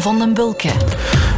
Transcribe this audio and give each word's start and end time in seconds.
Van 0.00 0.18
den 0.18 0.34
Bulke. 0.34 0.70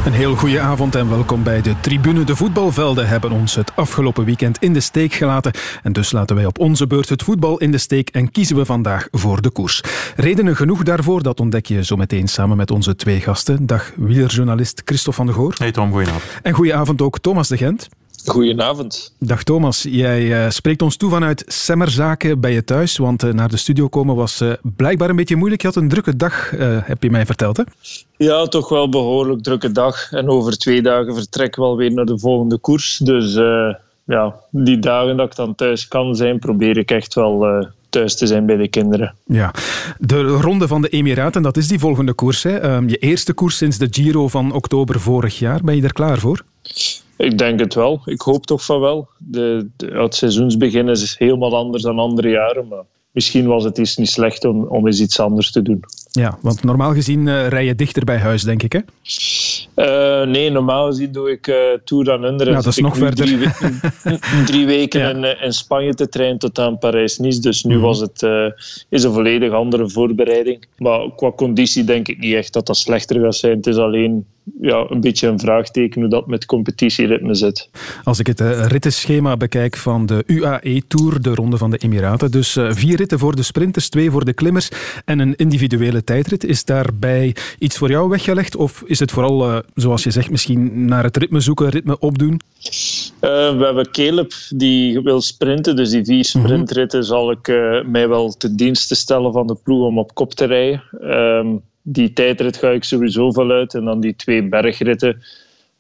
Een 0.06 0.12
heel 0.12 0.34
goede 0.36 0.60
avond 0.60 0.94
en 0.94 1.08
welkom 1.08 1.42
bij 1.42 1.60
de 1.62 1.74
tribune. 1.80 2.24
De 2.24 2.36
voetbalvelden 2.36 3.08
hebben 3.08 3.30
ons 3.30 3.54
het 3.54 3.76
afgelopen 3.76 4.24
weekend 4.24 4.58
in 4.58 4.72
de 4.72 4.80
steek 4.80 5.12
gelaten. 5.12 5.52
En 5.82 5.92
dus 5.92 6.12
laten 6.12 6.36
wij 6.36 6.46
op 6.46 6.58
onze 6.58 6.86
beurt 6.86 7.08
het 7.08 7.22
voetbal 7.22 7.58
in 7.58 7.70
de 7.70 7.78
steek 7.78 8.08
en 8.08 8.30
kiezen 8.30 8.56
we 8.56 8.64
vandaag 8.64 9.08
voor 9.10 9.42
de 9.42 9.50
koers. 9.50 9.80
Redenen 10.16 10.56
genoeg 10.56 10.82
daarvoor, 10.82 11.22
dat 11.22 11.40
ontdek 11.40 11.66
je 11.66 11.84
zo 11.84 11.96
meteen 11.96 12.28
samen 12.28 12.56
met 12.56 12.70
onze 12.70 12.96
twee 12.96 13.20
gasten. 13.20 13.66
Dag 13.66 13.92
wielerjournalist 13.96 14.82
Christophe 14.84 15.16
van 15.16 15.26
de 15.26 15.32
Goor. 15.32 15.54
Hey 15.58 15.72
Tom, 15.72 15.90
goedenavond. 15.90 16.24
En 16.42 16.52
goedenavond 16.52 17.02
ook 17.02 17.18
Thomas 17.18 17.48
de 17.48 17.56
Gent. 17.56 17.88
Goedenavond. 18.24 19.14
Dag 19.18 19.42
Thomas, 19.42 19.86
jij 19.88 20.22
uh, 20.22 20.50
spreekt 20.50 20.82
ons 20.82 20.96
toe 20.96 21.10
vanuit 21.10 21.44
Semmerzaken 21.46 22.40
bij 22.40 22.52
je 22.52 22.64
thuis, 22.64 22.96
want 22.96 23.24
uh, 23.24 23.32
naar 23.32 23.48
de 23.48 23.56
studio 23.56 23.88
komen 23.88 24.16
was 24.16 24.40
uh, 24.40 24.52
blijkbaar 24.76 25.10
een 25.10 25.16
beetje 25.16 25.36
moeilijk. 25.36 25.62
Je 25.62 25.68
had 25.68 25.76
een 25.76 25.88
drukke 25.88 26.16
dag, 26.16 26.50
heb 26.84 27.02
je 27.02 27.10
mij 27.10 27.26
verteld, 27.26 27.56
hè? 27.56 27.62
Ja, 28.16 28.46
toch 28.46 28.68
wel 28.68 28.88
behoorlijk 28.88 29.42
drukke 29.42 29.72
dag. 29.72 30.12
En 30.12 30.28
over 30.28 30.58
twee 30.58 30.82
dagen 30.82 31.14
vertrek 31.14 31.56
wel 31.56 31.76
weer 31.76 31.92
naar 31.92 32.04
de 32.04 32.18
volgende 32.18 32.58
koers. 32.58 32.96
Dus 32.98 33.34
ja, 34.04 34.34
die 34.50 34.78
dagen 34.78 35.16
dat 35.16 35.26
ik 35.26 35.36
dan 35.36 35.54
thuis 35.54 35.88
kan 35.88 36.16
zijn, 36.16 36.38
probeer 36.38 36.78
ik 36.78 36.90
echt 36.90 37.14
wel 37.14 37.66
thuis 37.90 38.16
te 38.16 38.26
zijn 38.26 38.46
bij 38.46 38.56
de 38.56 38.68
kinderen. 38.68 39.14
Ja, 39.26 39.54
de 39.98 40.22
Ronde 40.22 40.68
van 40.68 40.82
de 40.82 40.88
Emiraten, 40.88 41.42
dat 41.42 41.56
is 41.56 41.68
die 41.68 41.78
volgende 41.78 42.12
koers. 42.12 42.42
Hè? 42.42 42.74
Um, 42.74 42.88
je 42.88 42.96
eerste 42.96 43.32
koers 43.32 43.56
sinds 43.56 43.78
de 43.78 43.88
Giro 43.90 44.28
van 44.28 44.52
oktober 44.52 45.00
vorig 45.00 45.38
jaar. 45.38 45.60
Ben 45.64 45.76
je 45.76 45.82
er 45.82 45.92
klaar 45.92 46.18
voor? 46.18 46.44
Ik 47.16 47.38
denk 47.38 47.60
het 47.60 47.74
wel. 47.74 48.00
Ik 48.04 48.20
hoop 48.20 48.46
toch 48.46 48.64
van 48.64 48.80
wel. 48.80 49.08
De, 49.18 49.68
het 49.76 50.14
seizoensbegin 50.14 50.88
is 50.88 51.18
helemaal 51.18 51.56
anders 51.56 51.82
dan 51.82 51.98
andere 51.98 52.28
jaren. 52.28 52.68
Maar 52.68 52.84
misschien 53.10 53.46
was 53.46 53.64
het 53.64 53.78
iets 53.78 53.96
niet 53.96 54.10
slecht 54.10 54.44
om, 54.44 54.64
om 54.64 54.86
eens 54.86 55.00
iets 55.00 55.20
anders 55.20 55.50
te 55.50 55.62
doen. 55.62 55.84
Ja, 56.12 56.38
want 56.40 56.62
normaal 56.62 56.92
gezien 56.92 57.26
uh, 57.26 57.48
rij 57.48 57.64
je 57.64 57.74
dichter 57.74 58.04
bij 58.04 58.18
huis, 58.18 58.42
denk 58.42 58.62
ik, 58.62 58.72
hè? 58.72 58.80
Uh, 59.76 60.26
nee, 60.30 60.50
normaal 60.50 60.86
gezien 60.86 61.12
doe 61.12 61.30
ik 61.30 61.46
uh, 61.46 61.56
Tour 61.84 62.04
dan 62.04 62.24
Under. 62.24 62.48
Ja, 62.48 62.54
dat 62.54 62.66
is 62.66 62.76
nog 62.76 62.96
verder. 62.96 63.24
Drie, 63.24 63.48
drie 64.50 64.66
weken 64.66 65.00
ja. 65.00 65.08
in, 65.08 65.40
in, 65.40 65.52
Spanje 65.52 65.94
te 65.94 66.08
trainen 66.08 66.38
tot 66.38 66.58
aan 66.58 66.78
Parijs-Nice. 66.78 67.40
Dus 67.40 67.64
nu 67.64 67.76
mm. 67.76 67.82
was 67.82 68.00
het, 68.00 68.22
is 68.88 69.02
een 69.02 69.12
volledig 69.12 69.52
andere 69.52 69.90
voorbereiding. 69.90 70.64
Maar 70.78 71.00
qua 71.16 71.32
conditie 71.36 71.84
denk 71.84 72.08
ik 72.08 72.18
niet 72.18 72.34
echt 72.34 72.52
dat 72.52 72.66
dat 72.66 72.76
slechter 72.76 73.20
gaat 73.20 73.34
zijn. 73.34 73.56
Het 73.56 73.66
is 73.66 73.76
alleen 73.76 74.26
ja, 74.60 74.86
een 74.88 75.00
beetje 75.00 75.28
een 75.28 75.38
vraagteken 75.38 76.00
hoe 76.00 76.10
dat 76.10 76.26
met 76.26 76.46
competitieritme 76.46 77.34
zit. 77.34 77.68
Als 78.04 78.18
ik 78.18 78.26
het 78.26 78.40
rittenschema 78.40 79.36
bekijk 79.36 79.76
van 79.76 80.06
de 80.06 80.24
UAE-tour, 80.26 81.22
de 81.22 81.34
Ronde 81.34 81.56
van 81.56 81.70
de 81.70 81.76
Emiraten, 81.76 82.30
dus 82.30 82.58
vier 82.68 82.96
ritten 82.96 83.18
voor 83.18 83.36
de 83.36 83.42
sprinters, 83.42 83.88
twee 83.88 84.10
voor 84.10 84.24
de 84.24 84.32
klimmers 84.32 84.68
en 85.04 85.18
een 85.18 85.36
individuele 85.36 86.01
tijdrit. 86.04 86.44
Is 86.44 86.64
daarbij 86.64 87.34
iets 87.58 87.78
voor 87.78 87.90
jou 87.90 88.08
weggelegd 88.08 88.56
of 88.56 88.82
is 88.86 88.98
het 88.98 89.10
vooral, 89.10 89.48
uh, 89.48 89.58
zoals 89.74 90.02
je 90.02 90.10
zegt, 90.10 90.30
misschien 90.30 90.84
naar 90.84 91.04
het 91.04 91.16
ritme 91.16 91.40
zoeken, 91.40 91.68
ritme 91.68 91.98
opdoen? 91.98 92.40
we 93.20 93.60
hebben 93.64 93.90
Caleb 93.90 94.32
die 94.48 95.00
wil 95.00 95.20
sprinten, 95.20 95.76
dus 95.76 95.90
die 95.90 96.04
vier 96.04 96.24
sprintritten 96.24 97.04
zal 97.04 97.30
ik 97.30 97.46
mij 97.86 98.08
wel 98.08 98.32
te 98.32 98.54
diensten 98.54 98.96
stellen 98.96 99.32
van 99.32 99.46
de 99.46 99.56
ploeg 99.62 99.86
om 99.86 99.98
op 99.98 100.14
kop 100.14 100.34
te 100.34 100.44
rijden. 100.44 100.82
Ehm, 101.00 101.56
die 101.82 102.12
tijdrit 102.12 102.56
ga 102.56 102.70
ik 102.70 102.84
sowieso 102.84 103.32
vanuit. 103.32 103.74
En 103.74 103.84
dan 103.84 104.00
die 104.00 104.16
twee 104.16 104.48
bergritten. 104.48 105.22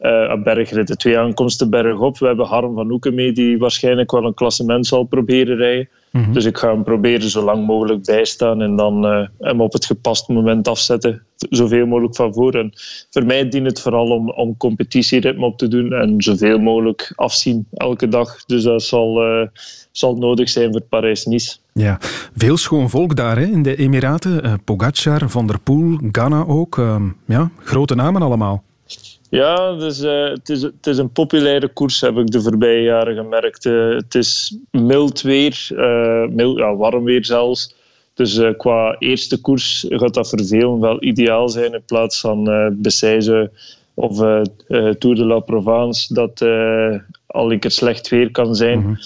Uh, 0.02 0.42
bergritten, 0.42 0.98
twee 0.98 1.18
aankomsten 1.18 1.70
bergop. 1.70 2.18
We 2.18 2.26
hebben 2.26 2.46
Harm 2.46 2.74
van 2.74 2.88
Hoeken 2.88 3.14
mee, 3.14 3.32
die 3.32 3.58
waarschijnlijk 3.58 4.10
wel 4.10 4.24
een 4.24 4.34
klassement 4.34 4.86
zal 4.86 5.04
proberen 5.04 5.56
rijden. 5.56 5.88
Mm 6.10 6.24
-hmm. 6.24 6.32
Dus 6.32 6.44
ik 6.44 6.58
ga 6.58 6.72
hem 6.72 6.84
proberen 6.84 7.28
zo 7.28 7.44
lang 7.44 7.66
mogelijk 7.66 8.04
bijstaan 8.04 8.62
en 8.62 8.76
dan 8.76 9.04
uh, 9.04 9.26
hem 9.38 9.60
op 9.60 9.72
het 9.72 9.84
gepaste 9.84 10.32
moment 10.32 10.68
afzetten. 10.68 11.22
Zoveel 11.36 11.86
mogelijk 11.86 12.16
van 12.16 12.34
voor. 12.34 12.54
En 12.54 12.72
voor 13.10 13.24
mij 13.24 13.48
dient 13.48 13.66
het 13.66 13.80
vooral 13.80 14.10
om, 14.10 14.30
om 14.30 14.56
competitieritme 14.56 15.44
op 15.44 15.58
te 15.58 15.68
doen 15.68 15.92
en 15.92 16.22
zoveel 16.22 16.58
mogelijk 16.58 17.12
afzien 17.16 17.66
elke 17.72 18.08
dag. 18.08 18.44
Dus 18.44 18.62
dat 18.62 18.82
zal, 18.82 19.40
uh, 19.40 19.46
zal 19.92 20.16
nodig 20.16 20.48
zijn 20.48 20.72
voor 20.72 20.82
Parijs-Nice. 20.82 21.56
Ja, 21.72 21.98
veel 22.36 22.56
schoon 22.56 22.90
volk 22.90 23.16
daar 23.16 23.38
hè, 23.38 23.44
in 23.44 23.62
de 23.62 23.76
Emiraten. 23.76 24.46
Uh, 24.46 24.52
Pogacar, 24.64 25.30
Van 25.30 25.46
der 25.46 25.60
Poel, 25.60 25.98
Ghana 26.12 26.44
ook. 26.46 26.76
Uh, 26.76 26.96
ja, 27.26 27.50
grote 27.58 27.94
namen 27.94 28.22
allemaal. 28.22 28.62
Ja, 29.32 29.72
dus, 29.72 29.98
het, 29.98 30.48
is, 30.48 30.62
het 30.62 30.86
is 30.86 30.98
een 30.98 31.12
populaire 31.12 31.68
koers, 31.68 32.00
heb 32.00 32.16
ik 32.16 32.30
de 32.30 32.42
voorbije 32.42 32.82
jaren 32.82 33.16
gemerkt. 33.16 33.64
Uh, 33.64 33.94
het 33.96 34.14
is 34.14 34.56
mild 34.70 35.20
weer, 35.20 35.68
uh, 35.72 36.26
mild, 36.28 36.58
ja, 36.58 36.76
warm 36.76 37.04
weer 37.04 37.24
zelfs. 37.24 37.74
Dus 38.14 38.40
qua 38.56 38.96
eerste 38.98 39.40
koers 39.40 39.86
gaat 39.88 40.14
dat 40.14 40.28
voor 40.28 40.44
velen 40.44 40.80
wel 40.80 41.02
ideaal 41.02 41.48
zijn 41.48 41.72
in 41.72 41.84
plaats 41.86 42.20
van 42.20 42.50
uh, 42.50 43.46
of 43.94 44.16
Tour 44.98 45.14
de 45.14 45.24
la 45.24 45.38
Provence, 45.38 46.14
dat 46.14 46.42
al 47.26 47.52
een 47.52 47.58
keer 47.58 47.70
slecht 47.70 48.08
weer 48.08 48.30
kan 48.30 48.54
zijn. 48.54 48.80
-hmm 48.80 48.96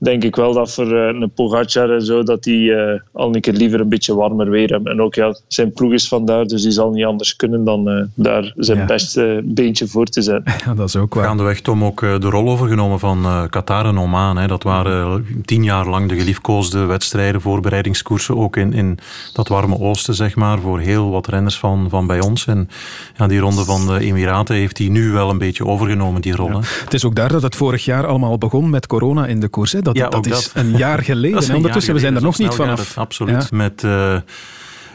denk 0.00 0.24
ik 0.24 0.36
wel 0.36 0.52
dat 0.52 0.72
voor 0.72 0.92
uh, 0.92 1.06
een 1.06 1.30
Pogacar 1.34 1.90
en 1.90 2.02
zo, 2.02 2.22
dat 2.22 2.42
die 2.42 2.70
uh, 2.70 3.00
al 3.12 3.34
een 3.34 3.40
keer 3.40 3.52
liever 3.52 3.80
een 3.80 3.88
beetje 3.88 4.14
warmer 4.14 4.50
weer 4.50 4.68
hebben. 4.68 4.92
En 4.92 5.02
ook 5.02 5.14
ja, 5.14 5.36
zijn 5.46 5.72
ploeg 5.72 5.92
is 5.92 6.08
vandaar, 6.08 6.44
dus 6.44 6.62
die 6.62 6.70
zal 6.70 6.90
niet 6.90 7.04
anders 7.04 7.36
kunnen 7.36 7.64
dan 7.64 7.88
uh, 7.88 8.04
daar 8.14 8.52
zijn 8.56 8.78
ja. 8.78 8.84
beste 8.84 9.40
beentje 9.44 9.88
voor 9.88 10.06
te 10.06 10.22
zetten. 10.22 10.54
Ja, 10.64 10.74
dat 10.74 10.88
is 10.88 10.96
ook 10.96 11.14
waar. 11.14 11.24
Gaandeweg 11.24 11.60
Tom 11.60 11.84
ook 11.84 12.00
de 12.00 12.18
rol 12.18 12.48
overgenomen 12.48 12.98
van 12.98 13.46
Qatar 13.50 13.86
en 13.86 13.98
Oman. 13.98 14.36
Hè. 14.36 14.46
Dat 14.46 14.62
waren 14.62 15.26
tien 15.44 15.64
jaar 15.64 15.88
lang 15.88 16.08
de 16.08 16.14
geliefkoosde 16.18 16.84
wedstrijden, 16.84 17.40
voorbereidingskoersen, 17.40 18.36
ook 18.36 18.56
in, 18.56 18.72
in 18.72 18.98
dat 19.32 19.48
warme 19.48 19.78
oosten, 19.78 20.14
zeg 20.14 20.36
maar, 20.36 20.58
voor 20.58 20.78
heel 20.78 21.10
wat 21.10 21.26
renners 21.26 21.58
van, 21.58 21.86
van 21.90 22.06
bij 22.06 22.20
ons. 22.20 22.46
En 22.46 22.68
ja, 23.16 23.26
die 23.26 23.38
ronde 23.38 23.64
van 23.64 23.86
de 23.86 23.98
Emiraten 24.00 24.54
heeft 24.54 24.78
hij 24.78 24.88
nu 24.88 25.10
wel 25.10 25.30
een 25.30 25.38
beetje 25.38 25.66
overgenomen, 25.66 26.20
die 26.20 26.36
rol. 26.36 26.48
Ja. 26.48 26.60
Het 26.84 26.94
is 26.94 27.04
ook 27.04 27.14
daar 27.14 27.32
dat 27.32 27.42
het 27.42 27.56
vorig 27.56 27.84
jaar 27.84 28.06
allemaal 28.06 28.38
begon 28.38 28.70
met 28.70 28.86
corona 28.86 29.26
in 29.26 29.40
de 29.40 29.48
koers. 29.48 29.72
Hè. 29.72 29.82
Dat, 29.94 30.02
ja, 30.02 30.08
dat 30.08 30.26
is 30.26 30.52
dat. 30.52 30.64
een 30.64 30.76
jaar 30.76 31.02
geleden. 31.02 31.42
Een 31.48 31.54
ondertussen, 31.54 31.92
jaar 31.92 31.94
we 31.94 32.00
zijn 32.00 32.16
er 32.16 32.22
nog 32.22 32.38
niet 32.38 32.54
vanaf. 32.54 32.98
Absoluut. 32.98 33.50
Met 33.50 33.82
uh, 33.82 34.16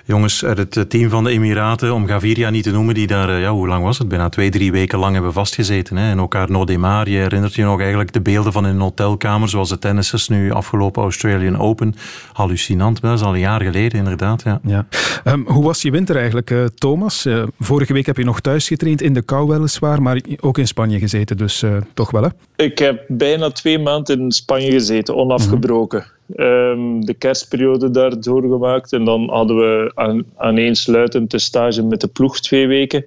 jongens 0.06 0.46
uit 0.46 0.76
het 0.76 0.90
team 0.90 1.10
van 1.10 1.24
de 1.24 1.30
Emiraten, 1.30 1.94
om 1.94 2.08
Gaviria 2.08 2.50
niet 2.50 2.64
te 2.64 2.72
noemen, 2.72 2.94
die 2.94 3.08
daar, 3.08 3.30
uh, 3.30 3.42
ja, 3.42 3.52
hoe 3.52 3.68
lang 3.68 3.84
was 3.84 3.98
het? 3.98 4.08
Bijna 4.08 4.30
twee, 4.30 4.50
drie 4.50 4.72
weken 4.72 5.00
lang 5.00 5.14
hebben 5.14 5.34
vastgezeten. 5.34 5.98
Hè? 5.98 6.10
En 6.12 6.22
ook 6.22 6.36
Arnaud 6.36 6.68
Demar, 6.68 7.10
je 7.10 7.18
herinnert 7.18 7.54
je 7.54 7.64
nog 7.64 7.80
eigenlijk 7.80 8.14
de 8.14 8.22
beelden 8.22 8.52
van 8.52 8.68
in 8.68 8.74
een 8.74 8.82
hotelkamer, 8.82 9.50
zoals 9.50 9.70
de 9.70 9.80
tennissers 9.80 10.28
nu 10.28 10.52
afgelopen 10.52 11.04
Australian 11.04 11.60
Open. 11.60 11.96
Hallucinant, 12.34 13.02
dat 13.02 13.14
is 13.14 13.22
al 13.22 13.34
een 13.34 13.40
jaar 13.40 13.62
geleden 13.62 14.00
inderdaad. 14.00 14.44
Ja. 14.44 14.60
ja. 14.64 14.88
Um, 15.24 15.46
hoe 15.48 15.64
was 15.64 15.82
je 15.82 15.92
winter 15.92 16.16
eigenlijk, 16.16 16.50
uh, 16.50 16.66
Thomas? 16.66 17.26
Uh, 17.26 17.44
vorige 17.60 17.94
week 17.94 18.06
heb 18.06 18.18
je 18.18 18.24
nog 18.24 18.42
thuis 18.42 18.68
getraind, 18.68 19.02
in 19.02 19.14
de 19.14 19.22
kou 19.22 19.48
weliswaar, 19.48 20.02
maar 20.02 20.22
ook 20.40 20.58
in 20.58 20.68
Spanje 20.68 21.00
gezeten, 21.00 21.38
dus 21.38 21.64
toch 21.94 22.12
wel 22.12 22.24
hè? 22.24 22.30
Ik 22.56 22.80
heb 22.80 23.04
bijna 23.08 23.50
twee 23.50 23.80
maanden 23.80 24.20
in 24.20 24.32
Spanje 24.32 24.72
gezeten, 24.72 25.16
onafgebroken. 25.16 26.00
Mm 26.00 26.06
-hmm. 26.06 26.14
Um, 26.36 27.06
de 27.06 27.14
kerstperiode 27.14 27.92
daar 27.92 28.20
doorgemaakt. 28.20 28.94
En 28.94 29.06
dan 29.06 29.30
hadden 29.30 29.58
we 29.58 29.92
aan, 29.94 30.24
aaneensluitend 30.36 31.32
de 31.32 31.40
stage 31.40 31.84
met 31.84 32.02
de 32.02 32.08
ploeg 32.08 32.40
twee 32.40 32.68
weken. 32.68 33.06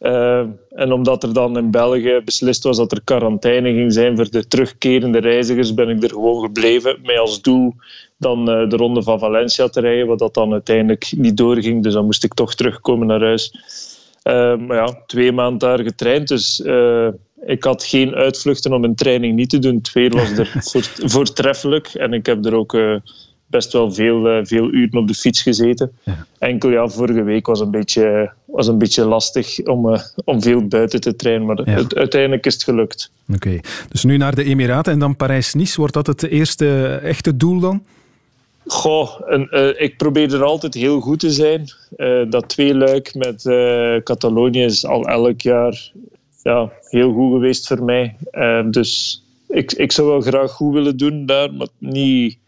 Uh, 0.00 0.44
en 0.70 0.92
omdat 0.92 1.22
er 1.22 1.32
dan 1.32 1.56
in 1.56 1.70
België 1.70 2.20
beslist 2.24 2.62
was 2.62 2.76
dat 2.76 2.92
er 2.92 3.00
quarantaine 3.04 3.72
ging 3.72 3.92
zijn 3.92 4.16
voor 4.16 4.30
de 4.30 4.46
terugkerende 4.46 5.18
reizigers, 5.18 5.74
ben 5.74 5.88
ik 5.88 6.02
er 6.02 6.08
gewoon 6.08 6.42
gebleven. 6.42 6.98
Met 7.02 7.18
als 7.18 7.42
doel 7.42 7.74
dan 8.16 8.40
uh, 8.40 8.68
de 8.68 8.76
ronde 8.76 9.02
van 9.02 9.18
Valencia 9.18 9.68
te 9.68 9.80
rijden, 9.80 10.06
wat 10.06 10.18
dat 10.18 10.34
dan 10.34 10.52
uiteindelijk 10.52 11.12
niet 11.16 11.36
doorging. 11.36 11.82
Dus 11.82 11.92
dan 11.92 12.04
moest 12.04 12.24
ik 12.24 12.34
toch 12.34 12.54
terugkomen 12.54 13.06
naar 13.06 13.20
huis. 13.20 13.54
Maar 14.66 14.76
ja, 14.76 15.02
twee 15.06 15.32
maanden 15.32 15.58
daar 15.58 15.80
getraind. 15.80 16.28
Dus 16.28 16.62
ik 17.46 17.64
had 17.64 17.84
geen 17.84 18.14
uitvluchten 18.14 18.72
om 18.72 18.84
een 18.84 18.94
training 18.94 19.34
niet 19.34 19.50
te 19.50 19.58
doen. 19.58 19.76
Het 19.76 19.92
weer 19.92 20.10
was 20.10 20.30
er 20.30 20.52
voortreffelijk. 21.14 21.86
En 21.86 22.12
ik 22.12 22.26
heb 22.26 22.44
er 22.44 22.54
ook 22.54 22.74
uh, 22.74 22.96
best 23.46 23.72
wel 23.72 23.92
veel, 23.92 24.38
uh, 24.38 24.44
veel 24.44 24.72
uren 24.72 24.98
op 24.98 25.08
de 25.08 25.14
fiets 25.14 25.42
gezeten. 25.42 25.92
Ja. 26.02 26.26
Enkel 26.38 26.70
ja, 26.70 26.88
vorige 26.88 27.22
week 27.22 27.46
was 27.46 27.60
een 27.60 27.70
beetje, 27.70 28.32
was 28.44 28.66
een 28.66 28.78
beetje 28.78 29.04
lastig 29.04 29.58
om, 29.58 29.88
uh, 29.88 30.00
om 30.24 30.42
veel 30.42 30.66
buiten 30.66 31.00
te 31.00 31.16
trainen. 31.16 31.46
Maar 31.46 31.70
ja. 31.70 31.76
het, 31.76 31.94
uiteindelijk 31.94 32.46
is 32.46 32.54
het 32.54 32.62
gelukt. 32.62 33.10
Oké, 33.28 33.48
okay. 33.48 33.60
dus 33.88 34.04
nu 34.04 34.16
naar 34.16 34.34
de 34.34 34.44
Emiraten 34.44 34.92
en 34.92 34.98
dan 34.98 35.16
Parijs-Nice. 35.16 35.76
Wordt 35.76 35.94
dat 35.94 36.06
het 36.06 36.22
eerste 36.22 37.00
echte 37.02 37.36
doel 37.36 37.60
dan? 37.60 37.82
Goh, 38.66 39.20
en, 39.26 39.48
uh, 39.50 39.80
ik 39.80 39.96
probeer 39.96 40.34
er 40.34 40.42
altijd 40.42 40.74
heel 40.74 41.00
goed 41.00 41.20
te 41.20 41.30
zijn. 41.30 41.72
Uh, 41.96 42.30
dat 42.30 42.48
tweeluik 42.48 43.14
met 43.14 43.44
uh, 43.44 43.96
Catalonië 44.02 44.64
is 44.64 44.86
al 44.86 45.04
elk 45.04 45.40
jaar 45.40 45.92
ja, 46.42 46.72
heel 46.80 47.12
goed 47.12 47.32
geweest 47.32 47.66
voor 47.66 47.84
mij. 47.84 48.16
Uh, 48.32 48.70
dus 48.70 49.22
ik, 49.48 49.72
ik 49.72 49.92
zou 49.92 50.08
wel 50.08 50.20
graag 50.20 50.50
goed 50.50 50.72
willen 50.72 50.96
doen 50.96 51.26
daar, 51.26 51.54
maar 51.54 51.68
niet, 51.78 52.38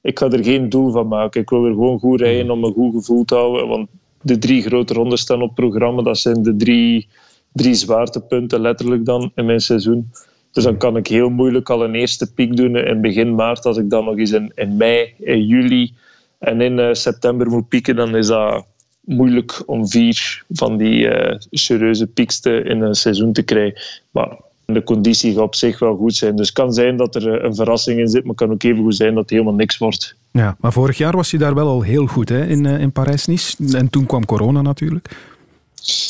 ik 0.00 0.18
ga 0.18 0.30
er 0.30 0.44
geen 0.44 0.68
doel 0.68 0.90
van 0.90 1.08
maken. 1.08 1.40
Ik 1.40 1.50
wil 1.50 1.64
er 1.64 1.72
gewoon 1.72 1.98
goed 1.98 2.20
rijden 2.20 2.50
om 2.50 2.64
een 2.64 2.72
goed 2.72 2.94
gevoel 2.94 3.24
te 3.24 3.34
houden. 3.34 3.68
Want 3.68 3.88
de 4.22 4.38
drie 4.38 4.62
grote 4.62 4.94
rondes 4.94 5.20
staan 5.20 5.42
op 5.42 5.54
programma. 5.54 6.02
Dat 6.02 6.18
zijn 6.18 6.42
de 6.42 6.56
drie, 6.56 7.08
drie 7.52 7.74
zwaartepunten 7.74 8.60
letterlijk 8.60 9.04
dan 9.04 9.32
in 9.34 9.46
mijn 9.46 9.60
seizoen. 9.60 10.10
Dus 10.52 10.64
dan 10.64 10.76
kan 10.76 10.96
ik 10.96 11.06
heel 11.06 11.28
moeilijk 11.28 11.70
al 11.70 11.84
een 11.84 11.94
eerste 11.94 12.32
piek 12.32 12.56
doen 12.56 12.76
in 12.76 13.00
begin 13.00 13.34
maart. 13.34 13.64
Als 13.64 13.76
ik 13.76 13.90
dan 13.90 14.04
nog 14.04 14.16
eens 14.16 14.30
in, 14.32 14.52
in 14.54 14.76
mei, 14.76 15.14
in 15.18 15.46
juli 15.46 15.94
en 16.38 16.60
in 16.60 16.78
uh, 16.78 16.92
september 16.92 17.48
moet 17.48 17.68
pieken, 17.68 17.96
dan 17.96 18.16
is 18.16 18.26
dat 18.26 18.66
moeilijk 19.00 19.62
om 19.66 19.88
vier 19.88 20.44
van 20.48 20.76
die 20.76 21.04
uh, 21.04 21.36
serieuze 21.50 22.06
pieksten 22.06 22.64
in 22.66 22.82
een 22.82 22.94
seizoen 22.94 23.32
te 23.32 23.42
krijgen. 23.42 23.80
Maar 24.10 24.36
de 24.66 24.82
conditie 24.82 25.32
gaat 25.32 25.42
op 25.42 25.54
zich 25.54 25.78
wel 25.78 25.96
goed 25.96 26.14
zijn. 26.14 26.36
Dus 26.36 26.46
het 26.46 26.56
kan 26.56 26.72
zijn 26.72 26.96
dat 26.96 27.14
er 27.14 27.34
eh, 27.34 27.44
een 27.44 27.54
verrassing 27.54 27.98
in 27.98 28.08
zit, 28.08 28.20
maar 28.20 28.30
het 28.30 28.38
kan 28.38 28.50
ook 28.50 28.62
even 28.62 28.82
goed 28.82 28.96
zijn 28.96 29.14
dat 29.14 29.22
het 29.22 29.30
helemaal 29.30 29.54
niks 29.54 29.78
wordt. 29.78 30.14
Ja, 30.30 30.56
maar 30.60 30.72
vorig 30.72 30.98
jaar 30.98 31.16
was 31.16 31.30
je 31.30 31.38
daar 31.38 31.54
wel 31.54 31.68
al 31.68 31.82
heel 31.82 32.06
goed 32.06 32.28
hè, 32.28 32.46
in, 32.46 32.66
in 32.66 32.92
Parijs-Nice. 32.92 33.76
En 33.76 33.90
toen 33.90 34.06
kwam 34.06 34.24
corona 34.24 34.62
natuurlijk. 34.62 35.08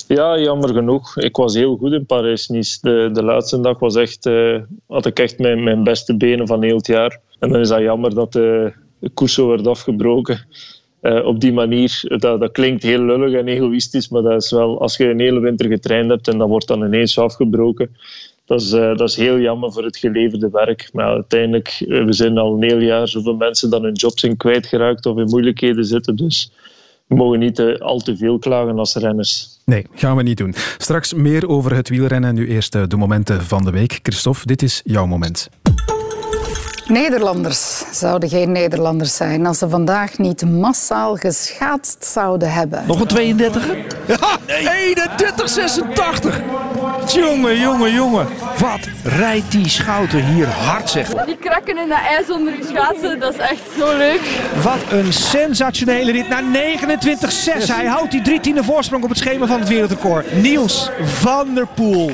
Ja, 0.08 0.38
jammer 0.38 0.75
genoeg. 0.75 1.16
Ik 1.16 1.37
was 1.37 1.54
heel 1.54 1.76
goed 1.76 1.92
in 1.92 2.06
Parijs-Nice. 2.06 2.78
De, 2.81 3.10
de 3.12 3.22
laatste 3.22 3.60
dag 3.60 3.78
was 3.78 3.96
echt, 3.96 4.26
uh, 4.26 4.56
had 4.87 5.06
ik 5.06 5.19
echt 5.19 5.38
mijn, 5.38 5.62
mijn 5.62 5.84
beste 5.84 6.16
benen 6.16 6.46
van 6.46 6.62
heel 6.62 6.76
het 6.76 6.87
jaar. 6.87 7.20
En 7.38 7.48
dan 7.48 7.60
is 7.60 7.69
dat 7.69 7.81
jammer 7.81 8.14
dat 8.14 8.32
de, 8.32 8.72
de 8.98 9.10
koers 9.10 9.34
zo 9.34 9.48
werd 9.48 9.66
afgebroken. 9.66 10.46
Uh, 11.02 11.26
op 11.26 11.41
die 11.41 11.52
manier, 11.52 12.02
dat, 12.02 12.41
dat 12.41 12.52
klinkt 12.52 12.82
heel 12.82 13.02
lullig 13.02 13.38
en 13.38 13.49
egoïstisch, 13.49 14.08
maar 14.08 14.23
dat 14.23 14.43
is 14.43 14.50
wel, 14.50 14.81
als 14.81 14.97
je 14.97 15.11
een 15.11 15.20
hele 15.20 15.41
winter 15.41 15.69
getraind 15.69 16.11
hebt 16.11 16.29
en 16.29 16.38
dat 16.38 16.49
wordt 16.49 16.67
dan 16.67 16.85
ineens 16.85 17.19
afgebroken, 17.19 17.97
dat 18.44 18.61
is, 18.61 18.73
uh, 18.73 18.97
dat 18.97 19.08
is 19.08 19.17
heel 19.17 19.38
jammer 19.38 19.73
voor 19.73 19.85
het 19.85 19.97
geleverde 19.97 20.49
werk. 20.52 20.91
Maar 20.93 21.06
uiteindelijk, 21.06 21.85
we 21.87 22.12
zijn 22.12 22.38
al 22.38 22.55
een 22.55 22.62
heel 22.62 22.79
jaar 22.81 23.08
zoveel 23.08 23.37
mensen 23.37 23.70
dan 23.70 23.82
hun 23.82 23.93
job 23.93 24.19
zijn 24.19 24.37
kwijtgeraakt 24.37 25.06
of 25.06 25.19
in 25.19 25.25
moeilijkheden 25.25 25.85
zitten. 25.85 26.17
Dus 26.17 26.52
we 27.06 27.14
mogen 27.14 27.38
niet 27.38 27.61
al 27.79 27.99
te 27.99 28.17
veel 28.17 28.38
klagen 28.38 28.79
als 28.79 28.94
renners. 28.94 29.58
Nee, 29.64 29.87
gaan 29.94 30.17
we 30.17 30.23
niet 30.23 30.38
doen. 30.38 30.55
Straks 30.79 31.14
meer 31.14 31.49
over 31.49 31.75
het 31.75 31.88
wielrennen. 31.88 32.35
Nu 32.35 32.49
eerst 32.49 32.91
de 32.91 32.97
momenten 32.97 33.43
van 33.43 33.64
de 33.64 33.70
week. 33.70 33.99
Christophe, 34.02 34.47
dit 34.47 34.62
is 34.62 34.81
jouw 34.85 35.06
moment. 35.06 35.49
Nederlanders 36.90 37.82
zouden 37.90 38.28
geen 38.28 38.52
Nederlanders 38.52 39.16
zijn 39.16 39.46
als 39.46 39.58
ze 39.58 39.69
vandaag 39.69 40.19
niet 40.19 40.44
massaal 40.44 41.16
geschaatst 41.16 42.04
zouden 42.04 42.52
hebben. 42.52 42.84
Nog 42.87 43.00
een 43.00 43.06
32? 43.06 43.66
Ja, 44.06 44.38
nee. 44.46 44.94
31-86. 44.94 46.69
Jongen, 47.14 47.60
jongen, 47.60 47.92
jongen. 47.92 48.26
Wat 48.58 48.88
rijdt 49.04 49.50
die 49.50 49.68
schouter 49.68 50.20
hier 50.20 50.46
hard, 50.46 50.90
zeg. 50.90 51.08
Die 51.08 51.36
krakken 51.36 51.78
in 51.78 51.88
dat 51.88 51.98
ijs 51.98 52.30
onder 52.30 52.56
je 52.56 52.64
schaatsen, 52.74 53.20
dat 53.20 53.32
is 53.32 53.38
echt 53.38 53.60
zo 53.78 53.96
leuk. 53.96 54.20
Wat 54.62 54.78
een 54.98 55.12
sensationele 55.12 56.12
rit 56.12 56.28
naar 56.28 56.42
29-6. 56.42 57.66
Hij 57.66 57.86
houdt 57.86 58.10
die 58.10 58.22
drie 58.22 58.40
tiende 58.40 58.64
voorsprong 58.64 59.02
op 59.02 59.08
het 59.08 59.18
schema 59.18 59.46
van 59.46 59.60
het 59.60 59.68
wereldrecord. 59.68 60.42
Niels 60.42 60.90
van 61.02 61.54
der 61.54 61.66
Poel. 61.74 62.10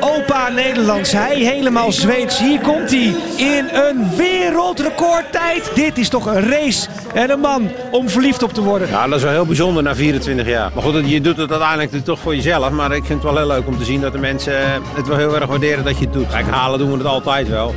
Opa 0.00 0.48
Nederlands. 0.48 1.12
Hij 1.12 1.36
helemaal 1.36 1.92
Zweeds. 1.92 2.38
Hier 2.38 2.60
komt 2.60 2.90
hij 2.90 3.14
in 3.36 3.68
een 3.72 4.16
wereldrecordtijd. 4.16 5.70
Dit 5.74 5.98
is 5.98 6.08
toch 6.08 6.26
een 6.26 6.48
race 6.48 6.88
en 7.14 7.30
een 7.30 7.40
man 7.40 7.70
om 7.90 8.08
verliefd 8.08 8.42
op 8.42 8.52
te 8.52 8.62
worden. 8.62 8.88
Ja, 8.88 9.06
dat 9.06 9.16
is 9.18 9.22
wel 9.22 9.32
heel 9.32 9.46
bijzonder 9.46 9.82
na 9.82 9.94
24 9.94 10.46
jaar. 10.46 10.70
Maar 10.74 10.82
goed, 10.82 11.10
je 11.10 11.20
doet 11.20 11.36
het 11.36 11.50
uiteindelijk 11.50 12.04
toch 12.04 12.18
voor 12.18 12.34
jezelf. 12.34 12.70
Maar 12.70 12.92
ik 12.92 13.04
vind 13.04 13.22
het 13.22 13.32
wel 13.32 13.36
heel 13.36 13.46
leuk 13.46 13.66
om 13.66 13.78
te 13.78 13.84
zien 13.84 14.00
dat 14.00 14.12
de 14.12 14.18
mensen 14.18 14.37
het 14.94 15.06
wel 15.06 15.16
heel 15.16 15.34
erg 15.34 15.46
waarderen 15.46 15.84
dat 15.84 15.98
je 15.98 16.04
het 16.04 16.12
doet. 16.12 16.28
Kijk, 16.28 16.46
halen 16.46 16.78
doen 16.78 16.90
we 16.90 16.96
het 16.96 17.06
altijd 17.06 17.48
wel. 17.48 17.74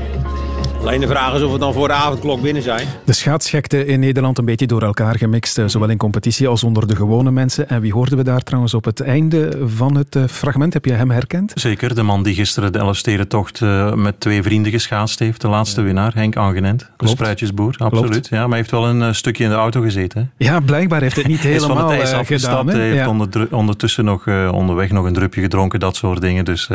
Alleen 0.81 0.99
de 0.99 1.07
vraag 1.07 1.35
is 1.35 1.41
of 1.41 1.51
we 1.51 1.59
dan 1.59 1.73
voor 1.73 1.87
de 1.87 1.93
avondklok 1.93 2.41
binnen 2.41 2.63
zijn. 2.63 2.87
De 3.05 3.13
schaatsgekte 3.13 3.85
in 3.85 3.99
Nederland 3.99 4.37
een 4.37 4.45
beetje 4.45 4.67
door 4.67 4.81
elkaar 4.81 5.17
gemixt, 5.17 5.57
eh, 5.57 5.67
zowel 5.67 5.89
in 5.89 5.97
competitie 5.97 6.47
als 6.47 6.63
onder 6.63 6.87
de 6.87 6.95
gewone 6.95 7.31
mensen. 7.31 7.69
En 7.69 7.81
wie 7.81 7.93
hoorden 7.93 8.17
we 8.17 8.23
daar 8.23 8.41
trouwens 8.41 8.73
op 8.73 8.85
het 8.85 9.01
einde 9.01 9.59
van 9.65 9.95
het 9.95 10.15
eh, 10.15 10.23
fragment? 10.27 10.73
Heb 10.73 10.85
je 10.85 10.93
hem 10.93 11.11
herkend? 11.11 11.51
Zeker, 11.55 11.95
de 11.95 12.03
man 12.03 12.23
die 12.23 12.35
gisteren 12.35 12.71
de 12.71 12.79
Elfstedentocht 12.79 13.59
uh, 13.59 13.93
met 13.93 14.19
twee 14.19 14.43
vrienden 14.43 14.71
geschaatst 14.71 15.19
heeft. 15.19 15.41
De 15.41 15.47
laatste 15.47 15.81
winnaar, 15.81 16.13
Henk 16.13 16.35
Angenent, 16.35 16.89
de 16.97 17.07
spruitjesboer. 17.07 17.75
Absoluut. 17.77 18.27
Ja, 18.27 18.39
maar 18.39 18.47
hij 18.47 18.57
heeft 18.57 18.71
wel 18.71 18.87
een 18.87 19.15
stukje 19.15 19.43
in 19.43 19.49
de 19.49 19.55
auto 19.55 19.81
gezeten. 19.81 20.31
Ja, 20.37 20.59
blijkbaar 20.59 21.01
heeft 21.01 21.15
het 21.15 21.27
niet 21.27 21.39
helemaal 21.53 21.77
van 21.77 21.89
het 21.89 21.99
ijs 21.99 22.13
afgestapt. 22.13 22.71
Hij 22.71 22.81
heeft 22.81 23.05
ja. 23.49 23.57
ondertussen 23.57 24.05
nog 24.05 24.27
onderweg 24.51 24.91
nog 24.91 25.05
een 25.05 25.13
drupje 25.13 25.41
gedronken, 25.41 25.79
dat 25.79 25.95
soort 25.95 26.21
dingen. 26.21 26.45
Dus 26.45 26.69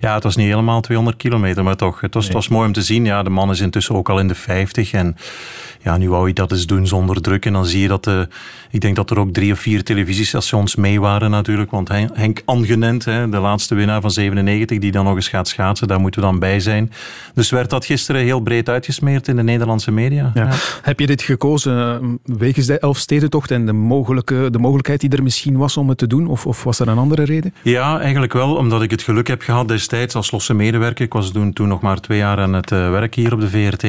ja, 0.00 0.14
het 0.14 0.22
was 0.22 0.36
niet 0.36 0.48
helemaal 0.48 0.80
200 0.80 1.16
kilometer, 1.16 1.64
maar 1.64 1.76
toch. 1.76 2.00
Het 2.00 2.14
was, 2.14 2.24
het 2.24 2.32
was 2.32 2.48
mooi 2.48 2.66
om 2.66 2.72
te 2.72 2.82
zien. 2.82 3.04
Ja, 3.04 3.22
de 3.22 3.30
man 3.30 3.49
is 3.52 3.60
intussen 3.60 3.94
ook 3.94 4.08
al 4.08 4.18
in 4.18 4.28
de 4.28 4.34
50 4.34 4.92
en 4.92 5.16
ja, 5.82 5.96
nu 5.96 6.10
wou 6.10 6.28
je 6.28 6.34
dat 6.34 6.52
eens 6.52 6.66
doen 6.66 6.86
zonder 6.86 7.20
druk. 7.20 7.46
En 7.46 7.52
dan 7.52 7.66
zie 7.66 7.80
je 7.80 7.88
dat, 7.88 8.04
de, 8.04 8.28
ik 8.70 8.80
denk 8.80 8.96
dat 8.96 9.10
er 9.10 9.18
ook 9.18 9.32
drie 9.32 9.52
of 9.52 9.58
vier 9.58 9.84
televisiestations 9.84 10.76
mee 10.76 11.00
waren 11.00 11.30
natuurlijk. 11.30 11.70
Want 11.70 11.88
Henk 11.88 12.42
Angenent, 12.44 13.04
de 13.04 13.28
laatste 13.40 13.74
winnaar 13.74 14.00
van 14.00 14.10
97, 14.10 14.78
die 14.78 14.92
dan 14.92 15.04
nog 15.04 15.14
eens 15.14 15.28
gaat 15.28 15.48
schaatsen, 15.48 15.88
daar 15.88 16.00
moeten 16.00 16.20
we 16.20 16.26
dan 16.26 16.38
bij 16.38 16.60
zijn. 16.60 16.92
Dus 17.34 17.50
werd 17.50 17.70
dat 17.70 17.84
gisteren 17.84 18.22
heel 18.22 18.40
breed 18.40 18.68
uitgesmeerd 18.68 19.28
in 19.28 19.36
de 19.36 19.42
Nederlandse 19.42 19.90
media. 19.90 20.30
Ja. 20.34 20.48
Heb 20.82 21.00
je 21.00 21.06
dit 21.06 21.22
gekozen 21.22 22.00
eh, 22.24 22.36
wegens 22.38 22.66
de 22.66 22.78
Elfstedentocht 22.78 23.50
en 23.50 23.66
de, 23.66 23.72
mogelijke, 23.72 24.48
de 24.50 24.58
mogelijkheid 24.58 25.00
die 25.00 25.10
er 25.10 25.22
misschien 25.22 25.56
was 25.56 25.76
om 25.76 25.88
het 25.88 25.98
te 25.98 26.06
doen? 26.06 26.26
Of, 26.26 26.46
of 26.46 26.64
was 26.64 26.78
er 26.78 26.88
een 26.88 26.98
andere 26.98 27.24
reden? 27.24 27.54
Ja, 27.62 28.00
eigenlijk 28.00 28.32
wel, 28.32 28.54
omdat 28.54 28.82
ik 28.82 28.90
het 28.90 29.02
geluk 29.02 29.26
heb 29.26 29.42
gehad 29.42 29.68
destijds 29.68 30.14
als 30.14 30.30
losse 30.30 30.54
medewerker. 30.54 31.04
Ik 31.04 31.12
was 31.12 31.32
toen, 31.32 31.52
toen 31.52 31.68
nog 31.68 31.80
maar 31.80 32.00
twee 32.00 32.18
jaar 32.18 32.38
aan 32.38 32.52
het 32.52 32.70
uh, 32.70 32.90
werk 32.90 33.14
hier 33.14 33.32
op 33.32 33.40
de 33.40 33.48
VRT. 33.48 33.84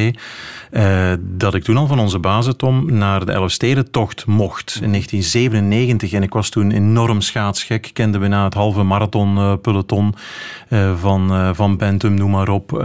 Uh, 0.72 1.12
dat 1.20 1.54
ik 1.54 1.64
toen 1.64 1.78
van 1.88 2.00
onze 2.00 2.20
bazen, 2.20 2.58
Tom, 2.58 2.94
naar 2.94 3.26
de 3.26 3.32
Elfstedentocht 3.32 4.26
mocht 4.26 4.80
in 4.82 4.90
1997. 4.90 6.14
En 6.14 6.24
ik 6.24 6.34
was 6.34 6.50
toen 6.50 6.72
enorm 6.72 7.22
schaatsgek. 7.22 7.90
Kende 7.94 8.20
bijna 8.20 8.44
het 8.44 8.54
halve 8.54 8.84
marathonpeloton 8.84 10.06
uh, 10.06 10.12
van, 10.96 11.32
uh, 11.32 11.50
van 11.54 11.78
Bentum, 11.78 12.14
noem 12.14 12.32
maar 12.32 12.50
op. 12.50 12.84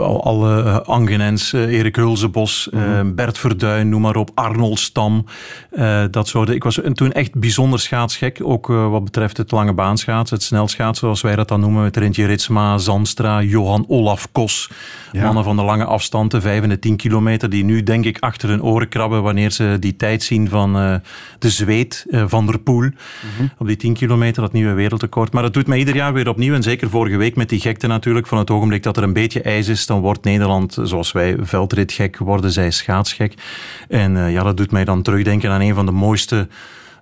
alle 0.00 0.82
Angenens, 0.84 1.52
Erik 1.52 1.96
Hulzebos, 1.96 2.68
mm 2.70 3.14
Bert 3.14 3.38
Verduin, 3.38 3.88
noem 3.88 4.00
maar 4.00 4.16
op. 4.16 4.30
Arnold 4.34 4.78
Stam. 4.78 5.24
dat 6.10 6.28
soort. 6.28 6.48
Ik 6.48 6.64
was 6.64 6.80
toen 6.92 7.12
echt 7.12 7.34
bijzonder 7.34 7.80
schaatsgek. 7.80 8.38
Ook 8.42 8.66
wat 8.66 9.04
betreft 9.04 9.36
het 9.36 9.50
lange 9.50 9.72
baanschaatsen, 9.72 10.36
het 10.36 10.44
snelschaatsen, 10.44 11.06
zoals 11.06 11.20
wij 11.20 11.36
dat 11.36 11.48
dan 11.48 11.60
noemen. 11.60 11.82
Met 11.82 11.96
Rintje 11.96 12.26
Ritsma, 12.26 12.78
Zandstra, 12.78 13.42
Johan 13.42 13.84
Olaf 13.88 14.32
Kos. 14.32 14.70
Mannen 15.12 15.44
van 15.44 15.56
de 15.56 15.62
lange 15.62 15.84
afstand, 15.84 16.30
de 16.30 16.40
5 16.40 16.62
en 16.62 16.68
de 16.68 16.78
10 16.78 16.96
kilometer, 16.96 17.50
die 17.50 17.64
nu 17.64 17.82
denk 17.82 18.04
ik 18.04 18.18
achter 18.18 18.48
hun 18.48 18.62
oren 18.62 18.88
krabben 18.88 19.22
wanneer 19.22 19.50
ze 19.50 19.76
die 19.80 19.96
tijd 19.96 20.22
zien 20.22 20.48
van 20.48 20.76
uh, 20.76 20.94
de 21.38 21.50
zweet 21.50 22.06
uh, 22.08 22.24
van 22.26 22.46
der 22.46 22.58
Poel. 22.58 22.80
Mhm. 22.80 22.92
Op 23.58 23.66
die 23.66 23.76
10 23.76 23.94
kilometer, 23.94 24.42
dat 24.42 24.52
nieuwe 24.52 24.72
wereldrecord. 24.72 25.32
Maar 25.32 25.42
dat 25.42 25.54
doet 25.54 25.66
mij 25.66 25.78
ieder 25.78 25.94
jaar 25.96 26.12
weer 26.12 26.28
opnieuw. 26.28 26.54
En 26.54 26.62
zeker 26.62 26.90
vorige 26.90 27.16
week 27.16 27.36
met 27.36 27.48
die 27.48 27.60
gekte 27.60 27.86
natuurlijk. 27.86 28.26
Van 28.26 28.38
het 28.38 28.50
ogenblik 28.50 28.82
dat 28.82 28.96
er 28.96 29.02
een 29.02 29.12
beetje 29.12 29.42
ijs 29.42 29.68
is, 29.68 29.86
dan 29.86 30.00
wordt 30.00 30.24
Nederland, 30.24 30.78
zoals 30.82 31.12
wij, 31.12 31.36
veldritgek, 31.40 32.18
worden 32.18 32.52
zij 32.52 32.70
schaatsgek. 32.70 33.34
En 33.88 34.16
uh, 34.16 34.32
ja, 34.32 34.42
dat 34.42 34.56
doet 34.56 34.70
mij 34.70 34.84
dan 34.84 35.02
terugdenken 35.02 35.50
aan 35.50 35.60
een 35.60 35.74
van 35.74 35.86
de 35.86 35.92
mooiste 35.92 36.48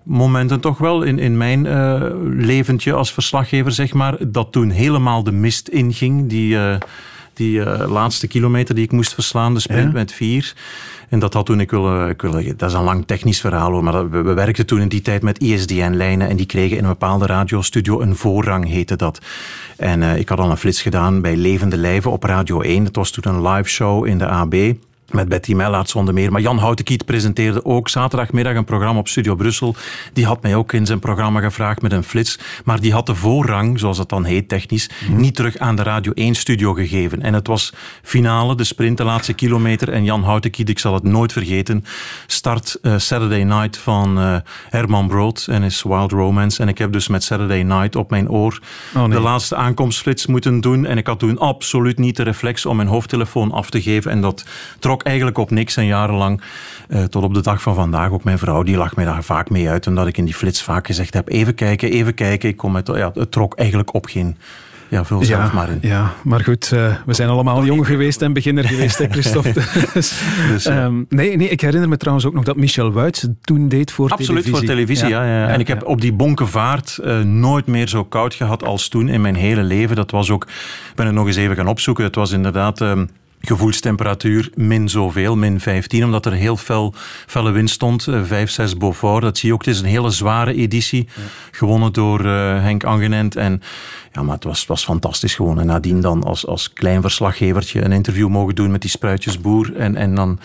momenten 0.02 0.60
toch 0.60 0.78
wel 0.78 1.02
in, 1.02 1.18
in 1.18 1.36
mijn 1.36 1.64
uh, 1.64 2.02
leventje 2.22 2.92
als 2.92 3.12
verslaggever, 3.12 3.72
zeg 3.72 3.92
maar, 3.92 4.16
dat 4.28 4.52
toen 4.52 4.70
helemaal 4.70 5.22
de 5.22 5.32
mist 5.32 5.68
inging. 5.68 6.28
Die, 6.28 6.54
uh, 6.54 6.76
die 7.34 7.58
uh, 7.58 7.84
laatste 7.88 8.26
kilometer 8.26 8.74
die 8.74 8.84
ik 8.84 8.92
moest 8.92 9.14
verslaan, 9.14 9.54
de 9.54 9.60
sprint 9.60 9.92
met 9.92 10.12
vier. 10.12 10.54
En 11.14 11.20
dat 11.20 11.34
had 11.34 11.46
toen, 11.46 11.60
ik 11.60 11.70
wil, 11.70 12.08
ik 12.08 12.58
dat 12.58 12.70
is 12.70 12.76
een 12.76 12.82
lang 12.82 13.06
technisch 13.06 13.40
verhaal 13.40 13.70
hoor, 13.70 13.84
maar 13.84 14.10
we, 14.10 14.22
we 14.22 14.32
werkten 14.32 14.66
toen 14.66 14.80
in 14.80 14.88
die 14.88 15.00
tijd 15.00 15.22
met 15.22 15.38
ISDN-lijnen 15.38 16.28
en 16.28 16.36
die 16.36 16.46
kregen 16.46 16.76
in 16.76 16.82
een 16.82 16.90
bepaalde 16.90 17.26
radiostudio 17.26 18.00
een 18.00 18.16
voorrang, 18.16 18.68
heette 18.68 18.96
dat. 18.96 19.20
En 19.76 20.00
uh, 20.00 20.16
ik 20.16 20.28
had 20.28 20.38
al 20.38 20.50
een 20.50 20.56
flits 20.56 20.82
gedaan 20.82 21.20
bij 21.20 21.36
Levende 21.36 21.76
Lijven 21.76 22.10
op 22.10 22.22
Radio 22.22 22.60
1. 22.60 22.84
Dat 22.84 22.96
was 22.96 23.10
toen 23.10 23.34
een 23.34 23.48
live 23.48 23.68
show 23.68 24.06
in 24.06 24.18
de 24.18 24.26
AB 24.26 24.54
met 25.10 25.28
Betty 25.28 25.54
Mellaert 25.54 25.90
zonder 25.90 26.14
meer. 26.14 26.32
Maar 26.32 26.40
Jan 26.40 26.58
Houtenkiet 26.58 27.04
presenteerde 27.04 27.64
ook 27.64 27.88
zaterdagmiddag 27.88 28.54
een 28.54 28.64
programma 28.64 28.98
op 28.98 29.08
Studio 29.08 29.34
Brussel. 29.34 29.74
Die 30.12 30.26
had 30.26 30.42
mij 30.42 30.54
ook 30.54 30.72
in 30.72 30.86
zijn 30.86 30.98
programma 30.98 31.40
gevraagd 31.40 31.82
met 31.82 31.92
een 31.92 32.04
flits. 32.04 32.38
Maar 32.64 32.80
die 32.80 32.92
had 32.92 33.06
de 33.06 33.14
voorrang, 33.14 33.78
zoals 33.78 33.98
het 33.98 34.08
dan 34.08 34.24
heet 34.24 34.48
technisch, 34.48 34.90
mhm. 35.08 35.20
niet 35.20 35.34
terug 35.34 35.58
aan 35.58 35.76
de 35.76 35.82
Radio 35.82 36.12
1-studio 36.12 36.72
gegeven. 36.72 37.22
En 37.22 37.34
het 37.34 37.46
was 37.46 37.72
finale, 38.02 38.54
de 38.54 38.64
sprint, 38.64 38.96
de 38.96 39.04
laatste 39.04 39.32
kilometer. 39.32 39.92
En 39.92 40.04
Jan 40.04 40.22
Houtenkiet, 40.22 40.68
ik 40.68 40.78
zal 40.78 40.94
het 40.94 41.02
nooit 41.02 41.32
vergeten, 41.32 41.84
start 42.26 42.78
uh, 42.82 42.94
Saturday 42.96 43.42
Night 43.42 43.76
van 43.76 44.18
uh, 44.18 44.36
Herman 44.68 45.08
Brood 45.08 45.46
en 45.50 45.62
his 45.62 45.82
Wild 45.82 46.12
Romance. 46.12 46.62
En 46.62 46.68
ik 46.68 46.78
heb 46.78 46.92
dus 46.92 47.08
met 47.08 47.24
Saturday 47.24 47.62
Night 47.62 47.96
op 47.96 48.10
mijn 48.10 48.30
oor 48.30 48.60
oh, 48.94 49.00
nee. 49.00 49.10
de 49.10 49.20
laatste 49.20 49.56
aankomstflits 49.56 50.26
moeten 50.26 50.60
doen. 50.60 50.86
En 50.86 50.98
ik 50.98 51.06
had 51.06 51.18
toen 51.18 51.38
absoluut 51.38 51.98
niet 51.98 52.16
de 52.16 52.22
reflex 52.22 52.66
om 52.66 52.76
mijn 52.76 52.88
hoofdtelefoon 52.88 53.52
af 53.52 53.70
te 53.70 53.82
geven. 53.82 54.10
En 54.10 54.20
dat 54.20 54.44
trok 54.78 54.93
eigenlijk 55.02 55.38
op 55.38 55.50
niks 55.50 55.76
en 55.76 55.86
jarenlang. 55.86 56.40
Uh, 56.88 57.02
tot 57.02 57.22
op 57.22 57.34
de 57.34 57.42
dag 57.42 57.62
van 57.62 57.74
vandaag. 57.74 58.10
Ook 58.10 58.24
mijn 58.24 58.38
vrouw 58.38 58.62
die 58.62 58.76
lag 58.76 58.96
mij 58.96 59.04
daar 59.04 59.24
vaak 59.24 59.50
mee 59.50 59.68
uit. 59.68 59.86
Omdat 59.86 60.06
ik 60.06 60.18
in 60.18 60.24
die 60.24 60.34
flits 60.34 60.62
vaak 60.62 60.86
gezegd 60.86 61.14
heb: 61.14 61.28
even 61.28 61.54
kijken, 61.54 61.90
even 61.90 62.14
kijken. 62.14 62.48
Ik 62.48 62.56
kom 62.56 62.72
met, 62.72 62.86
ja, 62.86 63.10
het 63.14 63.30
trok 63.30 63.54
eigenlijk 63.54 63.94
op 63.94 64.06
geen. 64.06 64.36
Ja, 64.88 65.04
vul 65.04 65.24
zelf 65.24 65.52
maar 65.52 65.70
in. 65.70 65.78
Ja, 65.80 66.12
maar 66.22 66.40
goed, 66.40 66.70
uh, 66.74 66.94
we 67.06 67.14
zijn 67.14 67.28
allemaal 67.28 67.64
jong 67.64 67.86
geweest 67.86 68.22
en 68.22 68.32
beginner 68.32 68.64
geweest, 68.64 68.98
hè, 68.98 69.06
Christophe. 69.08 69.52
dus, 69.94 70.20
dus 70.48 70.66
um, 70.66 71.06
nee, 71.08 71.36
nee, 71.36 71.48
ik 71.48 71.60
herinner 71.60 71.88
me 71.88 71.96
trouwens 71.96 72.26
ook 72.26 72.34
nog 72.34 72.44
dat 72.44 72.56
Michel 72.56 72.92
Wuits 72.92 73.28
toen 73.40 73.68
deed 73.68 73.92
voor 73.92 74.10
Absoluut, 74.10 74.28
televisie. 74.28 74.56
voor 74.56 74.66
televisie, 74.66 75.08
ja. 75.08 75.24
ja, 75.24 75.40
ja. 75.40 75.48
En 75.48 75.60
ik 75.60 75.68
heb 75.68 75.86
op 75.86 76.00
die 76.00 76.12
bonkenvaart 76.12 76.98
uh, 77.04 77.20
nooit 77.20 77.66
meer 77.66 77.88
zo 77.88 78.04
koud 78.04 78.34
gehad 78.34 78.64
als 78.64 78.88
toen 78.88 79.08
in 79.08 79.20
mijn 79.20 79.34
hele 79.34 79.62
leven. 79.62 79.96
Dat 79.96 80.10
was 80.10 80.30
ook, 80.30 80.44
ik 80.44 80.94
ben 80.94 81.06
het 81.06 81.14
nog 81.14 81.26
eens 81.26 81.36
even 81.36 81.56
gaan 81.56 81.68
opzoeken, 81.68 82.04
het 82.04 82.14
was 82.14 82.32
inderdaad... 82.32 82.80
Um, 82.80 83.08
gevoelstemperatuur 83.46 84.50
min 84.54 84.88
zoveel, 84.88 85.36
min 85.36 85.60
15, 85.60 86.04
omdat 86.04 86.26
er 86.26 86.32
heel 86.32 86.56
fel, 86.56 86.94
felle 87.26 87.50
wind 87.50 87.70
stond. 87.70 88.08
5, 88.22 88.50
6 88.50 88.76
Beaufort, 88.76 89.22
dat 89.22 89.38
zie 89.38 89.48
je 89.48 89.54
ook. 89.54 89.64
Het 89.64 89.74
is 89.74 89.80
een 89.80 89.86
hele 89.86 90.10
zware 90.10 90.54
editie, 90.54 91.08
gewonnen 91.50 91.92
door 91.92 92.24
Henk 92.24 92.84
Angenent. 92.84 93.36
En 93.36 93.62
ja, 94.14 94.22
maar 94.22 94.34
het 94.34 94.44
was, 94.44 94.66
was 94.66 94.84
fantastisch 94.84 95.34
gewoon. 95.34 95.60
En 95.60 95.66
nadien 95.66 96.00
dan 96.00 96.24
als, 96.24 96.46
als 96.46 96.72
klein 96.72 97.00
verslaggevertje 97.00 97.84
een 97.84 97.92
interview 97.92 98.28
mogen 98.28 98.54
doen 98.54 98.70
met 98.70 98.80
die 98.80 98.90
spruitjesboer. 98.90 99.76
En, 99.76 99.96
en 99.96 100.14
dan 100.14 100.38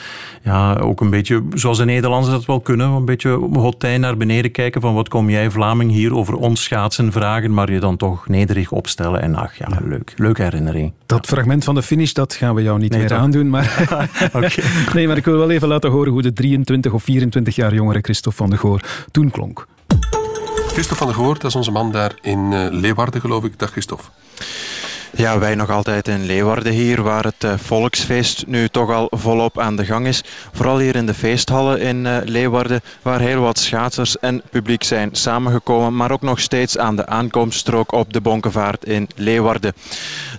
ja, 0.43 0.73
ook 0.75 1.01
een 1.01 1.09
beetje, 1.09 1.43
zoals 1.53 1.77
de 1.77 1.85
Nederlanders 1.85 2.33
dat 2.33 2.45
wel 2.45 2.59
kunnen, 2.59 2.89
een 2.89 3.05
beetje 3.05 3.29
hotijn 3.53 4.01
naar 4.01 4.17
beneden 4.17 4.51
kijken 4.51 4.81
van 4.81 4.93
wat 4.93 5.07
kom 5.07 5.29
jij 5.29 5.51
Vlaming 5.51 5.91
hier 5.91 6.15
over 6.15 6.35
ons 6.35 6.63
schaatsen 6.63 7.11
vragen, 7.11 7.53
maar 7.53 7.71
je 7.71 7.79
dan 7.79 7.97
toch 7.97 8.27
nederig 8.27 8.71
opstellen. 8.71 9.21
En 9.21 9.35
ach 9.35 9.57
ja, 9.57 9.67
leuk. 9.83 10.13
Leuke 10.15 10.43
herinnering. 10.43 10.93
Dat 11.05 11.27
fragment 11.27 11.63
van 11.63 11.75
de 11.75 11.83
finish, 11.83 12.11
dat 12.11 12.33
gaan 12.33 12.55
we 12.55 12.61
jou 12.61 12.79
niet 12.79 12.88
meer 12.89 13.13
aandoen. 13.13 13.49
Maar 13.49 13.87
nee, 14.93 15.07
maar 15.07 15.17
ik 15.17 15.25
wil 15.25 15.37
wel 15.37 15.51
even 15.51 15.67
laten 15.67 15.89
horen 15.89 16.11
hoe 16.11 16.21
de 16.21 16.33
23 16.33 16.91
of 16.91 17.03
24 17.03 17.55
jaar 17.55 17.73
jongere 17.73 17.99
Christophe 18.01 18.37
van 18.37 18.49
de 18.49 18.57
Goor 18.57 18.81
toen 19.11 19.31
klonk. 19.31 19.67
Christophe 20.67 20.95
van 20.95 21.07
der 21.07 21.15
Goor, 21.15 21.33
dat 21.33 21.43
is 21.43 21.55
onze 21.55 21.71
man 21.71 21.91
daar 21.91 22.13
in 22.21 22.51
uh, 22.51 22.67
Leeuwarden, 22.71 23.21
geloof 23.21 23.43
ik. 23.43 23.59
Dag 23.59 23.71
Christophe. 23.71 24.03
Ja, 25.11 25.39
wij 25.39 25.55
nog 25.55 25.69
altijd 25.69 26.07
in 26.07 26.25
Leeuwarden 26.25 26.73
hier, 26.73 27.01
waar 27.01 27.23
het 27.23 27.43
uh, 27.43 27.53
volksfeest 27.57 28.43
nu 28.47 28.67
toch 28.67 28.91
al 28.91 29.07
volop 29.11 29.59
aan 29.59 29.75
de 29.75 29.85
gang 29.85 30.07
is. 30.07 30.23
Vooral 30.53 30.79
hier 30.79 30.95
in 30.95 31.05
de 31.05 31.13
feesthallen 31.13 31.79
in 31.79 32.05
uh, 32.05 32.17
Leeuwarden, 32.23 32.81
waar 33.01 33.19
heel 33.19 33.41
wat 33.41 33.59
schaatsers 33.59 34.19
en 34.19 34.41
publiek 34.49 34.83
zijn 34.83 35.09
samengekomen, 35.11 35.95
maar 35.95 36.11
ook 36.11 36.21
nog 36.21 36.39
steeds 36.39 36.77
aan 36.77 36.95
de 36.95 37.05
aankomststrook 37.05 37.91
op 37.91 38.13
de 38.13 38.21
Bonkenvaart 38.21 38.85
in 38.85 39.07
Leeuwarden. 39.15 39.73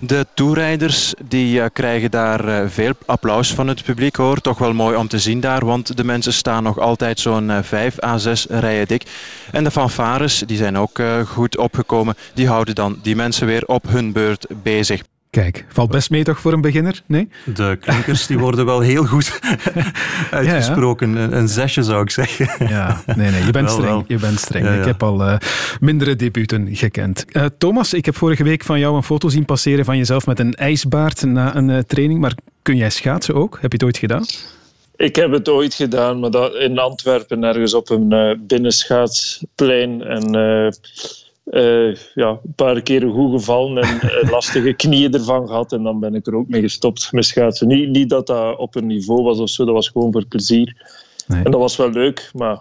De 0.00 0.26
toerijders 0.34 1.14
die 1.24 1.60
uh, 1.60 1.64
krijgen 1.72 2.10
daar 2.10 2.70
veel 2.70 2.92
applaus 3.06 3.54
van 3.54 3.68
het 3.68 3.84
publiek 3.84 4.16
hoor. 4.16 4.40
Toch 4.40 4.58
wel 4.58 4.72
mooi 4.72 4.96
om 4.96 5.08
te 5.08 5.18
zien 5.18 5.40
daar, 5.40 5.64
want 5.64 5.96
de 5.96 6.04
mensen 6.04 6.32
staan 6.32 6.62
nog 6.62 6.78
altijd 6.78 7.20
zo'n 7.20 7.52
5 7.62 8.02
à 8.02 8.18
6 8.18 8.46
rijen 8.48 8.86
dik. 8.86 9.02
En 9.50 9.64
de 9.64 9.70
fanfares, 9.70 10.42
die 10.46 10.56
zijn 10.56 10.78
ook 10.78 11.02
goed 11.26 11.56
opgekomen, 11.56 12.16
die 12.34 12.48
houden 12.48 12.74
dan 12.74 12.98
die 13.02 13.16
mensen 13.16 13.46
weer 13.46 13.66
op 13.66 13.88
hun 13.88 14.12
beurt 14.12 14.46
bezig. 14.62 15.02
Kijk, 15.30 15.64
valt 15.68 15.90
best 15.90 16.10
mee 16.10 16.24
toch 16.24 16.40
voor 16.40 16.52
een 16.52 16.60
beginner? 16.60 17.02
Nee? 17.06 17.28
De 17.54 17.76
klinkers 17.80 18.26
die 18.26 18.38
worden 18.38 18.66
wel 18.66 18.80
heel 18.80 19.04
goed 19.04 19.40
uitgesproken. 20.30 21.14
Ja, 21.14 21.30
Een 21.30 21.48
zesje 21.48 21.82
zou 21.82 22.02
ik 22.02 22.10
zeggen. 22.10 22.68
Ja, 22.68 23.02
nee, 23.16 23.30
nee, 23.30 23.44
je 23.44 23.50
bent 23.50 23.70
streng. 23.70 24.04
Je 24.06 24.18
bent 24.18 24.38
streng. 24.40 24.68
Ik 24.78 24.84
heb 24.84 25.02
al 25.02 25.20
uh, 25.20 25.36
mindere 25.80 26.16
debuten 26.16 26.76
gekend. 26.76 27.24
Uh, 27.32 27.44
Thomas, 27.58 27.94
ik 27.94 28.04
heb 28.04 28.16
vorige 28.16 28.42
week 28.42 28.64
van 28.64 28.78
jou 28.78 28.96
een 28.96 29.02
foto 29.02 29.28
zien 29.28 29.44
passeren 29.44 29.84
van 29.84 29.96
jezelf 29.96 30.26
met 30.26 30.38
een 30.38 30.54
ijsbaard 30.54 31.22
na 31.22 31.56
een 31.56 31.68
uh, 31.68 31.78
training. 31.78 32.20
Maar 32.20 32.34
kun 32.62 32.76
jij 32.76 32.90
schaatsen 32.90 33.34
ook? 33.34 33.52
Heb 33.60 33.72
je 33.72 33.76
het 33.76 33.82
ooit 33.82 33.98
gedaan? 33.98 34.24
Ik 34.96 35.16
heb 35.16 35.30
het 35.30 35.48
ooit 35.48 35.74
gedaan, 35.74 36.20
maar 36.20 36.30
dat 36.30 36.54
in 36.54 36.78
Antwerpen 36.78 37.44
ergens 37.44 37.74
op 37.74 37.90
een 37.90 38.40
binnenschaatsplein. 38.46 40.02
En 40.02 40.34
uh, 41.50 41.94
ja, 42.14 42.28
een 42.28 42.54
paar 42.56 42.82
keren 42.82 43.10
goed 43.10 43.30
gevallen 43.30 43.82
en 43.82 44.00
uh, 44.04 44.30
lastige 44.34 44.72
knieën 44.72 45.14
ervan 45.14 45.46
gehad. 45.46 45.72
En 45.72 45.82
dan 45.82 46.00
ben 46.00 46.14
ik 46.14 46.26
er 46.26 46.34
ook 46.34 46.48
mee 46.48 46.60
gestopt 46.60 47.12
met 47.12 47.24
schaatsen. 47.24 47.68
Niet, 47.68 47.88
niet 47.88 48.10
dat 48.10 48.26
dat 48.26 48.58
op 48.58 48.76
een 48.76 48.86
niveau 48.86 49.22
was 49.22 49.38
of 49.38 49.50
zo, 49.50 49.64
dat 49.64 49.74
was 49.74 49.88
gewoon 49.88 50.12
voor 50.12 50.26
plezier. 50.26 50.76
Nee. 51.26 51.44
En 51.44 51.50
dat 51.50 51.60
was 51.60 51.76
wel 51.76 51.90
leuk, 51.90 52.30
maar 52.34 52.58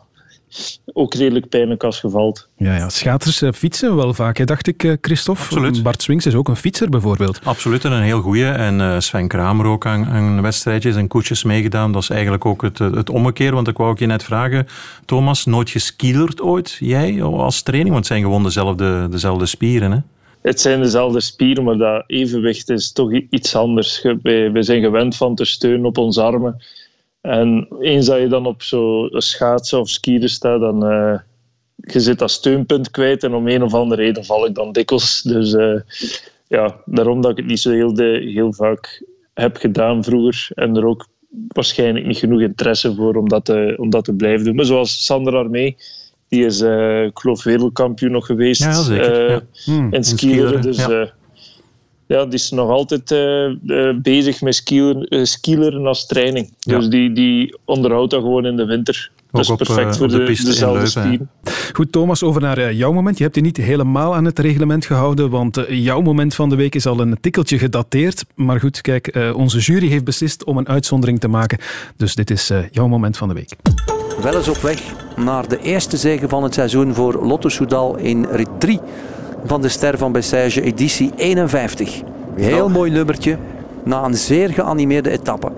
ook 0.93 1.13
redelijk 1.13 1.49
pijnlijk 1.49 1.83
als 1.83 1.99
gevalt. 1.99 2.47
Ja, 2.57 2.75
ja. 2.75 2.89
Schaters 2.89 3.41
uh, 3.41 3.51
fietsen 3.51 3.95
wel 3.95 4.13
vaak, 4.13 4.37
hè, 4.37 4.45
dacht 4.45 4.67
ik, 4.67 4.83
uh, 4.83 4.95
Christophe. 5.01 5.41
Absoluut. 5.41 5.83
Bart 5.83 6.01
Swings 6.01 6.25
is 6.25 6.35
ook 6.35 6.47
een 6.47 6.55
fietser 6.55 6.89
bijvoorbeeld. 6.89 7.39
Absoluut, 7.43 7.85
en 7.85 7.91
een 7.91 8.01
heel 8.01 8.21
goeie. 8.21 8.45
En 8.45 8.79
uh, 8.79 8.99
Sven 8.99 9.27
Kramer 9.27 9.65
ook 9.65 9.85
aan, 9.85 10.05
aan 10.05 10.41
wedstrijdjes 10.41 10.95
en 10.95 11.07
koetsjes 11.07 11.43
meegedaan. 11.43 11.91
Dat 11.91 12.01
is 12.01 12.09
eigenlijk 12.09 12.45
ook 12.45 12.61
het, 12.61 12.77
het 12.77 13.09
ommekeer, 13.09 13.53
want 13.53 13.67
ik 13.67 13.77
wou 13.77 13.89
ook 13.89 13.99
je 13.99 14.05
net 14.05 14.23
vragen, 14.23 14.67
Thomas, 15.05 15.45
nooit 15.45 15.69
geskielerd 15.69 16.41
ooit, 16.41 16.77
jij, 16.79 17.23
als 17.23 17.61
training? 17.61 17.93
Want 17.93 18.05
het 18.05 18.13
zijn 18.13 18.23
gewoon 18.23 18.43
dezelfde, 18.43 19.07
dezelfde 19.09 19.45
spieren, 19.45 19.91
hè? 19.91 19.97
Het 20.41 20.61
zijn 20.61 20.81
dezelfde 20.81 21.21
spieren, 21.21 21.63
maar 21.63 21.77
dat 21.77 22.03
evenwicht 22.07 22.69
is 22.69 22.91
toch 22.91 23.11
iets 23.29 23.55
anders. 23.55 24.01
We 24.23 24.57
zijn 24.59 24.81
gewend 24.81 25.15
van 25.15 25.35
te 25.35 25.45
steunen 25.45 25.85
op 25.85 25.97
onze 25.97 26.21
armen. 26.21 26.61
En 27.29 27.67
eens 27.79 28.05
dat 28.05 28.19
je 28.19 28.27
dan 28.27 28.45
op 28.45 28.61
zo'n 28.61 29.09
schaatsen 29.11 29.79
of 29.79 29.89
skiën 29.89 30.29
staat, 30.29 30.59
dan 30.59 30.91
uh, 30.91 31.19
je 31.75 31.99
zit 31.99 32.19
dat 32.19 32.31
steunpunt 32.31 32.91
kwijt 32.91 33.23
en 33.23 33.33
om 33.33 33.47
een 33.47 33.63
of 33.63 33.73
andere 33.73 34.01
reden 34.01 34.25
val 34.25 34.45
ik 34.45 34.55
dan 34.55 34.71
dikwijls. 34.71 35.21
Dus 35.21 35.53
uh, 35.53 35.79
ja, 36.47 36.75
daarom 36.85 37.21
dat 37.21 37.31
ik 37.31 37.37
het 37.37 37.45
niet 37.45 37.59
zo 37.59 37.71
heel, 37.71 37.93
de, 37.93 38.31
heel 38.33 38.53
vaak 38.53 39.03
heb 39.33 39.57
gedaan 39.57 40.03
vroeger 40.03 40.47
en 40.53 40.75
er 40.75 40.85
ook 40.85 41.07
waarschijnlijk 41.47 42.05
niet 42.05 42.17
genoeg 42.17 42.41
interesse 42.41 42.95
voor 42.95 43.15
om 43.15 43.29
dat 43.29 43.45
te, 43.45 43.75
om 43.77 43.89
dat 43.89 44.03
te 44.03 44.13
blijven 44.13 44.45
doen. 44.45 44.55
Maar 44.55 44.65
zoals 44.65 45.05
Sander 45.05 45.35
Armee, 45.35 45.77
die 46.27 46.45
is, 46.45 46.61
uh, 46.61 47.03
ik 47.03 47.19
geloof, 47.19 47.43
wereldkampioen 47.43 48.11
nog 48.11 48.25
geweest 48.25 48.63
ja, 48.63 48.81
zeker. 48.81 49.31
Ja. 49.31 49.41
Hmm, 49.65 49.93
in 49.93 50.03
skiën. 50.03 50.61
Dus 50.61 50.77
ja 50.77 51.17
ja, 52.09 52.25
die 52.25 52.33
is 52.33 52.51
nog 52.51 52.69
altijd 52.69 53.11
uh, 53.11 53.95
bezig 54.01 54.41
met 54.41 54.55
skileren, 54.55 55.81
uh, 55.81 55.87
als 55.87 56.05
training. 56.05 56.53
Ja. 56.59 56.77
Dus 56.77 56.87
die, 56.87 57.11
die 57.11 57.57
onderhoudt 57.65 58.11
dat 58.11 58.21
gewoon 58.21 58.45
in 58.45 58.55
de 58.55 58.65
winter. 58.65 59.11
Ook 59.31 59.45
dat 59.45 59.59
is 59.59 59.67
perfect 59.67 59.97
voor 59.97 60.07
de, 60.07 60.23
de 60.23 60.43
dezelfde 60.43 60.85
spieren. 60.85 61.29
Goed, 61.73 61.91
Thomas, 61.91 62.23
over 62.23 62.41
naar 62.41 62.73
jouw 62.73 62.91
moment. 62.91 63.17
Je 63.17 63.23
hebt 63.23 63.35
je 63.35 63.41
niet 63.41 63.57
helemaal 63.57 64.15
aan 64.15 64.25
het 64.25 64.39
reglement 64.39 64.85
gehouden, 64.85 65.29
want 65.29 65.65
jouw 65.67 66.01
moment 66.01 66.35
van 66.35 66.49
de 66.49 66.55
week 66.55 66.75
is 66.75 66.85
al 66.85 66.99
een 66.99 67.17
tikkeltje 67.21 67.57
gedateerd. 67.57 68.25
Maar 68.35 68.59
goed, 68.59 68.81
kijk, 68.81 69.31
onze 69.35 69.59
jury 69.59 69.87
heeft 69.87 70.03
beslist 70.03 70.43
om 70.43 70.57
een 70.57 70.67
uitzondering 70.67 71.19
te 71.19 71.27
maken. 71.27 71.57
Dus 71.97 72.15
dit 72.15 72.29
is 72.29 72.51
jouw 72.71 72.87
moment 72.87 73.17
van 73.17 73.27
de 73.27 73.33
week. 73.33 73.55
Wel 74.21 74.35
eens 74.35 74.47
op 74.47 74.57
weg 74.57 74.81
naar 75.15 75.47
de 75.47 75.59
eerste 75.61 75.97
zege 75.97 76.29
van 76.29 76.43
het 76.43 76.53
seizoen 76.53 76.93
voor 76.93 77.25
Lotto 77.25 77.49
Soudal 77.49 77.97
in 77.97 78.25
rit 78.31 78.59
3 78.59 78.79
van 79.45 79.61
de 79.61 79.69
Ster 79.69 79.97
van 79.97 80.11
Bessage, 80.11 80.61
editie 80.61 81.11
51. 81.15 82.01
Heel 82.35 82.69
mooi 82.69 82.91
nummertje, 82.91 83.37
na 83.83 84.03
een 84.03 84.15
zeer 84.15 84.49
geanimeerde 84.49 85.09
etappe. 85.09 85.51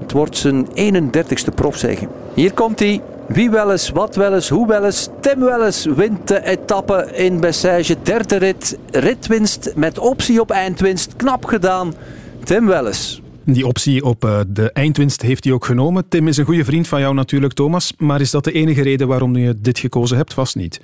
Het 0.00 0.12
wordt 0.12 0.36
zijn 0.36 0.66
31ste 0.66 1.54
profzege. 1.54 2.08
Hier 2.34 2.52
komt 2.52 2.78
hij. 2.78 3.00
Wie 3.28 3.50
wel 3.50 3.72
eens, 3.72 3.90
wat 3.90 4.16
wel 4.16 4.34
eens, 4.34 4.48
hoe 4.48 4.66
wel 4.66 4.84
eens. 4.84 5.08
Tim 5.20 5.40
Welles 5.40 5.84
wint 5.84 6.28
de 6.28 6.44
etappe 6.44 7.08
in 7.12 7.40
Bessage. 7.40 7.96
Derde 8.02 8.36
rit, 8.36 8.78
ritwinst 8.90 9.72
met 9.76 9.98
optie 9.98 10.40
op 10.40 10.50
eindwinst. 10.50 11.16
Knap 11.16 11.44
gedaan. 11.44 11.94
Tim 12.42 12.66
Welles. 12.66 13.22
Die 13.44 13.66
optie 13.66 14.04
op 14.04 14.24
eh, 14.24 14.40
de 14.48 14.72
eindwinst 14.72 15.22
heeft 15.22 15.44
hij 15.44 15.52
ook 15.52 15.64
genomen. 15.64 16.08
Tim 16.08 16.28
is 16.28 16.36
een 16.36 16.44
goede 16.44 16.64
vriend 16.64 16.88
van 16.88 17.00
jou 17.00 17.14
natuurlijk, 17.14 17.52
Thomas. 17.52 17.92
Maar 17.98 18.20
is 18.20 18.30
dat 18.30 18.44
de 18.44 18.52
enige 18.52 18.82
reden 18.82 19.08
waarom 19.08 19.36
je 19.36 19.60
dit 19.60 19.78
gekozen 19.78 20.16
hebt? 20.16 20.34
Vast 20.34 20.56
niet. 20.56 20.80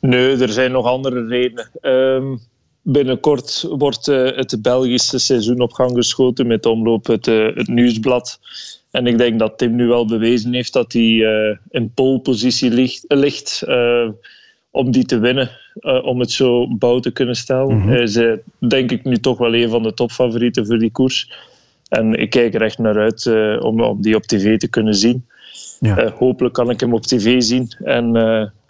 Nee, 0.00 0.36
er 0.36 0.52
zijn 0.52 0.72
nog 0.72 0.86
andere 0.86 1.26
redenen. 1.26 1.70
Um, 1.82 2.40
binnenkort 2.82 3.66
wordt 3.68 4.08
uh, 4.08 4.36
het 4.36 4.62
Belgische 4.62 5.18
seizoen 5.18 5.60
op 5.60 5.72
gang 5.72 5.90
geschoten 5.96 6.46
met 6.46 6.66
omloop 6.66 7.06
het, 7.06 7.26
uh, 7.26 7.56
het 7.56 7.68
nieuwsblad. 7.68 8.40
En 8.90 9.06
ik 9.06 9.18
denk 9.18 9.38
dat 9.38 9.58
Tim 9.58 9.74
nu 9.74 9.86
wel 9.86 10.06
bewezen 10.06 10.52
heeft 10.52 10.72
dat 10.72 10.92
hij 10.92 11.02
uh, 11.02 11.56
in 11.70 11.92
polepositie 11.94 12.70
ligt, 12.70 13.04
ligt 13.08 13.64
om 14.70 14.90
die 14.90 15.04
te 15.04 15.18
winnen. 15.18 15.50
om 16.02 16.20
het 16.20 16.30
zo 16.30 16.76
bouw 16.76 17.00
te 17.00 17.10
kunnen 17.10 17.34
stellen. 17.34 17.76
Mm 17.76 17.88
Hij 17.88 18.02
is 18.02 18.20
denk 18.58 18.90
ik 18.90 19.04
nu 19.04 19.16
toch 19.16 19.38
wel 19.38 19.54
een 19.54 19.70
van 19.70 19.82
de 19.82 19.94
topfavorieten 19.94 20.66
voor 20.66 20.78
die 20.78 20.90
koers. 20.90 21.32
En 21.88 22.14
ik 22.14 22.30
kijk 22.30 22.54
er 22.54 22.62
echt 22.62 22.78
naar 22.78 22.98
uit 22.98 23.26
om, 23.60 23.80
om 23.80 24.02
die 24.02 24.16
op 24.16 24.22
tv 24.22 24.58
te 24.58 24.68
kunnen 24.68 24.94
zien. 24.94 25.26
Ja. 25.80 26.12
hopelijk 26.18 26.54
kan 26.54 26.70
ik 26.70 26.80
hem 26.80 26.94
op 26.94 27.02
tv 27.02 27.42
zien. 27.42 27.68
En 27.84 28.12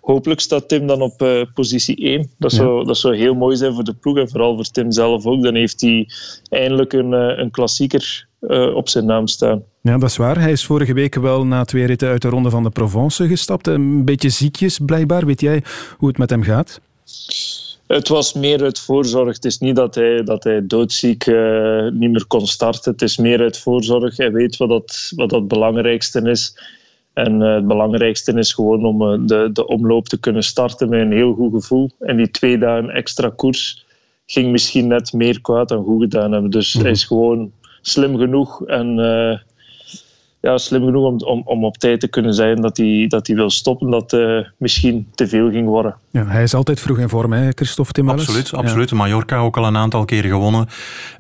hopelijk 0.04 0.40
staat 0.40 0.68
Tim 0.68 0.87
dan 0.87 1.02
op 1.02 1.23
uh, 1.23 1.42
positie 1.54 1.96
1. 1.96 2.30
Dat 2.38 2.52
zou, 2.52 2.84
dat 2.84 2.99
zou 2.99 3.16
heel 3.16 3.34
mooi 3.34 3.56
zijn 3.56 3.75
voor 3.75 3.84
de 3.84 3.94
ploeg 3.94 4.18
en 4.18 4.28
vooral 4.28 4.54
voor 4.54 4.64
Tim 4.64 4.92
zelf 4.92 5.26
ook. 5.26 5.42
Dan 5.42 5.54
heeft 5.54 5.80
hij 5.80 6.08
eindelijk 6.49 6.92
een, 6.92 7.12
uh, 7.12 7.38
een 7.38 7.50
klassieker 7.50 8.26
uh, 8.40 8.75
op 8.75 8.88
zijn 8.88 9.06
naam 9.06 9.26
staan. 9.26 9.62
Ja, 9.80 9.99
dat 9.99 10.11
is 10.11 10.16
waar. 10.16 10.40
Hij 10.40 10.52
is 10.52 10.64
vorige 10.64 10.92
week 10.92 11.14
wel 11.14 11.46
na 11.46 11.64
twee 11.64 11.84
ritten 11.84 12.08
uit 12.08 12.23
de 12.23 12.28
Ronde 12.28 12.50
van 12.50 12.62
de 12.62 12.70
Provence 12.70 13.26
gestapt. 13.26 13.66
Een 13.66 14.04
beetje 14.04 14.28
ziekjes 14.28 14.78
blijkbaar. 14.78 15.26
Weet 15.26 15.40
jij 15.40 15.62
hoe 15.99 16.08
het 16.08 16.18
met 16.18 16.30
hem 16.30 16.42
gaat? 16.42 16.80
Het 17.87 18.08
was 18.08 18.32
meer 18.32 18.62
uit 18.62 18.78
voorzorg. 18.78 19.34
Het 19.34 19.44
is 19.44 19.58
niet 19.58 19.76
dat 19.76 19.94
hij, 19.94 20.23
dat 20.23 20.44
hij 20.44 20.66
doodziek 20.66 21.26
uh, 21.26 21.90
niet 21.90 22.11
meer 22.11 22.26
kon 22.26 22.46
starten. 22.46 22.92
Het 22.92 23.02
is 23.02 23.16
meer 23.16 23.40
uit 23.40 23.58
voorzorg. 23.58 24.16
Hij 24.16 24.32
weet 24.32 24.56
wat 24.56 24.68
dat, 24.68 25.12
wat 25.16 25.30
dat 25.30 25.49
belangrijkste 25.49 26.20
is. 26.20 26.54
En 27.14 27.40
uh, 27.40 27.54
het 27.54 27.66
belangrijkste 27.66 28.33
is 28.33 28.52
gewoon 28.52 28.85
om 28.85 29.02
uh, 29.02 29.28
de, 29.28 29.50
de 29.52 29.66
omloop 29.66 30.09
te 30.09 30.21
kunnen 30.21 30.42
starten 30.42 30.88
met 30.88 31.00
een 31.00 31.12
heel 31.12 31.35
goed 31.35 31.52
gevoel. 31.52 31.90
En 31.99 32.16
die 32.16 32.30
twee 32.30 32.59
dagen 32.59 32.90
extra 32.90 33.33
koers 33.37 33.87
ging 34.26 34.50
misschien 34.50 34.87
net 34.87 35.12
meer 35.12 35.40
kwaad 35.40 35.68
dan 35.68 35.85
goed 35.85 36.02
gedaan 36.02 36.33
hebben. 36.33 36.50
Dus 36.50 36.73
mm 36.73 36.80
-hmm. 36.80 36.83
hij 36.83 36.92
is 36.92 37.04
gewoon 37.04 37.52
slim 37.80 38.16
genoeg 38.16 38.66
en 38.66 38.99
uh, 38.99 39.38
ja, 40.44 40.58
slim 40.58 40.84
genoeg 40.84 41.04
om, 41.04 41.20
om, 41.20 41.42
om 41.44 41.64
op 41.64 41.76
tijd 41.78 42.00
te 42.00 42.08
kunnen 42.08 42.34
zijn 42.34 42.60
dat 42.60 42.76
hij, 42.76 43.04
dat 43.08 43.26
hij 43.26 43.36
wil 43.36 43.50
stoppen, 43.50 43.90
dat 43.90 44.12
uh, 44.12 44.38
misschien 44.56 45.06
te 45.14 45.28
veel 45.28 45.50
ging 45.50 45.66
worden. 45.66 45.94
Ja, 46.10 46.26
hij 46.26 46.42
is 46.42 46.54
altijd 46.54 46.80
vroeg 46.80 46.98
in 46.98 47.08
vorm, 47.08 47.32
hè, 47.32 47.50
Christophe 47.54 47.92
Timmermans? 47.92 48.28
Absoluut, 48.28 48.54
absoluut. 48.54 48.90
Ja. 48.90 48.96
Mallorca 48.96 49.38
ook 49.38 49.56
al 49.56 49.66
een 49.66 49.76
aantal 49.76 50.04
keer 50.04 50.24
gewonnen. 50.24 50.68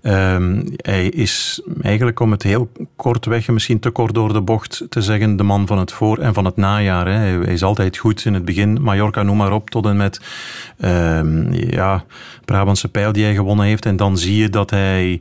Um, 0.02 0.64
hij 0.76 1.08
is 1.08 1.62
eigenlijk, 1.82 2.20
om 2.20 2.30
het 2.30 2.42
heel 2.42 2.68
kort 2.96 3.26
weg, 3.26 3.48
misschien 3.48 3.78
te 3.78 3.90
kort 3.90 4.14
door 4.14 4.32
de 4.32 4.40
bocht 4.40 4.86
te 4.88 5.02
zeggen, 5.02 5.36
de 5.36 5.42
man 5.42 5.66
van 5.66 5.78
het 5.78 5.92
voor- 5.92 6.18
en 6.18 6.34
van 6.34 6.44
het 6.44 6.56
najaar. 6.56 7.06
Hè. 7.06 7.42
Hij 7.44 7.52
is 7.52 7.62
altijd 7.62 7.96
goed 7.96 8.24
in 8.24 8.34
het 8.34 8.44
begin. 8.44 8.82
Mallorca, 8.82 9.22
noem 9.22 9.36
maar 9.36 9.52
op, 9.52 9.70
tot 9.70 9.86
en 9.86 9.96
met 9.96 10.20
um, 10.78 11.52
ja, 11.52 12.04
Brabantse 12.44 12.88
pijl 12.88 13.12
die 13.12 13.24
hij 13.24 13.34
gewonnen 13.34 13.66
heeft. 13.66 13.86
En 13.86 13.96
dan 13.96 14.18
zie 14.18 14.36
je 14.36 14.48
dat 14.48 14.70
hij 14.70 15.20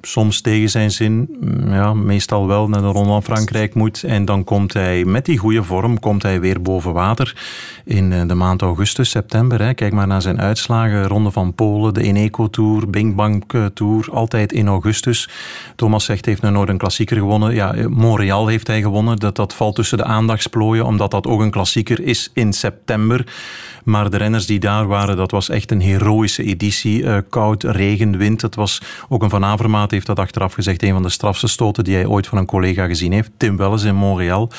soms 0.00 0.40
tegen 0.40 0.70
zijn 0.70 0.90
zin, 0.90 1.36
mm, 1.40 1.72
ja, 1.72 1.94
meestal 1.94 2.46
wel 2.46 2.68
naar 2.68 2.80
de 2.80 2.86
Ronde 2.86 3.08
van 3.08 3.22
Frankrijk 3.22 3.74
moet. 3.74 4.02
En 4.02 4.24
dan 4.24 4.44
komt 4.44 4.72
hij 4.72 5.04
met 5.04 5.24
die 5.24 5.38
goede 5.38 5.62
vorm 5.62 5.98
komt 5.98 6.22
hij 6.22 6.40
weer 6.40 6.62
boven 6.62 6.92
water 6.92 7.36
in 7.84 8.12
eh, 8.12 8.26
de 8.26 8.34
maand 8.34 8.62
augustus, 8.62 9.10
september. 9.10 9.62
Hè. 9.62 9.74
Kijk 9.74 9.92
maar 9.92 10.06
naar 10.06 10.22
zijn 10.22 10.40
uitslagen. 10.40 11.06
Ronde 11.06 11.30
van 11.30 11.54
Polen, 11.54 11.94
de 11.94 12.02
Eneco 12.02 12.50
Tour, 12.50 12.90
Bing 12.90 13.14
Bang 13.14 13.44
eh, 13.48 13.64
Tour, 13.64 14.08
altijd 14.12 14.52
in 14.52 14.68
augustus. 14.68 15.28
Thomas 15.76 16.04
zegt, 16.04 16.26
heeft 16.26 16.42
nog 16.42 16.52
nooit 16.52 16.68
een 16.68 16.78
klassieker 16.78 17.16
gewonnen. 17.16 17.54
Ja, 17.54 17.74
eh, 17.74 17.86
Montreal 17.86 18.46
heeft 18.46 18.66
hij 18.66 18.80
gewonnen. 18.80 19.16
Dat, 19.16 19.36
dat 19.36 19.54
valt 19.54 19.74
tussen 19.74 19.98
de 19.98 20.04
aandachtsplooien, 20.04 20.84
omdat 20.84 21.10
dat 21.10 21.26
ook 21.26 21.40
een 21.40 21.50
klassieker 21.50 22.00
is 22.00 22.30
in 22.34 22.52
september. 22.52 23.26
Maar 23.84 24.10
de 24.10 24.16
renners 24.16 24.46
die 24.46 24.60
daar 24.60 24.86
waren, 24.86 25.16
dat 25.16 25.30
was 25.30 25.48
echt 25.48 25.70
een 25.70 25.80
heroïsche 25.80 26.42
editie. 26.42 27.02
Uh, 27.02 27.16
koud, 27.28 27.62
regen, 27.62 28.16
wind. 28.16 28.42
Het 28.42 28.54
was 28.54 28.82
ook 29.08 29.22
een 29.22 29.30
Van 29.30 29.44
Avermaat 29.44 29.81
heeft 29.90 30.06
dat 30.06 30.18
achteraf 30.18 30.52
gezegd. 30.52 30.82
Een 30.82 30.92
van 30.92 31.02
de 31.02 31.08
strafste 31.08 31.46
stoten 31.46 31.84
die 31.84 31.94
hij 31.94 32.06
ooit 32.06 32.26
van 32.26 32.38
een 32.38 32.46
collega 32.46 32.86
gezien 32.86 33.12
heeft. 33.12 33.30
Tim 33.36 33.56
Welles 33.56 33.82
in 33.82 33.94
Montreal. 33.94 34.50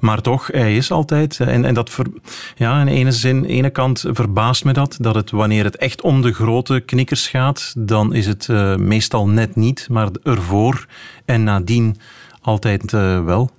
Maar 0.00 0.20
toch, 0.20 0.46
hij 0.46 0.76
is 0.76 0.90
altijd. 0.90 1.40
En, 1.40 1.64
en 1.64 1.74
dat 1.74 1.96
ja, 2.56 2.80
in 2.80 2.88
ene 2.88 3.12
zin, 3.12 3.44
ene 3.44 3.70
kant 3.70 4.04
verbaast 4.08 4.64
me 4.64 4.72
dat. 4.72 4.96
Dat 5.00 5.14
het 5.14 5.30
wanneer 5.30 5.64
het 5.64 5.76
echt 5.76 6.00
om 6.00 6.22
de 6.22 6.32
grote 6.32 6.80
knikkers 6.80 7.28
gaat, 7.28 7.74
dan 7.78 8.14
is 8.14 8.26
het 8.26 8.48
uh, 8.50 8.76
meestal 8.76 9.28
net 9.28 9.56
niet. 9.56 9.86
Maar 9.90 10.08
ervoor 10.22 10.86
en 11.24 11.44
nadien 11.44 11.96
altijd 12.40 12.92
uh, 12.92 13.24
wel. 13.24 13.50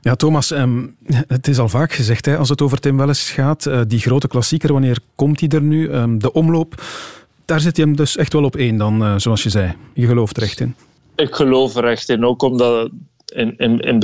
Ja, 0.00 0.14
Thomas, 0.14 0.50
um, 0.50 0.96
het 1.26 1.48
is 1.48 1.58
al 1.58 1.68
vaak 1.68 1.92
gezegd 1.92 2.26
hè, 2.26 2.36
als 2.36 2.48
het 2.48 2.62
over 2.62 2.80
Tim 2.80 2.96
Welles 2.96 3.30
gaat. 3.30 3.70
Die 3.86 4.00
grote 4.00 4.28
klassieker, 4.28 4.72
wanneer 4.72 4.98
komt 5.14 5.40
hij 5.40 5.48
er 5.48 5.62
nu? 5.62 5.90
Um, 5.90 6.18
de 6.18 6.32
omloop, 6.32 6.82
daar 7.48 7.60
zit 7.60 7.76
je 7.76 7.82
hem 7.82 7.96
dus 7.96 8.16
echt 8.16 8.32
wel 8.32 8.44
op 8.44 8.56
één 8.56 8.76
dan, 8.76 9.02
uh, 9.02 9.14
zoals 9.16 9.42
je 9.42 9.48
zei. 9.48 9.74
Je 9.94 10.06
gelooft 10.06 10.36
er 10.36 10.42
echt 10.42 10.60
in. 10.60 10.74
Ik 11.16 11.34
geloof 11.34 11.76
er 11.76 11.84
echt 11.84 12.08
in, 12.08 12.24
ook 12.24 12.42
omdat 12.42 12.90
in, 13.26 13.54
in, 13.56 13.80
in 13.80 13.98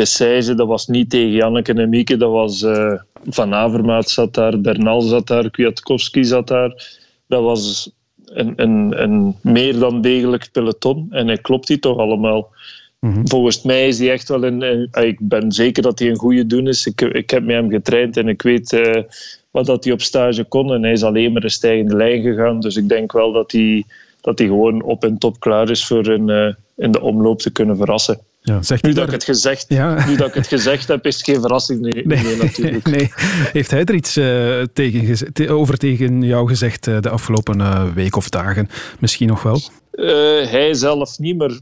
dat 0.56 0.66
was 0.66 0.86
niet 0.86 1.10
tegen 1.10 1.30
Janneke 1.30 1.72
en 1.72 1.88
Mieke, 1.88 2.16
dat 2.16 2.30
was 2.30 2.66
Van 3.26 3.54
Avermaat 3.54 4.10
zat 4.10 4.34
daar, 4.34 4.60
Bernal 4.60 5.00
zat 5.00 5.26
daar, 5.26 5.50
Kwiatkowski 5.50 6.24
zat 6.24 6.48
daar. 6.48 6.98
Dat 7.26 7.42
was 7.42 7.90
een, 8.24 8.52
een, 8.56 9.02
een 9.02 9.36
meer 9.40 9.78
dan 9.78 10.00
degelijk 10.00 10.48
peloton 10.52 11.06
en 11.10 11.26
hij 11.26 11.38
klopt 11.38 11.66
die 11.66 11.78
toch 11.78 11.98
allemaal. 11.98 12.52
Mm-hmm. 13.00 13.28
Volgens 13.28 13.62
mij 13.62 13.88
is 13.88 13.98
hij 13.98 14.10
echt 14.10 14.28
wel 14.28 14.44
een. 14.44 14.88
Ik 14.92 15.18
ben 15.20 15.52
zeker 15.52 15.82
dat 15.82 15.98
hij 15.98 16.08
een 16.08 16.16
goede 16.16 16.46
doen 16.46 16.68
is. 16.68 16.86
Ik, 16.86 17.00
ik 17.00 17.30
heb 17.30 17.44
met 17.44 17.54
hem 17.54 17.70
getraind 17.70 18.16
en 18.16 18.28
ik 18.28 18.42
weet 18.42 18.72
uh, 18.72 19.02
wat 19.54 19.66
dat 19.66 19.84
hij 19.84 19.92
op 19.92 20.00
stage 20.00 20.44
kon. 20.44 20.72
En 20.72 20.82
hij 20.82 20.92
is 20.92 21.02
alleen 21.02 21.32
maar 21.32 21.42
een 21.42 21.50
stijgende 21.50 21.96
lijn 21.96 22.22
gegaan. 22.22 22.60
Dus 22.60 22.76
ik 22.76 22.88
denk 22.88 23.12
wel 23.12 23.32
dat 23.32 23.52
hij, 23.52 23.84
dat 24.20 24.38
hij 24.38 24.46
gewoon 24.48 24.82
op 24.82 25.04
en 25.04 25.18
top 25.18 25.40
klaar 25.40 25.70
is 25.70 25.86
voor 25.86 26.06
een, 26.06 26.28
uh, 26.28 26.54
in 26.76 26.92
de 26.92 27.00
omloop 27.00 27.40
te 27.40 27.50
kunnen 27.50 27.76
verrassen. 27.76 28.18
Ja, 28.40 28.62
zegt 28.62 28.82
nu, 28.82 28.92
daar... 28.92 29.04
dat 29.04 29.14
ik 29.14 29.20
het 29.20 29.24
gezegd, 29.36 29.64
ja. 29.68 30.06
nu 30.08 30.16
dat 30.16 30.28
ik 30.28 30.34
het 30.34 30.46
gezegd 30.46 30.88
heb, 30.88 31.06
is 31.06 31.16
het 31.16 31.24
geen 31.24 31.40
verrassing 31.40 31.80
nee, 31.80 32.04
nee, 32.04 32.36
natuurlijk. 32.36 32.86
Nee. 32.96 33.12
Heeft 33.52 33.70
hij 33.70 33.84
er 33.84 33.94
iets 33.94 34.16
uh, 34.16 34.62
tegen, 34.72 35.48
over 35.48 35.78
tegen 35.78 36.22
jou 36.22 36.48
gezegd 36.48 36.86
uh, 36.86 37.00
de 37.00 37.08
afgelopen 37.08 37.94
week 37.94 38.16
of 38.16 38.28
dagen? 38.28 38.68
Misschien 38.98 39.28
nog 39.28 39.42
wel? 39.42 39.60
Hij 40.50 40.74
zelf 40.74 41.18
niet, 41.18 41.36
maar 41.36 41.58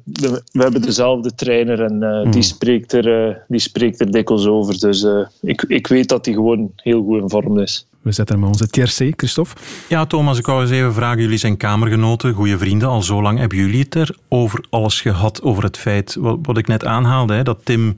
we 0.53 0.62
hebben 0.62 0.83
dezelfde 0.83 1.35
trainer 1.35 1.83
en 1.83 1.97
mm. 1.97 2.31
die, 2.31 2.43
spreekt 2.43 2.93
er, 2.93 3.39
die 3.49 3.61
spreekt 3.61 4.01
er 4.01 4.11
dikwijls 4.11 4.47
over. 4.47 4.79
Dus 4.79 5.07
ik, 5.41 5.62
ik 5.62 5.87
weet 5.87 6.09
dat 6.09 6.25
hij 6.25 6.35
gewoon 6.35 6.73
heel 6.77 7.03
goed 7.03 7.23
in 7.23 7.31
vorm 7.31 7.59
is. 7.59 7.87
We 8.03 8.12
zetten 8.12 8.37
hem 8.37 8.45
onze 8.45 8.67
tiercé, 8.67 9.12
Christophe. 9.16 9.61
Ja, 9.88 10.07
Thomas, 10.07 10.38
ik 10.38 10.47
wou 10.47 10.61
eens 10.62 10.71
even 10.71 10.95
vragen. 10.95 11.23
Jullie 11.23 11.38
zijn 11.38 11.57
kamergenoten, 11.57 12.35
goede 12.35 12.59
vrienden, 12.59 12.88
al 12.88 13.03
zo 13.03 13.23
lang. 13.23 13.38
Hebben 13.38 13.59
jullie 13.59 13.81
het 13.81 13.95
er 13.95 14.16
over 14.29 14.64
alles 14.71 15.01
gehad, 15.01 15.42
over 15.42 15.62
het 15.62 15.77
feit, 15.79 16.14
wat, 16.14 16.38
wat 16.42 16.59
ik 16.59 16.66
net 16.66 16.85
aanhaalde, 16.85 17.35
hè, 17.35 17.42
dat 17.42 17.64
Tim 17.64 17.95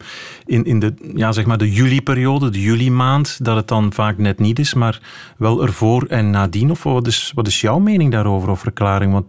in, 0.47 0.65
in 0.65 0.79
de, 0.79 0.95
ja, 1.15 1.33
zeg 1.33 1.47
maar 1.47 1.59
de 1.59 1.73
juli-periode, 1.73 2.51
de 2.51 2.61
juli-maand, 2.61 3.45
dat 3.45 3.57
het 3.57 3.69
dan 3.69 3.93
vaak 3.93 4.19
net 4.19 4.39
niet 4.39 4.59
is, 4.59 4.75
maar 4.75 5.01
wel 5.37 5.63
ervoor 5.63 6.07
en 6.09 6.31
nadien? 6.31 6.71
Of 6.71 6.83
wat 6.83 7.07
is, 7.07 7.33
wat 7.35 7.47
is 7.47 7.61
jouw 7.61 7.79
mening 7.79 8.13
daarover, 8.13 8.51
of 8.51 8.61
verklaring? 8.61 9.13
Want 9.13 9.27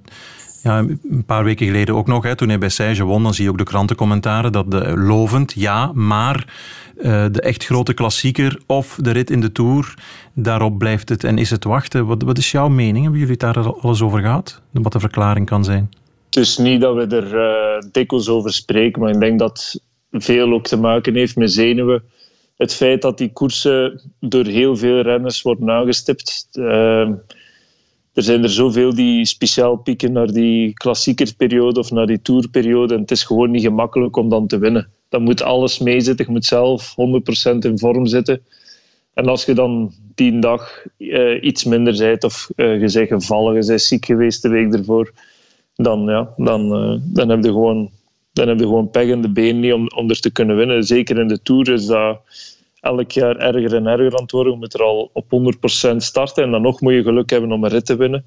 ja, 0.65 0.77
een 0.77 1.23
paar 1.25 1.43
weken 1.43 1.65
geleden 1.65 1.95
ook 1.95 2.07
nog, 2.07 2.23
hè, 2.23 2.35
toen 2.35 2.49
hij 2.49 2.57
bij 2.57 2.69
Sage 2.69 3.03
won, 3.03 3.23
dan 3.23 3.33
zie 3.33 3.43
je 3.43 3.49
ook 3.49 3.57
de 3.57 3.63
krantencommentaren 3.63 4.51
dat 4.51 4.71
de, 4.71 4.97
lovend, 4.97 5.53
ja, 5.55 5.91
maar 5.93 6.53
uh, 6.97 7.25
de 7.31 7.41
echt 7.41 7.65
grote 7.65 7.93
klassieker 7.93 8.59
of 8.65 8.97
de 9.01 9.11
rit 9.11 9.29
in 9.29 9.41
de 9.41 9.51
Tour, 9.51 9.93
daarop 10.33 10.77
blijft 10.77 11.09
het 11.09 11.23
en 11.23 11.37
is 11.37 11.49
het 11.49 11.63
wachten. 11.63 12.05
Wat, 12.05 12.23
wat 12.23 12.37
is 12.37 12.51
jouw 12.51 12.67
mening? 12.67 13.03
Hebben 13.03 13.21
jullie 13.21 13.37
daar 13.37 13.73
alles 13.73 14.01
over 14.01 14.19
gehad? 14.19 14.61
Wat 14.71 14.91
de 14.91 14.99
verklaring 14.99 15.45
kan 15.45 15.63
zijn? 15.63 15.89
Het 16.25 16.35
is 16.35 16.57
niet 16.57 16.81
dat 16.81 16.95
we 16.95 17.15
er 17.15 17.35
uh, 17.35 17.91
dikwijls 17.91 18.29
over 18.29 18.53
spreken, 18.53 19.01
maar 19.01 19.11
ik 19.11 19.19
denk 19.19 19.39
dat 19.39 19.79
veel 20.11 20.53
ook 20.53 20.67
te 20.67 20.77
maken 20.77 21.15
heeft 21.15 21.35
met 21.35 21.51
zenuwen. 21.51 22.03
Het 22.57 22.73
feit 22.73 23.01
dat 23.01 23.17
die 23.17 23.33
koersen 23.33 24.01
door 24.19 24.45
heel 24.45 24.77
veel 24.77 25.01
renners 25.01 25.41
worden 25.41 25.69
aangestipt. 25.69 26.47
Uh, 26.53 27.09
er 28.15 28.23
zijn 28.23 28.43
er 28.43 28.49
zoveel 28.49 28.95
die 28.95 29.25
speciaal 29.25 29.75
pieken 29.75 30.11
naar 30.11 30.31
die 30.31 30.73
klassiekerperiode 30.73 31.79
of 31.79 31.91
naar 31.91 32.05
die 32.05 32.21
tourperiode. 32.21 32.93
En 32.93 33.01
het 33.01 33.11
is 33.11 33.23
gewoon 33.23 33.51
niet 33.51 33.61
gemakkelijk 33.61 34.15
om 34.15 34.29
dan 34.29 34.47
te 34.47 34.57
winnen. 34.57 34.87
Dan 35.09 35.23
moet 35.23 35.41
alles 35.41 35.79
meezitten. 35.79 36.25
Je 36.25 36.31
moet 36.31 36.45
zelf 36.45 36.95
100% 37.53 37.57
in 37.59 37.79
vorm 37.79 38.05
zitten. 38.05 38.41
En 39.13 39.27
als 39.27 39.45
je 39.45 39.53
dan 39.53 39.93
die 40.15 40.39
dag 40.39 40.85
uh, 40.97 41.43
iets 41.43 41.63
minder 41.63 41.97
bent 41.97 42.23
of 42.23 42.49
uh, 42.55 42.81
je 42.81 42.91
bent 42.93 43.07
gevallen, 43.07 43.55
je 43.55 43.67
bent 43.67 43.81
ziek 43.81 44.05
geweest 44.05 44.41
de 44.41 44.49
week 44.49 44.73
ervoor, 44.73 45.11
dan, 45.75 46.05
ja, 46.05 46.33
dan, 46.37 46.91
uh, 46.91 46.99
dan 47.03 47.29
heb 47.29 47.43
je 47.43 47.49
gewoon 47.49 47.91
dan 48.33 48.47
heb 48.47 48.59
je 48.59 48.65
gewoon 48.65 48.89
pech 48.89 49.07
in 49.07 49.21
de 49.21 49.29
benen 49.29 49.59
niet 49.59 49.73
om, 49.73 49.87
om 49.95 50.09
er 50.09 50.19
te 50.19 50.31
kunnen 50.31 50.55
winnen. 50.55 50.83
Zeker 50.83 51.19
in 51.19 51.27
de 51.27 51.41
Tour 51.41 51.69
is 51.69 51.85
dat 51.85 52.19
elk 52.85 53.11
jaar 53.11 53.37
erger 53.37 53.75
en 53.75 53.87
erger 53.87 54.15
aan 54.15 54.21
het 54.21 54.31
worden. 54.31 54.53
Je 54.53 54.59
moet 54.59 54.73
er 54.73 54.83
al 54.83 55.09
op 55.13 55.25
100% 55.93 55.95
starten 55.95 56.43
en 56.43 56.51
dan 56.51 56.61
nog 56.61 56.81
moet 56.81 56.93
je 56.93 57.03
geluk 57.03 57.29
hebben 57.29 57.51
om 57.51 57.63
een 57.63 57.69
rit 57.69 57.85
te 57.85 57.95
winnen. 57.95 58.25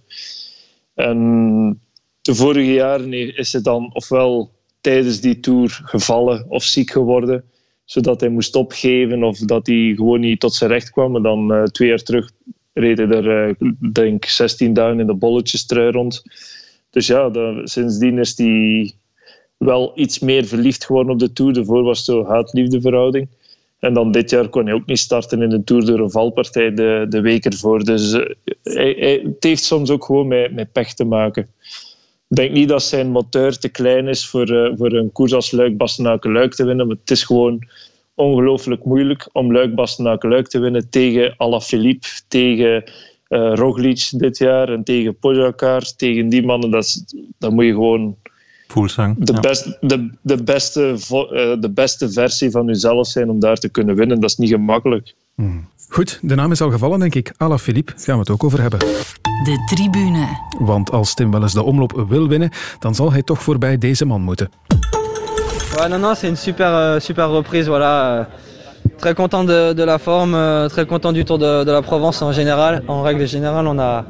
En 0.94 1.82
de 2.22 2.34
vorige 2.34 2.72
jaren 2.72 3.36
is 3.36 3.52
hij 3.52 3.62
dan 3.62 3.90
ofwel 3.94 4.50
tijdens 4.80 5.20
die 5.20 5.40
tour 5.40 5.80
gevallen 5.84 6.46
of 6.48 6.62
ziek 6.62 6.90
geworden, 6.90 7.44
zodat 7.84 8.20
hij 8.20 8.28
moest 8.28 8.54
opgeven 8.54 9.22
of 9.22 9.38
dat 9.38 9.66
hij 9.66 9.92
gewoon 9.96 10.20
niet 10.20 10.40
tot 10.40 10.54
zijn 10.54 10.70
recht 10.70 10.90
kwam. 10.90 11.16
En 11.16 11.22
dan 11.22 11.52
uh, 11.52 11.62
twee 11.62 11.88
jaar 11.88 12.02
terug 12.02 12.30
reed 12.72 12.98
hij 12.98 13.08
er, 13.08 13.48
uh, 13.48 13.70
denk 13.92 14.24
16 14.24 14.72
dagen 14.72 15.00
in 15.00 15.06
de 15.06 15.14
bolletjestrui 15.14 15.90
rond. 15.90 16.22
Dus 16.90 17.06
ja, 17.06 17.30
sindsdien 17.64 18.18
is 18.18 18.38
hij 18.38 18.92
wel 19.56 19.92
iets 19.94 20.18
meer 20.18 20.44
verliefd 20.44 20.84
geworden 20.84 21.12
op 21.12 21.18
de 21.18 21.32
Tour. 21.32 21.52
Daarvoor 21.52 21.82
was 21.82 21.96
het 21.96 22.06
zo 22.06 22.24
haat-liefde 22.24 22.80
verhouding. 22.80 23.28
En 23.78 23.94
dan 23.94 24.12
dit 24.12 24.30
jaar 24.30 24.48
kon 24.48 24.64
hij 24.64 24.74
ook 24.74 24.86
niet 24.86 24.98
starten 24.98 25.42
in 25.42 25.48
de 25.48 25.64
Tour 25.64 25.84
door 25.84 25.98
een 25.98 26.10
valpartij 26.10 26.74
de, 26.74 27.06
de 27.08 27.20
week 27.20 27.44
ervoor. 27.44 27.84
Dus 27.84 28.12
uh, 28.12 28.24
hij, 28.62 29.20
het 29.24 29.44
heeft 29.44 29.64
soms 29.64 29.90
ook 29.90 30.04
gewoon 30.04 30.28
met, 30.28 30.54
met 30.54 30.72
pech 30.72 30.94
te 30.94 31.04
maken. 31.04 31.48
Ik 32.28 32.36
denk 32.36 32.52
niet 32.52 32.68
dat 32.68 32.82
zijn 32.82 33.10
moteur 33.10 33.58
te 33.58 33.68
klein 33.68 34.08
is 34.08 34.26
voor, 34.26 34.50
uh, 34.50 34.72
voor 34.76 34.92
een 34.92 35.12
koers 35.12 35.32
als 35.32 35.50
Luik 35.50 35.76
Bastenaken 35.76 36.32
Luik 36.32 36.54
te 36.54 36.64
winnen. 36.64 36.88
Het 36.88 37.10
is 37.10 37.22
gewoon 37.22 37.66
ongelooflijk 38.14 38.84
moeilijk 38.84 39.28
om 39.32 39.52
Luik 39.52 39.74
Bastenaken 39.74 40.28
Luik 40.28 40.48
te 40.48 40.58
winnen 40.58 40.90
tegen 40.90 41.34
Alaphilippe, 41.36 42.08
tegen 42.28 42.84
uh, 43.28 43.52
Roglic 43.54 44.08
dit 44.10 44.38
jaar 44.38 44.68
en 44.68 44.84
tegen 44.84 45.18
Pogacar. 45.18 45.82
Tegen 45.96 46.28
die 46.28 46.46
mannen, 46.46 46.70
dat, 46.70 47.04
dat 47.38 47.52
moet 47.52 47.64
je 47.64 47.72
gewoon 47.72 48.16
Voelsang. 48.72 49.16
De, 49.18 49.32
ja. 49.32 49.40
best, 49.40 49.76
de, 49.80 50.10
de, 50.22 50.42
beste, 50.42 50.80
uh, 50.90 51.60
de 51.60 51.70
beste 51.70 52.10
versie 52.12 52.50
van 52.50 52.66
jezelf 52.66 53.06
zijn 53.06 53.30
om 53.30 53.40
daar 53.40 53.56
te 53.56 53.68
kunnen 53.68 53.94
winnen. 53.96 54.20
Dat 54.20 54.30
is 54.30 54.36
niet 54.36 54.50
gemakkelijk. 54.50 55.14
Hmm. 55.34 55.68
Goed, 55.88 56.18
de 56.22 56.34
naam 56.34 56.52
is 56.52 56.60
al 56.60 56.70
gevallen, 56.70 56.98
denk 56.98 57.14
ik. 57.14 57.32
Ala 57.36 57.58
Philippe, 57.58 57.92
gaan 57.96 58.14
we 58.14 58.20
het 58.20 58.30
ook 58.30 58.44
over 58.44 58.60
hebben. 58.60 58.78
De 59.44 59.62
tribune. 59.74 60.26
Want 60.58 60.90
als 60.90 61.14
Tim 61.14 61.30
wel 61.30 61.42
eens 61.42 61.52
de 61.52 61.62
omloop 61.62 62.04
wil 62.08 62.28
winnen, 62.28 62.50
dan 62.78 62.94
zal 62.94 63.12
hij 63.12 63.22
toch 63.22 63.42
voorbij 63.42 63.78
deze 63.78 64.04
man 64.04 64.20
moeten. 64.20 64.50
Ouais, 65.76 65.88
non, 65.88 66.00
non, 66.00 66.14
c'est 66.14 66.28
une 66.28 66.36
super, 66.36 66.66
euh, 66.66 67.00
super 67.00 67.26
reprise. 67.30 67.68
Voilà. 67.68 68.26
Très 68.96 69.14
content 69.14 69.44
de, 69.44 69.72
de 69.76 69.84
la 69.84 69.98
forme, 69.98 70.34
euh, 70.34 70.68
très 70.68 70.86
content 70.86 71.12
du 71.12 71.24
Tour 71.24 71.38
de, 71.38 71.64
de, 71.64 71.70
la 71.70 71.82
Provence 71.82 72.24
en 72.24 72.32
général. 72.32 72.82
En 72.86 73.02
règle 73.02 73.28
générale, 73.28 73.66
on 73.66 73.78
a, 73.78 74.04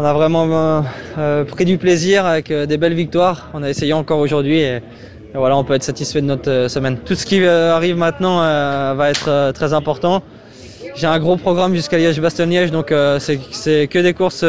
on 0.00 0.04
a 0.04 0.14
vraiment 0.14 0.82
euh, 1.18 1.44
pris 1.44 1.66
du 1.66 1.76
plaisir 1.76 2.24
avec 2.24 2.50
euh, 2.50 2.64
des 2.64 2.78
belles 2.78 2.94
victoires. 2.94 3.50
On 3.52 3.62
a 3.62 3.68
essayé 3.68 3.92
encore 3.92 4.18
aujourd'hui 4.18 4.60
et, 4.60 4.80
voilà, 5.34 5.58
on 5.58 5.62
peut 5.62 5.74
être 5.74 5.82
satisfait 5.82 6.22
de 6.22 6.26
notre 6.26 6.68
semaine. 6.68 6.96
Tout 7.04 7.14
ce 7.14 7.26
qui 7.26 7.44
arrive 7.44 7.96
maintenant 7.96 8.38
va 8.38 9.10
être 9.10 9.52
très 9.52 9.72
important. 9.74 10.24
J'ai 10.96 11.06
un 11.06 11.20
gros 11.20 11.36
programme 11.36 11.72
jusqu'à 11.72 11.98
Liège-Bastogne-Liège, 11.98 12.72
donc 12.72 12.92
c'est 13.20 13.86
que 13.86 13.98
des 14.00 14.12
courses 14.12 14.44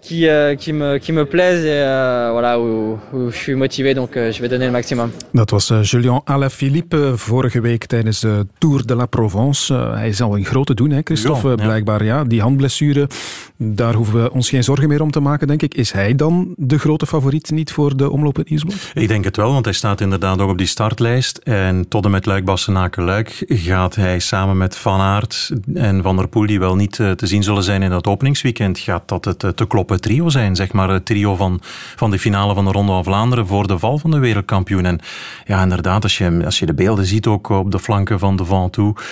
qui, 0.00 0.24
uh, 0.24 0.56
qui, 0.56 0.72
me, 0.72 0.98
qui 0.98 1.12
me 1.12 1.24
plaisent 1.24 1.64
et 1.64 1.82
uh, 1.82 2.30
voilà, 2.32 2.58
où, 2.58 2.98
où, 3.12 3.30
je 3.30 3.36
suis 3.36 3.54
motivé, 3.54 3.94
donc 3.94 4.16
uh, 4.16 4.32
je 4.32 4.40
vais 4.40 4.48
donner 4.48 4.66
le 4.66 4.72
maximum. 4.72 5.10
Dat 5.32 5.50
was 5.50 5.70
uh, 5.70 5.82
Julien 5.82 6.20
Alaphilippe 6.24 7.12
vorige 7.16 7.60
week 7.60 7.84
tijdens 7.84 8.20
de 8.20 8.46
Tour 8.58 8.86
de 8.86 8.94
la 8.94 9.06
Provence. 9.06 9.74
Hij 9.74 10.12
zal 10.12 10.36
een 10.36 10.44
grote 10.44 10.74
doen, 10.74 10.90
hè, 10.90 11.00
Christophe, 11.04 11.48
ja, 11.48 11.54
ja. 11.56 11.64
blijkbaar. 11.64 12.04
Ja, 12.04 12.24
die 12.24 12.40
handblessure, 12.40 13.08
daar 13.56 13.94
hoeven 13.94 14.22
we 14.22 14.32
ons 14.32 14.48
geen 14.48 14.64
zorgen 14.64 14.88
meer 14.88 15.02
om 15.02 15.10
te 15.10 15.20
maken, 15.20 15.46
denk 15.46 15.62
ik. 15.62 15.74
Is 15.74 15.92
hij 15.92 16.14
dan 16.14 16.54
de 16.56 16.78
grote 16.78 17.06
favoriet 17.06 17.50
niet 17.50 17.72
voor 17.72 17.96
de 17.96 18.10
omloop 18.10 18.38
in? 18.38 18.60
Ik 18.94 19.08
denk 19.08 19.24
het 19.24 19.36
wel, 19.36 19.52
want 19.52 19.64
hij 19.64 19.74
staat 19.74 20.00
inderdaad 20.00 20.40
ook 20.40 20.50
op 20.50 20.58
die 20.58 20.66
startlijst. 20.66 21.36
En 21.38 21.88
tot 21.88 22.04
en 22.04 22.10
met 22.10 22.26
Luik-Bassenaken-Luik 22.26 23.44
gaat 23.46 23.94
hij 23.94 24.18
samen 24.18 24.56
met 24.56 24.76
Van 24.76 25.00
Aert 25.00 25.50
en 25.74 26.02
Van 26.02 26.16
der 26.16 26.28
Poel, 26.28 26.46
die 26.46 26.58
wel 26.58 26.76
niet 26.76 26.92
te 26.96 27.26
zien 27.26 27.42
zullen 27.42 27.62
zijn 27.62 27.82
in 27.82 27.90
dat 27.90 28.06
openingsweekend, 28.06 28.78
gaat 28.78 29.08
dat 29.08 29.24
het 29.24 29.38
te 29.38 29.66
kloppen 29.66 29.89
trio 29.98 30.28
zijn. 30.28 30.56
Zeg 30.56 30.72
maar 30.72 30.88
het 30.88 31.06
trio 31.06 31.36
van, 31.36 31.60
van 31.96 32.10
de 32.10 32.18
finale 32.18 32.54
van 32.54 32.64
de 32.64 32.72
Ronde 32.72 32.92
van 32.92 33.04
Vlaanderen 33.04 33.46
voor 33.46 33.66
de 33.66 33.78
val 33.78 33.98
van 33.98 34.10
de 34.10 34.18
wereldkampioen. 34.18 34.84
En 34.84 34.98
ja, 35.46 35.62
inderdaad, 35.62 36.02
als 36.02 36.18
je, 36.18 36.42
als 36.44 36.58
je 36.58 36.66
de 36.66 36.74
beelden 36.74 37.06
ziet 37.06 37.26
ook 37.26 37.48
op 37.48 37.70
de 37.70 37.78
flanken 37.78 38.18
van 38.18 38.36
de 38.36 38.44
Ventoux, 38.44 39.02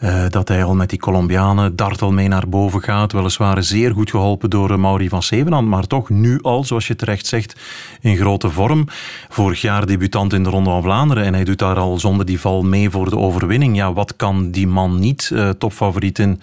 uh, 0.00 0.24
dat 0.28 0.48
hij 0.48 0.64
al 0.64 0.74
met 0.74 0.90
die 0.90 0.98
Colombianen 0.98 1.76
dartel 1.76 2.12
mee 2.12 2.28
naar 2.28 2.48
boven 2.48 2.82
gaat. 2.82 3.12
Weliswaar 3.12 3.62
zeer 3.62 3.92
goed 3.92 4.10
geholpen 4.10 4.50
door 4.50 4.80
Mauri 4.80 5.08
van 5.08 5.22
Zevenand, 5.22 5.68
maar 5.68 5.86
toch 5.86 6.08
nu 6.08 6.38
al, 6.42 6.64
zoals 6.64 6.86
je 6.86 6.96
terecht 6.96 7.26
zegt, 7.26 7.60
in 8.00 8.16
grote 8.16 8.50
vorm. 8.50 8.84
Vorig 9.28 9.60
jaar 9.60 9.86
debutant 9.86 10.32
in 10.32 10.42
de 10.42 10.50
Ronde 10.50 10.70
van 10.70 10.82
Vlaanderen 10.82 11.24
en 11.24 11.34
hij 11.34 11.44
doet 11.44 11.58
daar 11.58 11.76
al 11.76 11.98
zonder 11.98 12.26
die 12.26 12.40
val 12.40 12.62
mee 12.62 12.90
voor 12.90 13.10
de 13.10 13.16
overwinning. 13.16 13.76
Ja, 13.76 13.92
wat 13.92 14.16
kan 14.16 14.50
die 14.50 14.66
man 14.66 14.98
niet 14.98 15.30
uh, 15.32 15.48
topfavoriet 15.48 16.18
in, 16.18 16.40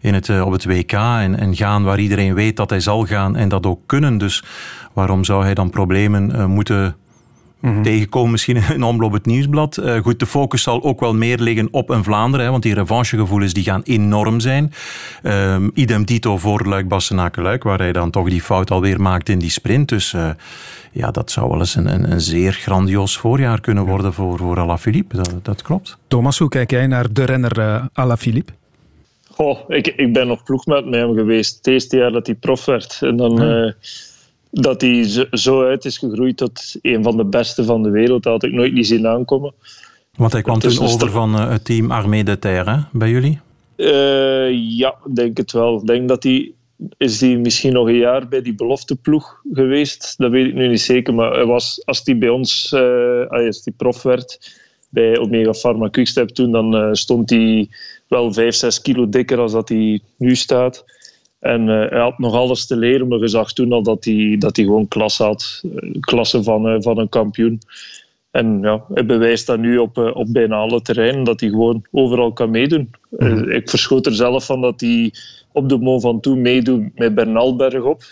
in 0.00 0.14
het, 0.14 0.40
op 0.40 0.52
het 0.52 0.64
WK 0.64 0.92
en, 0.92 1.38
en 1.38 1.56
gaan 1.56 1.82
waar 1.82 1.98
iedereen 1.98 2.34
weet 2.34 2.56
dat 2.56 2.70
hij 2.70 2.80
zal 2.80 3.04
gaan 3.04 3.35
en 3.36 3.48
dat 3.48 3.66
ook 3.66 3.80
kunnen. 3.86 4.18
Dus 4.18 4.44
waarom 4.92 5.24
zou 5.24 5.44
hij 5.44 5.54
dan 5.54 5.70
problemen 5.70 6.30
uh, 6.30 6.46
moeten 6.46 6.96
mm-hmm. 7.60 7.82
tegenkomen 7.82 8.30
misschien 8.30 8.56
in 8.74 8.82
omloop 8.82 9.12
het 9.12 9.26
nieuwsblad? 9.26 9.78
Uh, 9.78 9.98
goed, 9.98 10.18
de 10.18 10.26
focus 10.26 10.62
zal 10.62 10.82
ook 10.82 11.00
wel 11.00 11.14
meer 11.14 11.38
liggen 11.38 11.68
op 11.70 11.90
een 11.90 12.04
Vlaanderen, 12.04 12.44
hè, 12.44 12.50
want 12.50 12.62
die 12.62 12.74
revanchegevoelens 12.74 13.52
die 13.52 13.64
gaan 13.64 13.82
enorm 13.82 14.40
zijn. 14.40 14.72
Um, 15.22 15.70
idem 15.74 16.04
dito 16.04 16.38
voor 16.38 16.66
Luik-Bassenaken-Luik, 16.66 17.62
waar 17.62 17.78
hij 17.78 17.92
dan 17.92 18.10
toch 18.10 18.28
die 18.28 18.42
fout 18.42 18.70
alweer 18.70 19.00
maakt 19.00 19.28
in 19.28 19.38
die 19.38 19.50
sprint. 19.50 19.88
Dus 19.88 20.12
uh, 20.12 20.30
ja, 20.92 21.10
dat 21.10 21.30
zou 21.30 21.50
wel 21.50 21.58
eens 21.58 21.74
een, 21.74 21.94
een, 21.94 22.12
een, 22.12 22.20
zeer 22.20 22.52
grandioos 22.52 23.18
voorjaar 23.18 23.60
kunnen 23.60 23.84
worden 23.84 24.12
voor, 24.12 24.38
voor 24.38 24.58
Alaphilippe. 24.58 25.16
Dat, 25.16 25.34
dat 25.42 25.62
klopt. 25.62 25.98
Thomas, 26.08 26.38
hoe 26.38 26.48
kijk 26.48 26.70
jij 26.70 26.86
naar 26.86 27.12
de 27.12 27.24
renner 27.24 27.58
uh, 27.58 27.84
Alaphilippe? 27.92 28.52
Oh, 29.36 29.58
ik, 29.68 29.86
ik 29.86 30.12
ben 30.12 30.26
nog 30.26 30.42
ploegmaat 30.42 30.84
met 30.84 31.00
hem 31.00 31.14
geweest. 31.14 31.56
Het 31.56 31.66
eerste 31.66 31.96
jaar 31.96 32.12
dat 32.12 32.26
hij 32.26 32.34
prof 32.34 32.64
werd. 32.64 32.98
En 33.00 33.16
dan 33.16 33.42
uh, 33.42 33.72
dat 34.50 34.80
hij 34.80 35.26
zo, 35.30 35.64
uit 35.64 35.84
is 35.84 35.98
gegroeid 35.98 36.36
tot 36.36 36.76
een 36.82 37.02
van 37.02 37.16
de 37.16 37.24
beste 37.24 37.64
van 37.64 37.82
de 37.82 37.90
wereld. 37.90 38.22
Dat 38.22 38.32
had 38.32 38.42
ik 38.42 38.52
nooit 38.52 38.72
niet 38.72 38.86
zien 38.86 39.06
aankomen. 39.06 39.54
Want 40.16 40.32
hij 40.32 40.42
kwam 40.42 40.58
toen 40.58 40.80
over 40.80 41.10
van 41.10 41.34
uh, 41.34 41.50
het 41.50 41.64
team 41.64 41.90
Armée 41.90 42.24
de 42.24 42.38
Terre, 42.38 42.84
bij 42.92 43.10
jullie? 43.10 43.40
Uh, 43.76 44.76
ja, 44.78 44.94
denk 45.14 45.36
het 45.36 45.52
wel. 45.52 45.80
Ik 45.80 45.86
denk 45.86 46.08
dat 46.08 46.22
hij... 46.22 46.50
Is 46.96 47.20
hij 47.20 47.36
misschien 47.36 47.72
nog 47.72 47.86
een 47.86 47.96
jaar 47.96 48.28
bij 48.28 48.42
die 48.42 48.54
belofteploeg 48.54 49.40
geweest? 49.52 50.14
Dat 50.16 50.30
weet 50.30 50.46
ik 50.46 50.54
nu 50.54 50.68
niet 50.68 50.80
zeker. 50.80 51.14
Maar 51.14 51.32
hij 51.32 51.44
was, 51.44 51.82
als 51.84 52.00
hij 52.04 52.18
bij 52.18 52.28
ons 52.28 52.72
als 53.28 53.60
hij 53.64 53.72
prof 53.76 54.02
werd 54.02 54.58
bij 54.88 55.18
Omega 55.18 55.52
Pharma 55.52 55.88
Quickstep 55.88 56.28
toen, 56.28 56.52
dan 56.52 56.96
stond 56.96 57.30
hij 57.30 57.68
wel 58.08 58.32
5, 58.32 58.54
6 58.54 58.80
kilo 58.80 59.08
dikker 59.08 59.38
als 59.38 59.52
dat 59.52 59.68
hij 59.68 60.00
nu 60.16 60.34
staat. 60.34 60.84
En 61.38 61.68
uh, 61.68 61.90
hij 61.90 62.00
had 62.00 62.18
nog 62.18 62.34
alles 62.34 62.66
te 62.66 62.76
leren, 62.76 63.08
maar 63.08 63.18
je 63.18 63.28
zag 63.28 63.52
toen 63.52 63.72
al 63.72 63.82
dat 63.82 64.04
hij, 64.04 64.36
dat 64.38 64.56
hij 64.56 64.64
gewoon 64.64 64.88
klasse 64.88 65.22
had. 65.22 65.62
Klasse 66.00 66.42
van, 66.42 66.68
uh, 66.68 66.76
van 66.80 66.98
een 66.98 67.08
kampioen. 67.08 67.58
En 68.30 68.58
ja, 68.62 68.84
hij 68.94 69.06
bewijst 69.06 69.46
dat 69.46 69.58
nu 69.58 69.78
op, 69.78 69.98
uh, 69.98 70.16
op 70.16 70.32
bijna 70.32 70.56
alle 70.56 70.82
terreinen, 70.82 71.24
dat 71.24 71.40
hij 71.40 71.48
gewoon 71.48 71.86
overal 71.90 72.32
kan 72.32 72.50
meedoen. 72.50 72.90
Mm-hmm. 73.10 73.50
ik 73.50 73.70
verschoot 73.70 74.06
er 74.06 74.14
zelf 74.14 74.46
van 74.46 74.60
dat 74.60 74.80
hij 74.80 75.12
op 75.52 75.68
de 75.68 75.78
Mont 75.78 76.02
Ventoux 76.02 76.38
meedoet 76.38 76.98
met 76.98 77.14
Bernal 77.14 77.56
bergop. 77.56 78.02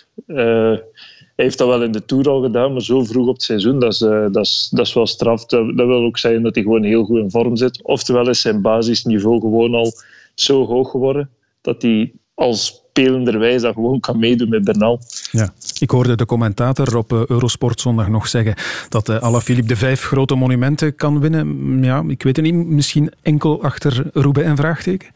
Hij 1.37 1.45
heeft 1.45 1.59
dat 1.59 1.69
wel 1.69 1.83
in 1.83 1.93
de 1.93 2.05
Tour 2.05 2.29
al 2.29 2.43
gedaan, 2.43 2.73
maar 2.73 2.83
zo 2.83 3.05
vroeg 3.05 3.27
op 3.27 3.35
het 3.35 3.43
seizoen, 3.43 3.79
dat 3.79 3.93
is, 3.93 4.01
uh, 4.01 4.27
dat 4.31 4.45
is, 4.45 4.69
dat 4.71 4.87
is 4.87 4.95
wel 4.95 5.07
straf. 5.07 5.45
Dat, 5.45 5.77
dat, 5.77 5.87
wil 5.87 6.05
ook 6.05 6.19
zeggen 6.19 6.43
dat 6.43 6.55
hij 6.55 6.65
gewoon 6.65 6.83
heel 6.83 7.05
goed 7.05 7.19
in 7.19 7.31
vorm 7.31 7.57
zit. 7.57 7.83
Oftewel 7.83 8.29
is 8.29 8.41
zijn 8.41 8.63
basisniveau 8.63 9.41
gewoon 9.41 9.75
al 9.75 9.93
zo 10.35 10.67
hoog 10.67 10.91
geworden, 10.91 11.31
dat 11.61 11.83
hij 11.83 12.13
als 12.35 12.67
spelenderwijs 12.67 13.63
dat 13.63 13.75
gewoon 13.75 14.01
kan 14.01 14.19
meedoen 14.19 14.49
met 14.49 14.65
Bernal. 14.65 15.01
Ja, 15.31 15.53
ik 15.79 15.91
hoorde 15.91 16.17
de 16.17 16.27
commentator 16.27 16.97
op 16.97 17.13
uh, 17.13 17.23
Eurosport 17.27 17.81
zondag 17.81 18.09
nog 18.09 18.29
zeggen 18.29 18.55
dat 18.89 19.09
uh, 19.09 19.23
Alaphilippe 19.23 19.69
de 19.69 19.77
vijf 19.77 20.03
grote 20.03 20.35
monumenten 20.35 20.95
kan 20.95 21.21
winnen. 21.21 21.79
Ja, 21.83 22.05
ik 22.07 22.23
weet 22.23 22.37
het 22.37 22.45
niet, 22.45 22.55
misschien 22.55 23.13
enkel 23.23 23.63
achter 23.63 24.11
Roubaix 24.13 24.49
en 24.49 24.57
vraagteken? 24.57 25.09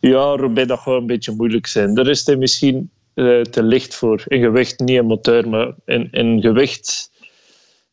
Ja, 0.00 0.36
Roubaix 0.36 0.68
dat 0.68 0.78
gaat 0.78 1.00
een 1.00 1.06
beetje 1.06 1.34
moeilijk 1.36 1.66
zijn. 1.66 1.94
Daar 1.94 2.06
is 2.06 2.26
hij 2.26 2.36
misschien 2.36 2.90
uh, 3.14 3.40
te 3.40 3.62
licht 3.62 3.94
voor. 3.94 4.22
In 4.26 4.40
gewicht 4.40 4.80
niet 4.80 4.98
een 4.98 5.06
moteur, 5.06 5.48
maar 5.48 5.74
in, 5.84 6.08
in 6.10 6.40
gewicht... 6.40 7.10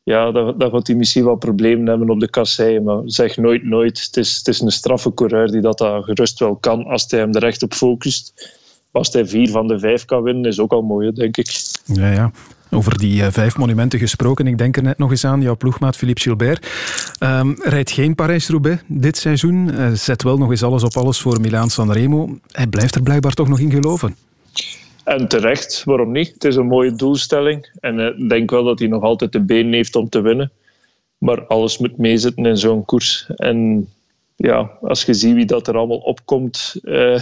Ja, 0.04 0.32
dan, 0.32 0.56
gaat 0.58 0.88
hij 0.88 0.96
misschien 0.96 1.24
wel 1.24 1.36
problemen 1.36 1.88
hebben 1.88 2.10
op 2.10 2.20
de 2.20 2.30
kasseien. 2.30 2.84
Maar 2.84 3.02
zeg 3.06 3.38
nooit 3.38 3.64
nooit. 3.64 4.04
Het 4.06 4.18
is, 4.18 4.38
het 4.38 4.48
is 4.48 4.62
een 4.62 4.72
straffe 4.72 5.14
coureur 5.14 5.52
die 5.52 5.62
dat, 5.62 5.82
gerust 5.82 6.40
wel 6.40 6.56
kan 6.56 6.84
als 6.84 7.06
hij 7.08 7.20
hem 7.20 7.34
er 7.34 7.44
echt 7.44 7.64
op 7.64 7.74
focust. 7.74 8.56
Als 8.92 9.14
hij 9.14 9.28
vier 9.28 9.50
van 9.50 9.68
de 9.68 9.80
vijf 9.80 10.06
kan 10.06 10.24
winnen, 10.24 10.46
is 10.46 10.60
ook 10.60 10.72
al 10.72 10.82
mooi, 10.82 11.12
denk 11.12 11.38
ik. 11.38 11.48
Ja, 11.86 12.12
ja. 12.12 12.32
Over 12.72 12.98
die 12.98 13.22
uh, 13.22 13.28
vijf 13.30 13.58
monumenten 13.58 14.00
gesproken. 14.00 14.48
Ik 14.48 14.58
denk 14.58 14.78
er 14.78 14.84
net 14.84 14.98
nog 14.98 15.12
eens 15.12 15.26
aan, 15.26 15.42
jouw 15.42 15.58
ploegmaat 15.58 15.96
Philippe 15.96 16.22
Gilbert. 16.22 16.68
Um, 17.20 17.56
rijdt 17.62 17.92
geen 17.92 18.16
Parijs-Roubaix 18.16 18.82
dit 18.88 19.18
seizoen. 19.18 19.68
Uh, 19.68 19.92
zet 19.92 20.24
wel 20.24 20.38
nog 20.38 20.50
eens 20.50 20.64
alles 20.64 20.84
op 20.84 20.98
alles 20.98 21.20
voor 21.20 21.42
Milaan-San 21.42 21.92
Remo. 21.92 22.38
Hij 22.52 22.68
blijft 22.68 22.96
er 22.96 23.04
blijkbaar 23.04 23.34
toch 23.34 23.48
nog 23.48 23.60
in 23.60 23.72
geloven. 23.72 24.16
En 25.08 25.28
terecht, 25.28 25.84
waarom 25.84 26.12
niet? 26.12 26.34
Het 26.34 26.44
is 26.44 26.56
een 26.56 26.68
mooie 26.68 26.96
doelstelling. 26.96 27.70
En 27.80 28.00
ik 28.00 28.18
uh, 28.18 28.30
denk 28.30 28.50
wel 28.52 28.64
dat 28.64 28.80
hij 28.80 28.88
nog 28.88 29.04
altijd 29.04 29.32
de 29.32 29.42
benen 29.42 29.74
heeft 29.74 29.96
om 29.96 30.10
te 30.10 30.22
winnen. 30.22 30.52
Maar 31.18 31.46
alles 31.46 31.78
moet 31.78 31.98
meezitten 31.98 32.46
in 32.46 32.58
zo'n 32.58 32.86
koers. 32.86 33.30
En 33.36 33.88
ja, 34.36 34.72
als 34.82 35.04
je 35.04 35.14
ziet 35.14 35.34
wie 35.34 35.46
dat 35.46 35.68
er 35.68 35.78
allemaal 35.78 35.98
opkomt 35.98 36.80
uh, 36.84 37.20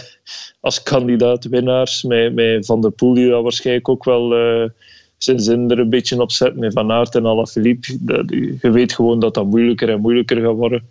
als 0.59 0.83
kandidaat-winnaars, 0.83 2.03
met, 2.03 2.33
met 2.33 2.65
Van 2.65 2.81
der 2.81 2.91
Poel, 2.91 3.13
die 3.13 3.29
dat 3.29 3.43
waarschijnlijk 3.43 3.89
ook 3.89 4.03
wel 4.03 4.37
uh, 4.37 4.69
zijn 5.17 5.39
zin 5.39 5.71
er 5.71 5.79
een 5.79 5.89
beetje 5.89 6.21
op 6.21 6.31
zet, 6.31 6.55
met 6.55 6.73
Van 6.73 6.91
Aert 6.91 7.15
en 7.15 7.25
Alaphilippe. 7.25 7.97
Je 8.61 8.71
weet 8.71 8.93
gewoon 8.93 9.19
dat 9.19 9.33
dat 9.33 9.45
moeilijker 9.45 9.89
en 9.89 10.01
moeilijker 10.01 10.41
gaat 10.41 10.55
worden. 10.55 10.89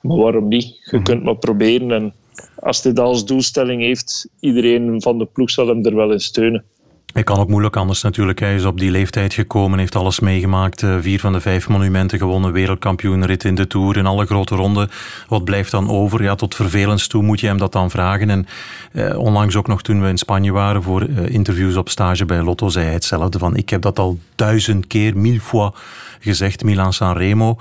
Maar 0.00 0.16
waarom 0.16 0.48
niet? 0.48 0.80
Je 0.90 1.02
kunt 1.02 1.22
maar 1.22 1.36
proberen. 1.36 1.90
En 1.90 2.12
als 2.58 2.82
dit 2.82 2.98
als 2.98 3.24
doelstelling 3.24 3.82
heeft, 3.82 4.28
iedereen 4.40 5.02
van 5.02 5.18
de 5.18 5.24
ploeg 5.24 5.50
zal 5.50 5.68
hem 5.68 5.84
er 5.84 5.94
wel 5.94 6.12
in 6.12 6.20
steunen. 6.20 6.64
Hij 7.12 7.22
kan 7.22 7.38
ook 7.38 7.48
moeilijk 7.48 7.76
anders 7.76 8.02
natuurlijk. 8.02 8.40
Hij 8.40 8.54
is 8.54 8.64
op 8.64 8.80
die 8.80 8.90
leeftijd 8.90 9.34
gekomen, 9.34 9.78
heeft 9.78 9.96
alles 9.96 10.20
meegemaakt. 10.20 10.84
Vier 11.00 11.20
van 11.20 11.32
de 11.32 11.40
vijf 11.40 11.68
monumenten 11.68 12.18
gewonnen, 12.18 12.52
wereldkampioen, 12.52 13.26
rit 13.26 13.44
in 13.44 13.54
de 13.54 13.66
Tour, 13.66 13.96
in 13.96 14.06
alle 14.06 14.26
grote 14.26 14.54
ronden. 14.54 14.90
Wat 15.28 15.44
blijft 15.44 15.70
dan 15.70 15.90
over? 15.90 16.22
Ja, 16.22 16.34
tot 16.34 16.54
vervelens 16.54 17.06
toe 17.06 17.22
moet 17.22 17.40
je 17.40 17.46
hem 17.46 17.58
dat 17.58 17.72
dan 17.72 17.90
vragen. 17.90 18.30
En 18.30 18.46
eh, 18.92 19.18
onlangs 19.18 19.56
ook 19.56 19.66
nog 19.66 19.82
toen 19.82 20.02
we 20.02 20.08
in 20.08 20.18
Spanje 20.18 20.52
waren 20.52 20.82
voor 20.82 21.02
eh, 21.02 21.28
interviews 21.28 21.76
op 21.76 21.88
stage 21.88 22.24
bij 22.24 22.42
Lotto, 22.42 22.68
zei 22.68 22.84
hij 22.84 22.94
hetzelfde 22.94 23.38
van 23.38 23.56
ik 23.56 23.70
heb 23.70 23.82
dat 23.82 23.98
al 23.98 24.18
duizend 24.34 24.86
keer, 24.86 25.16
mille 25.16 25.40
fois 25.40 25.72
gezegd, 26.20 26.64
Milan 26.64 26.92
Sanremo. 26.92 27.56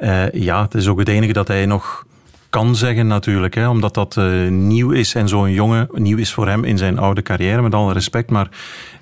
Uh, 0.00 0.30
ja, 0.32 0.62
het 0.62 0.74
is 0.74 0.88
ook 0.88 0.98
het 0.98 1.08
enige 1.08 1.32
dat 1.32 1.48
hij 1.48 1.66
nog 1.66 2.06
kan 2.50 2.76
zeggen 2.76 3.06
natuurlijk, 3.06 3.54
hè, 3.54 3.68
omdat 3.68 3.94
dat 3.94 4.16
uh, 4.16 4.48
nieuw 4.48 4.90
is 4.90 5.14
en 5.14 5.28
zo'n 5.28 5.52
jongen 5.52 5.88
nieuw 5.92 6.16
is 6.16 6.32
voor 6.32 6.48
hem 6.48 6.64
in 6.64 6.78
zijn 6.78 6.98
oude 6.98 7.22
carrière, 7.22 7.62
met 7.62 7.74
alle 7.74 7.92
respect. 7.92 8.30
Maar 8.30 8.48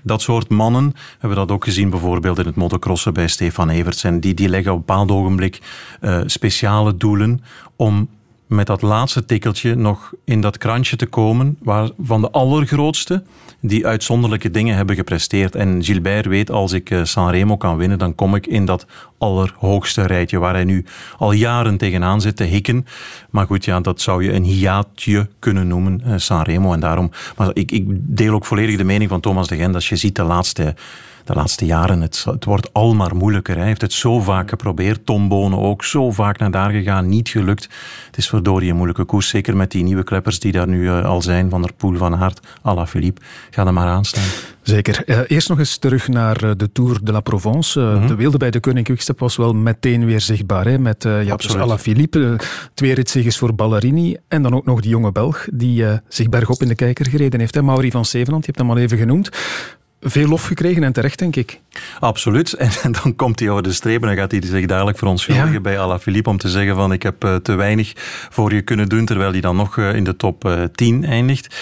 dat 0.02 0.22
soort 0.22 0.48
mannen 0.48 0.94
hebben 1.18 1.38
dat 1.38 1.50
ook 1.50 1.64
gezien 1.64 1.90
bijvoorbeeld 1.90 2.38
in 2.38 2.46
het 2.46 2.54
motocrossen 2.54 3.14
bij 3.14 3.28
Stefan 3.28 3.68
Everts. 3.68 4.04
En 4.04 4.20
die, 4.20 4.34
die 4.34 4.48
leggen 4.48 4.72
op 4.72 4.78
een 4.78 4.84
bepaald 4.84 5.10
ogenblik 5.10 5.60
uh, 6.00 6.20
speciale 6.26 6.96
doelen 6.96 7.42
om 7.76 8.08
met 8.48 8.66
dat 8.66 8.82
laatste 8.82 9.24
tikkeltje 9.24 9.74
nog 9.74 10.12
in 10.24 10.40
dat 10.40 10.58
krantje 10.58 10.96
te 10.96 11.06
komen 11.06 11.56
waar, 11.60 11.90
van 12.02 12.20
de 12.20 12.30
allergrootste 12.30 13.22
die 13.60 13.86
uitzonderlijke 13.86 14.50
dingen 14.50 14.76
hebben 14.76 14.96
gepresteerd. 14.96 15.54
En 15.54 15.84
Gilbert 15.84 16.26
weet, 16.26 16.50
als 16.50 16.72
ik 16.72 16.90
uh, 16.90 17.04
Sanremo 17.04 17.56
kan 17.56 17.76
winnen, 17.76 17.98
dan 17.98 18.14
kom 18.14 18.34
ik 18.34 18.46
in 18.46 18.64
dat 18.64 18.86
allerhoogste 19.18 20.02
rijtje 20.06 20.38
waar 20.38 20.54
hij 20.54 20.64
nu 20.64 20.84
al 21.18 21.32
jaren 21.32 21.76
tegenaan 21.76 22.20
zit 22.20 22.36
te 22.36 22.44
hikken. 22.44 22.86
Maar 23.30 23.46
goed, 23.46 23.64
ja, 23.64 23.80
dat 23.80 24.00
zou 24.00 24.24
je 24.24 24.32
een 24.32 24.44
hiaatje 24.44 25.28
kunnen 25.38 25.66
noemen, 25.66 26.02
uh, 26.06 26.12
Sanremo. 26.16 26.72
En 26.72 26.80
daarom, 26.80 27.10
maar 27.36 27.50
ik, 27.52 27.72
ik 27.72 27.84
deel 27.88 28.34
ook 28.34 28.44
volledig 28.44 28.76
de 28.76 28.84
mening 28.84 29.10
van 29.10 29.20
Thomas 29.20 29.48
de 29.48 29.56
Gent. 29.56 29.74
Als 29.74 29.88
je 29.88 29.96
ziet 29.96 30.16
de 30.16 30.22
laatste 30.22 30.74
de 31.28 31.34
laatste 31.34 31.66
jaren. 31.66 32.00
Het, 32.00 32.24
het 32.24 32.44
wordt 32.44 32.72
al 32.72 32.94
maar 32.94 33.16
moeilijker. 33.16 33.56
Hij 33.56 33.66
heeft 33.66 33.80
het 33.80 33.92
zo 33.92 34.20
vaak 34.20 34.48
geprobeerd. 34.48 35.06
Tom 35.06 35.28
Bonen 35.28 35.58
ook 35.58 35.84
zo 35.84 36.10
vaak 36.10 36.38
naar 36.38 36.50
daar 36.50 36.70
gegaan. 36.70 37.08
Niet 37.08 37.28
gelukt. 37.28 37.68
Het 38.06 38.16
is 38.16 38.28
verdorie 38.28 38.70
een 38.70 38.76
moeilijke 38.76 39.04
koers. 39.04 39.28
Zeker 39.28 39.56
met 39.56 39.70
die 39.70 39.82
nieuwe 39.82 40.04
kleppers 40.04 40.40
die 40.40 40.52
daar 40.52 40.68
nu 40.68 40.90
al 40.90 41.22
zijn. 41.22 41.50
Van 41.50 41.62
der 41.62 41.72
Poel, 41.72 41.96
Van 41.96 42.16
Aert, 42.16 42.40
Ala 42.62 42.86
Philippe. 42.86 43.20
Ga 43.50 43.66
er 43.66 43.72
maar 43.72 43.86
aan 43.86 44.04
staan. 44.04 44.24
Zeker. 44.62 45.02
Uh, 45.06 45.18
eerst 45.26 45.48
nog 45.48 45.58
eens 45.58 45.76
terug 45.76 46.08
naar 46.08 46.44
uh, 46.44 46.50
de 46.56 46.72
Tour 46.72 46.98
de 47.02 47.12
la 47.12 47.20
Provence. 47.20 47.80
Uh, 47.80 47.86
mm 47.86 47.98
-hmm. 47.98 48.06
De 48.06 48.14
wilde 48.14 48.38
bij 48.38 48.50
de 48.50 48.60
Koning 48.60 48.84
Quickstep 48.84 49.18
was 49.18 49.36
wel 49.36 49.52
meteen 49.52 50.04
weer 50.04 50.20
zichtbaar. 50.20 50.66
Hè? 50.66 50.78
Met 50.78 51.04
uh, 51.04 51.24
ja, 51.24 51.36
dus 51.36 51.56
Alaphilippe, 51.56 52.36
twee 52.74 52.94
ritzeges 52.94 53.38
voor 53.38 53.54
Ballerini. 53.54 54.16
En 54.28 54.42
dan 54.42 54.54
ook 54.54 54.66
nog 54.66 54.80
die 54.80 54.90
jonge 54.90 55.12
Belg 55.12 55.46
die 55.52 55.84
zich 56.08 56.28
bergop 56.28 56.62
in 56.62 56.68
de 56.68 56.74
kijker 56.74 57.06
gereden 57.06 57.40
heeft. 57.40 57.54
Hè? 57.54 57.62
Mauri 57.62 57.90
van 57.90 58.04
Zevenand, 58.04 58.44
je 58.44 58.50
hebt 58.52 58.62
hem 58.62 58.76
al 58.76 58.82
even 58.82 58.98
genoemd 58.98 59.30
veel 60.00 60.28
lof 60.28 60.44
gekregen 60.44 60.82
en 60.82 60.92
terecht, 60.92 61.18
denk 61.18 61.36
ik. 61.36 61.60
Absoluut. 62.00 62.52
En, 62.52 62.70
en 62.82 62.92
dan 62.92 63.16
komt 63.16 63.40
hij 63.40 63.50
over 63.50 63.62
de 63.62 63.72
streep 63.72 64.00
en 64.00 64.08
dan 64.08 64.16
gaat 64.16 64.30
hij 64.30 64.42
zich 64.44 64.66
dadelijk 64.66 64.98
verontschuldigen 64.98 65.52
ja. 65.52 65.60
bij 65.60 65.78
Alaphilippe 65.78 66.30
om 66.30 66.38
te 66.38 66.48
zeggen 66.48 66.74
van 66.74 66.92
ik 66.92 67.02
heb 67.02 67.24
uh, 67.24 67.34
te 67.34 67.54
weinig 67.54 67.92
voor 68.30 68.54
je 68.54 68.62
kunnen 68.62 68.88
doen, 68.88 69.04
terwijl 69.04 69.30
hij 69.30 69.40
dan 69.40 69.56
nog 69.56 69.76
uh, 69.76 69.94
in 69.94 70.04
de 70.04 70.16
top 70.16 70.44
uh, 70.44 70.62
10 70.74 71.04
eindigt. 71.04 71.56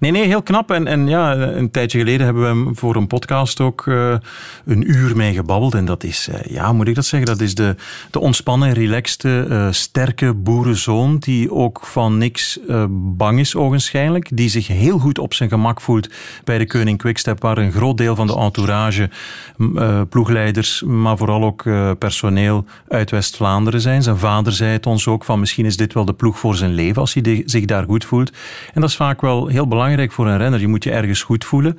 Nee, 0.00 0.10
nee, 0.10 0.26
heel 0.26 0.42
knap. 0.42 0.70
En, 0.70 0.86
en 0.86 1.08
ja, 1.08 1.36
een 1.36 1.70
tijdje 1.70 1.98
geleden 1.98 2.24
hebben 2.24 2.42
we 2.42 2.48
hem 2.48 2.76
voor 2.76 2.96
een 2.96 3.06
podcast 3.06 3.60
ook 3.60 3.86
een 3.86 4.90
uur 4.90 5.16
mee 5.16 5.34
gebabbeld. 5.34 5.74
En 5.74 5.84
dat 5.84 6.04
is, 6.04 6.28
ja, 6.48 6.72
moet 6.72 6.88
ik 6.88 6.94
dat 6.94 7.06
zeggen, 7.06 7.28
dat 7.28 7.40
is 7.40 7.54
de, 7.54 7.76
de 8.10 8.18
ontspannen, 8.18 8.72
relaxte, 8.72 9.68
sterke 9.70 10.34
boerenzoon 10.34 11.18
die 11.18 11.52
ook 11.52 11.80
van 11.86 12.18
niks 12.18 12.58
bang 12.90 13.38
is 13.38 13.56
ogenschijnlijk. 13.56 14.36
Die 14.36 14.48
zich 14.48 14.66
heel 14.66 14.98
goed 14.98 15.18
op 15.18 15.34
zijn 15.34 15.48
gemak 15.48 15.80
voelt 15.80 16.10
bij 16.44 16.58
de 16.58 16.66
Koning 16.66 16.98
Quickstep, 16.98 17.42
waar 17.42 17.58
een 17.58 17.72
groot 17.78 17.96
deel 17.96 18.14
van 18.14 18.26
de 18.26 18.36
entourage, 18.36 19.10
uh, 19.58 20.00
ploegleiders, 20.08 20.82
maar 20.82 21.16
vooral 21.16 21.44
ook 21.44 21.64
uh, 21.64 21.90
personeel 21.98 22.64
uit 22.88 23.10
West-Vlaanderen 23.10 23.80
zijn. 23.80 24.02
Zijn 24.02 24.18
vader 24.18 24.52
zei 24.52 24.70
het 24.70 24.86
ons 24.86 25.06
ook 25.06 25.24
van 25.24 25.40
misschien 25.40 25.66
is 25.66 25.76
dit 25.76 25.94
wel 25.94 26.04
de 26.04 26.12
ploeg 26.12 26.38
voor 26.38 26.54
zijn 26.54 26.74
leven 26.74 27.00
als 27.00 27.14
hij 27.14 27.42
zich 27.44 27.64
daar 27.64 27.84
goed 27.84 28.04
voelt. 28.04 28.32
En 28.74 28.80
dat 28.80 28.90
is 28.90 28.96
vaak 28.96 29.20
wel 29.20 29.46
heel 29.46 29.68
belangrijk 29.68 30.12
voor 30.12 30.26
een 30.26 30.38
renner. 30.38 30.60
Je 30.60 30.68
moet 30.68 30.84
je 30.84 30.90
ergens 30.90 31.22
goed 31.22 31.44
voelen. 31.44 31.78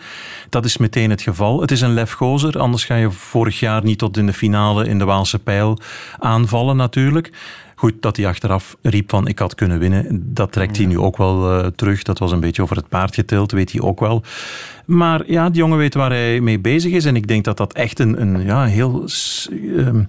Dat 0.49 0.65
is 0.65 0.77
meteen 0.77 1.09
het 1.09 1.21
geval. 1.21 1.61
Het 1.61 1.71
is 1.71 1.81
een 1.81 1.93
lefgozer, 1.93 2.59
anders 2.59 2.83
ga 2.83 2.95
je 2.95 3.11
vorig 3.11 3.59
jaar 3.59 3.83
niet 3.83 3.97
tot 3.97 4.17
in 4.17 4.25
de 4.25 4.33
finale 4.33 4.87
in 4.87 4.97
de 4.97 5.05
Waalse 5.05 5.39
Pijl 5.39 5.77
aanvallen 6.19 6.75
natuurlijk. 6.75 7.31
Goed, 7.79 8.01
dat 8.01 8.17
hij 8.17 8.27
achteraf 8.27 8.75
riep 8.81 9.09
van 9.09 9.27
ik 9.27 9.39
had 9.39 9.55
kunnen 9.55 9.79
winnen, 9.79 10.33
dat 10.33 10.51
trekt 10.51 10.77
hij 10.77 10.85
nu 10.85 10.99
ook 10.99 11.17
wel 11.17 11.59
uh, 11.59 11.67
terug. 11.67 12.03
Dat 12.03 12.19
was 12.19 12.31
een 12.31 12.39
beetje 12.39 12.61
over 12.61 12.75
het 12.75 12.89
paard 12.89 13.15
getild, 13.15 13.51
weet 13.51 13.71
hij 13.71 13.81
ook 13.81 13.99
wel. 13.99 14.23
Maar 14.85 15.31
ja, 15.31 15.49
die 15.49 15.57
jongen 15.57 15.77
weet 15.77 15.93
waar 15.93 16.09
hij 16.09 16.41
mee 16.41 16.59
bezig 16.59 16.91
is. 16.91 17.05
En 17.05 17.15
ik 17.15 17.27
denk 17.27 17.43
dat 17.43 17.57
dat 17.57 17.73
echt 17.73 17.99
een, 17.99 18.21
een 18.21 18.45
ja, 18.45 18.65
heel... 18.65 19.07
Um, 19.77 20.07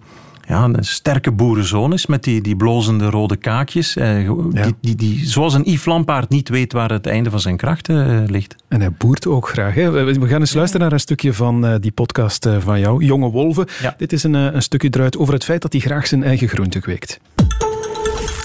ja, 0.48 0.64
een 0.64 0.84
sterke 0.84 1.32
boerenzoon 1.32 1.92
is 1.92 2.06
met 2.06 2.24
die, 2.24 2.40
die 2.40 2.56
blozende 2.56 3.10
rode 3.10 3.36
kaakjes. 3.36 3.96
Eh, 3.96 4.24
ja. 4.24 4.34
die, 4.50 4.74
die, 4.80 4.94
die, 4.94 5.26
zoals 5.26 5.54
een 5.54 5.70
Yves 5.70 5.84
Lampaard 5.84 6.28
niet 6.28 6.48
weet 6.48 6.72
waar 6.72 6.90
het 6.90 7.06
einde 7.06 7.30
van 7.30 7.40
zijn 7.40 7.56
krachten 7.56 8.10
uh, 8.10 8.28
ligt. 8.28 8.56
En 8.68 8.80
hij 8.80 8.92
boert 8.98 9.26
ook 9.26 9.48
graag. 9.48 9.74
Hè? 9.74 9.90
We 9.90 10.28
gaan 10.28 10.40
eens 10.40 10.54
luisteren 10.54 10.82
naar 10.82 10.92
een 10.92 11.00
stukje 11.00 11.32
van 11.32 11.64
uh, 11.64 11.74
die 11.80 11.92
podcast 11.92 12.48
van 12.58 12.80
jou, 12.80 13.04
Jonge 13.04 13.30
Wolven. 13.30 13.66
Ja. 13.82 13.94
Dit 13.98 14.12
is 14.12 14.22
een, 14.22 14.34
een 14.34 14.62
stukje 14.62 14.88
eruit 14.90 15.18
over 15.18 15.34
het 15.34 15.44
feit 15.44 15.62
dat 15.62 15.72
hij 15.72 15.80
graag 15.80 16.06
zijn 16.06 16.22
eigen 16.22 16.48
groente 16.48 16.80
kweekt. 16.80 17.20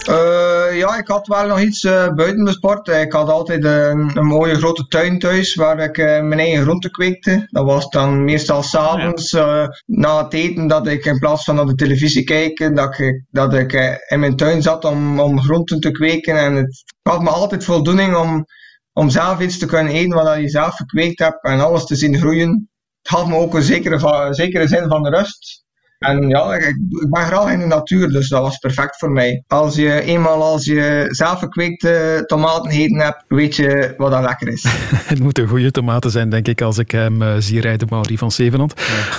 Uh, 0.10 0.78
ja, 0.78 0.98
ik 0.98 1.08
had 1.08 1.28
wel 1.28 1.48
nog 1.48 1.62
iets 1.62 1.84
uh, 1.84 2.14
buiten 2.14 2.46
de 2.46 2.52
sport. 2.52 2.88
Ik 2.88 3.12
had 3.12 3.30
altijd 3.30 3.64
een, 3.64 4.18
een, 4.18 4.26
mooie 4.26 4.56
grote 4.56 4.88
tuin 4.88 5.20
thuis 5.20 5.56
waar 5.56 5.80
ik 5.80 5.98
uh, 5.98 6.06
mijn 6.06 6.40
eigen 6.40 6.62
groenten 6.62 6.92
kweekte. 6.92 7.48
Dat 7.50 7.66
was 7.66 7.90
dan 7.90 8.24
meestal 8.24 8.64
s'avonds 8.64 9.32
ja. 9.32 9.70
na 9.86 10.24
het 10.24 10.34
eten 10.34 10.68
dat 10.68 10.88
ik 10.88 11.06
in 11.06 11.20
plaats 11.20 11.44
van 11.44 11.56
naar 11.56 11.66
de 11.66 11.76
televisie 11.76 12.24
kijken, 12.24 12.76
dat 12.76 13.00
ik, 13.00 13.24
dat 13.30 13.54
ik 13.54 13.74
in 14.08 14.20
mijn 14.20 14.36
tuin 14.36 14.62
zat 14.62 14.86
om, 14.86 15.20
om 15.20 15.42
groenten 15.42 15.80
te 15.80 15.92
kweken. 15.92 16.38
En 16.38 16.56
het 16.56 16.84
gaf 17.04 17.20
me 17.20 17.30
altijd 17.30 17.64
voldoening 17.64 18.16
om, 18.16 18.46
om 18.94 19.10
zelf 19.10 19.40
iets 19.40 19.58
te 19.58 19.66
kunnen 19.66 19.94
eten 19.94 20.24
wat 20.24 20.38
je 20.38 20.50
zelf 20.50 20.76
gekweekt 20.76 21.20
hebt 21.20 21.44
en 21.44 21.60
alles 21.60 21.86
te 21.86 21.96
zien 21.96 22.18
groeien. 22.18 22.70
Het 23.02 23.14
gaf 23.14 23.28
me 23.28 23.36
ook 23.36 23.54
een 23.54 23.62
zekere, 23.62 24.28
zekere 24.34 24.68
zin 24.68 24.88
van 24.88 25.08
rust. 25.08 25.65
En 26.06 26.30
ja, 26.30 26.54
ik, 26.54 26.64
ik, 26.64 27.10
ben 27.10 27.26
graag 27.26 27.52
in 27.52 27.60
de 27.60 27.66
natuur, 27.66 28.10
dus 28.10 28.30
dat 28.30 28.42
was 28.42 28.58
perfect 28.58 28.98
voor 28.98 29.12
mij. 29.12 29.44
Als 29.48 29.76
je 29.76 30.02
eenmaal 30.02 30.44
als 30.44 30.66
je 30.66 31.08
zelf 31.10 31.40
gekweekte 31.40 32.24
tomaten 32.26 32.72
eten 32.72 33.00
hebt, 33.00 33.24
weet 33.28 33.56
je 33.56 33.94
wat 33.98 34.12
dat 34.12 34.24
lekker 34.24 34.48
is. 34.48 34.66
het 35.14 35.20
moeten 35.20 35.48
goede 35.48 35.72
tomaten 35.72 36.12
zijn, 36.12 36.30
denk 36.30 36.48
ik, 36.48 36.62
als 36.62 36.78
ik 36.78 36.92
hem 36.92 37.22
uh, 37.22 37.34
zie 37.40 37.62
rijden, 37.62 37.88
Mauri 37.90 38.18
van 38.18 38.32
Zevenand. 38.32 38.74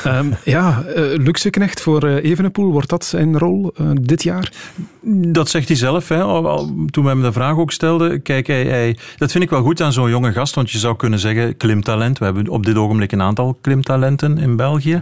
Ja, 0.05 0.18
um, 0.18 0.35
ja 0.44 0.85
uh, 0.88 0.94
Luxeknecht 0.96 1.81
voor 1.81 2.05
uh, 2.05 2.31
Evenepoel, 2.31 2.72
wordt 2.72 2.88
dat 2.88 3.05
zijn 3.05 3.38
rol 3.38 3.75
dit 4.01 4.22
jaar? 4.22 4.53
Dat 5.09 5.49
zegt 5.49 5.68
hij 5.68 5.77
zelf. 5.77 6.09
Hè. 6.09 6.18
Toen 6.90 7.05
we 7.05 7.09
hem 7.09 7.22
de 7.22 7.33
vraag 7.33 7.57
ook 7.57 7.72
stelden, 7.72 8.22
kijk, 8.22 8.46
hij, 8.46 8.64
hij, 8.64 8.96
dat 9.16 9.33
vind 9.33 9.44
ik 9.44 9.51
wel 9.51 9.62
goed 9.62 9.81
aan 9.81 9.92
zo'n 9.92 10.11
jonge 10.11 10.33
gast, 10.33 10.55
want 10.55 10.70
je 10.70 10.79
zou 10.79 10.96
kunnen 10.96 11.18
zeggen 11.18 11.57
klimtalent. 11.57 12.18
We 12.18 12.25
hebben 12.25 12.49
op 12.49 12.66
dit 12.66 12.77
ogenblik 12.77 13.12
een 13.12 13.22
aantal 13.22 13.59
klimtalenten 13.61 14.38
in 14.38 14.57
België. 14.57 15.01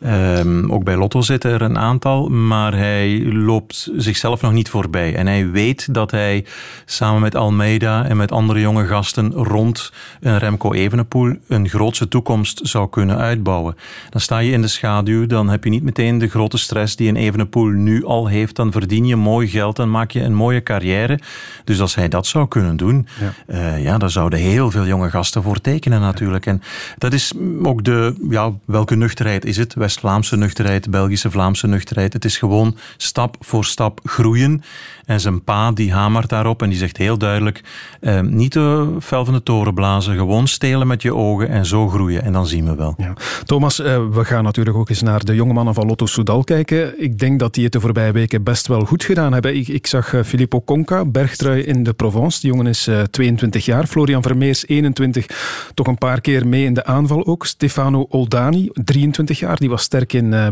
Ja. 0.00 0.38
Um, 0.38 0.72
ook 0.72 0.84
bij 0.84 0.96
Lotto 0.96 1.15
zitten 1.22 1.50
er 1.50 1.62
een 1.62 1.78
aantal, 1.78 2.28
maar 2.28 2.74
hij 2.74 3.32
loopt 3.32 3.90
zichzelf 3.96 4.42
nog 4.42 4.52
niet 4.52 4.68
voorbij. 4.68 5.14
En 5.14 5.26
hij 5.26 5.50
weet 5.50 5.94
dat 5.94 6.10
hij 6.10 6.44
samen 6.84 7.20
met 7.20 7.36
Almeida 7.36 8.04
en 8.04 8.16
met 8.16 8.32
andere 8.32 8.60
jonge 8.60 8.86
gasten 8.86 9.32
rond 9.32 9.92
een 10.20 10.38
Remco 10.38 10.72
Evenepoel 10.72 11.36
een 11.48 11.68
grootse 11.68 12.08
toekomst 12.08 12.60
zou 12.62 12.88
kunnen 12.88 13.16
uitbouwen. 13.16 13.76
Dan 14.10 14.20
sta 14.20 14.38
je 14.38 14.52
in 14.52 14.62
de 14.62 14.68
schaduw, 14.68 15.26
dan 15.26 15.48
heb 15.48 15.64
je 15.64 15.70
niet 15.70 15.82
meteen 15.82 16.18
de 16.18 16.28
grote 16.28 16.58
stress 16.58 16.96
die 16.96 17.08
een 17.08 17.16
Evenepoel 17.16 17.66
nu 17.66 18.04
al 18.04 18.26
heeft. 18.26 18.56
Dan 18.56 18.72
verdien 18.72 19.06
je 19.06 19.16
mooi 19.16 19.48
geld, 19.48 19.76
dan 19.76 19.90
maak 19.90 20.10
je 20.10 20.22
een 20.22 20.34
mooie 20.34 20.62
carrière. 20.62 21.20
Dus 21.64 21.80
als 21.80 21.94
hij 21.94 22.08
dat 22.08 22.26
zou 22.26 22.48
kunnen 22.48 22.76
doen, 22.76 23.06
ja, 23.20 23.54
uh, 23.54 23.82
ja 23.82 23.98
daar 23.98 24.10
zouden 24.10 24.38
heel 24.38 24.70
veel 24.70 24.86
jonge 24.86 25.10
gasten 25.10 25.42
voor 25.42 25.60
tekenen 25.60 26.00
natuurlijk. 26.00 26.46
En 26.46 26.62
dat 26.98 27.12
is 27.12 27.32
ook 27.62 27.84
de, 27.84 28.26
ja, 28.30 28.52
welke 28.64 28.94
nuchterheid 28.94 29.44
is 29.44 29.56
het? 29.56 29.74
West-Vlaamse 29.74 30.36
nuchterheid, 30.36 30.90
Belgische, 30.96 31.30
Vlaamse 31.30 31.66
nuchterheid. 31.66 32.12
Het 32.12 32.24
is 32.24 32.38
gewoon 32.38 32.76
stap 32.96 33.36
voor 33.40 33.64
stap 33.64 34.00
groeien. 34.04 34.62
En 35.06 35.20
zijn 35.20 35.44
pa 35.44 35.72
die 35.72 35.92
hamert 35.92 36.28
daarop 36.28 36.62
en 36.62 36.68
die 36.68 36.78
zegt 36.78 36.96
heel 36.96 37.18
duidelijk: 37.18 37.60
eh, 38.00 38.20
niet 38.20 38.52
de 38.52 38.96
fel 39.00 39.24
van 39.24 39.34
de 39.34 39.42
toren 39.42 39.74
blazen, 39.74 40.16
gewoon 40.16 40.46
stelen 40.46 40.86
met 40.86 41.02
je 41.02 41.14
ogen 41.14 41.48
en 41.48 41.66
zo 41.66 41.88
groeien. 41.88 42.22
En 42.22 42.32
dan 42.32 42.46
zien 42.46 42.64
we 42.64 42.74
wel. 42.74 42.94
Ja. 42.96 43.12
Thomas, 43.44 43.80
eh, 43.80 44.08
we 44.12 44.24
gaan 44.24 44.44
natuurlijk 44.44 44.76
ook 44.76 44.88
eens 44.88 45.02
naar 45.02 45.24
de 45.24 45.34
jonge 45.34 45.52
mannen 45.52 45.74
van 45.74 45.86
Lotto 45.86 46.06
Soudal 46.06 46.44
kijken. 46.44 47.02
Ik 47.02 47.18
denk 47.18 47.38
dat 47.38 47.54
die 47.54 47.64
het 47.64 47.72
de 47.72 47.80
voorbije 47.80 48.12
weken 48.12 48.42
best 48.42 48.66
wel 48.66 48.84
goed 48.84 49.04
gedaan 49.04 49.32
hebben. 49.32 49.56
Ik, 49.56 49.68
ik 49.68 49.86
zag 49.86 50.12
uh, 50.12 50.22
Filippo 50.22 50.62
Conca, 50.62 51.04
bergtrui 51.04 51.62
in 51.62 51.82
de 51.82 51.92
Provence. 51.92 52.40
Die 52.40 52.50
jongen 52.50 52.66
is 52.66 52.88
22 53.10 53.64
jaar. 53.64 53.86
Florian 53.86 54.22
Vermeers, 54.22 54.66
21, 54.66 55.26
toch 55.74 55.86
een 55.86 55.98
paar 55.98 56.20
keer 56.20 56.46
mee 56.46 56.64
in 56.64 56.74
de 56.74 56.84
aanval 56.84 57.26
ook. 57.26 57.46
Stefano 57.46 58.06
Oldani, 58.08 58.70
23 58.72 59.38
jaar, 59.38 59.56
die 59.56 59.68
was 59.68 59.82
sterk 59.82 60.12
in 60.12 60.32
uh, 60.32 60.46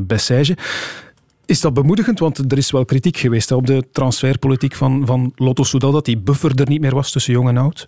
Is 1.46 1.60
dat 1.60 1.74
bemoedigend? 1.74 2.18
Want 2.18 2.52
er 2.52 2.58
is 2.58 2.70
wel 2.70 2.84
kritiek 2.84 3.16
geweest 3.16 3.52
op 3.52 3.66
de 3.66 3.84
transferpolitiek 3.92 4.74
van, 4.74 5.06
van 5.06 5.32
Lotto 5.36 5.62
Soudal, 5.62 5.92
dat 5.92 6.04
die 6.04 6.18
buffer 6.18 6.60
er 6.60 6.68
niet 6.68 6.80
meer 6.80 6.94
was 6.94 7.10
tussen 7.12 7.32
jong 7.32 7.48
en 7.48 7.56
oud. 7.56 7.86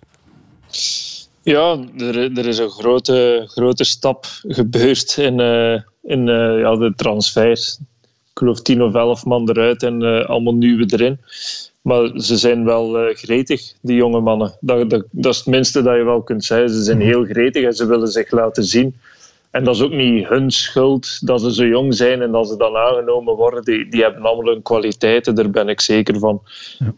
Ja, 1.41 1.79
er, 1.97 2.37
er 2.37 2.47
is 2.47 2.57
een 2.57 2.69
grote, 2.69 3.43
grote 3.47 3.83
stap 3.83 4.25
gebeurd 4.47 5.17
in, 5.17 5.39
uh, 5.39 5.79
in 6.03 6.27
uh, 6.27 6.59
ja, 6.59 6.75
de 6.75 6.93
transfers. 6.95 7.79
Ik 8.01 8.43
geloof 8.43 8.61
tien 8.61 8.83
of 8.83 8.93
elf 8.93 9.25
man 9.25 9.49
eruit 9.49 9.83
en 9.83 10.01
uh, 10.01 10.25
allemaal 10.25 10.53
nieuwe 10.53 10.85
erin. 10.87 11.19
Maar 11.81 12.11
ze 12.15 12.37
zijn 12.37 12.65
wel 12.65 13.13
gretig, 13.13 13.73
die 13.81 13.95
jonge 13.95 14.19
mannen. 14.19 14.57
Dat, 14.59 14.89
dat, 14.89 15.03
dat, 15.11 15.33
is 15.33 15.37
het 15.37 15.47
minste 15.47 15.81
dat 15.81 15.95
je 15.95 16.03
wel 16.03 16.21
kunt 16.21 16.43
zeggen. 16.43 16.69
Ze 16.69 16.83
zijn 16.83 16.97
mhm. 16.97 17.07
heel 17.07 17.23
gretig 17.25 17.63
en 17.63 17.73
ze 17.73 17.85
willen 17.85 18.07
zich 18.07 18.31
laten 18.31 18.63
zien. 18.63 18.95
En 19.57 19.63
dat 19.63 19.75
is 19.75 19.81
ook 19.81 19.91
niet 19.91 20.27
hun 20.27 20.51
schuld 20.51 21.27
dat 21.27 21.41
ze 21.41 21.53
zo 21.53 21.65
jong 21.65 21.95
zijn 21.95 22.21
en 22.21 22.31
dat 22.31 22.47
ze 22.47 22.57
dan 22.57 22.75
aangenomen 22.75 23.35
worden. 23.35 23.63
Die, 23.63 23.89
die 23.89 24.01
hebben 24.01 24.21
allemaal 24.21 24.53
hun 24.53 24.61
kwaliteiten, 24.61 25.35
daar 25.35 25.49
ben 25.49 25.69
ik 25.69 25.81
zeker 25.81 26.19
van. 26.19 26.41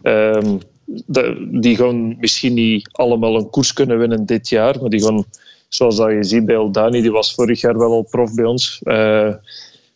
Ja. 0.01 0.35
Um, 0.35 0.59
de, 1.05 1.47
die 1.51 1.75
gaan 1.75 2.17
misschien 2.19 2.53
niet 2.53 2.89
allemaal 2.91 3.35
een 3.35 3.49
koers 3.49 3.73
kunnen 3.73 3.97
winnen 3.97 4.25
dit 4.25 4.49
jaar, 4.49 4.81
maar 4.81 4.89
die 4.89 5.03
gaan, 5.03 5.23
zoals 5.67 5.95
dat 5.95 6.09
je 6.09 6.23
ziet 6.23 6.45
bij 6.45 6.57
Oldani, 6.57 7.01
die 7.01 7.11
was 7.11 7.33
vorig 7.33 7.61
jaar 7.61 7.77
wel 7.77 7.91
al 7.91 8.07
prof 8.09 8.33
bij 8.33 8.45
ons. 8.45 8.81
Uh, 8.83 9.33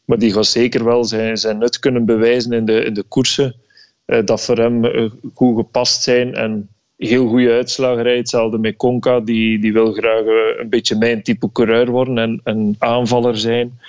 maar 0.06 0.18
die 0.18 0.34
gaat 0.34 0.46
zeker 0.46 0.84
wel 0.84 1.04
zijn, 1.04 1.38
zijn 1.38 1.58
nut 1.58 1.80
kunnen 1.80 2.06
bewijzen 2.06 2.52
in 2.52 2.66
de, 2.66 2.84
in 2.84 2.94
de 2.94 3.04
koersen. 3.04 3.56
Uh, 4.06 4.26
dat 4.26 4.42
voor 4.42 4.58
hem 4.58 4.86
uh, 4.86 5.10
goed 5.34 5.56
gepast 5.56 6.04
zijn. 6.04 6.34
En 6.36 6.70
heel 6.98 7.28
goede 7.28 7.52
uitslagen 7.52 8.04
rijdt. 8.04 8.18
Hetzelfde 8.18 8.58
met 8.58 8.76
Conca, 8.76 9.20
die, 9.20 9.60
die 9.60 9.74
wil 9.74 9.92
graag 9.92 10.22
eh, 10.22 10.60
een 10.60 10.70
beetje 10.70 10.96
mijn 10.96 11.24
type 11.24 11.52
coureur 11.52 11.90
worden 11.90 12.18
en 12.18 12.42
een 12.44 12.76
aanvaller 12.80 13.38
zijn. 13.38 13.80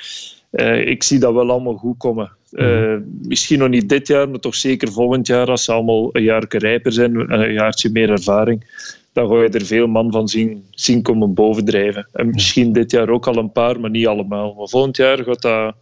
Uh, 0.51 0.87
ik 0.87 1.03
zie 1.03 1.19
dat 1.19 1.35
wel 1.35 1.51
allemaal 1.51 1.75
goed 1.75 1.99
komen. 1.99 2.31
Uh, 2.51 2.97
misschien 3.23 3.59
nog 3.59 3.69
niet 3.69 3.88
dit 3.88 4.07
jaar, 4.07 4.29
maar 4.29 4.40
toch 4.40 4.55
zeker 4.55 4.93
volgend 4.93 5.27
jaar, 5.27 5.51
als 5.51 5.64
ze 5.64 5.73
allemaal 5.73 6.09
een 6.12 6.23
jaar 6.23 6.45
rijper 6.49 6.93
zijn, 6.93 7.33
een 7.33 7.53
jaartje 7.53 7.90
meer 7.90 8.11
ervaring, 8.11 8.64
dan 9.12 9.29
ga 9.29 9.43
je 9.43 9.49
er 9.49 9.64
veel 9.64 9.87
man 9.87 10.12
van 10.12 10.29
zien, 10.29 10.64
zien 10.71 11.03
komen 11.03 11.35
bovendrijven. 11.35 12.09
En 12.12 12.31
misschien 12.31 12.73
dit 12.73 12.90
jaar 12.90 13.09
ook 13.09 13.27
al 13.27 13.37
een 13.37 13.53
paar, 13.53 13.81
maar 13.81 13.90
niet 13.90 14.07
allemaal. 14.07 14.55
Maar 14.55 14.69
volgend 14.69 14.97
jaar 14.97 15.19
gaat 15.19 15.43
dat 15.43 15.75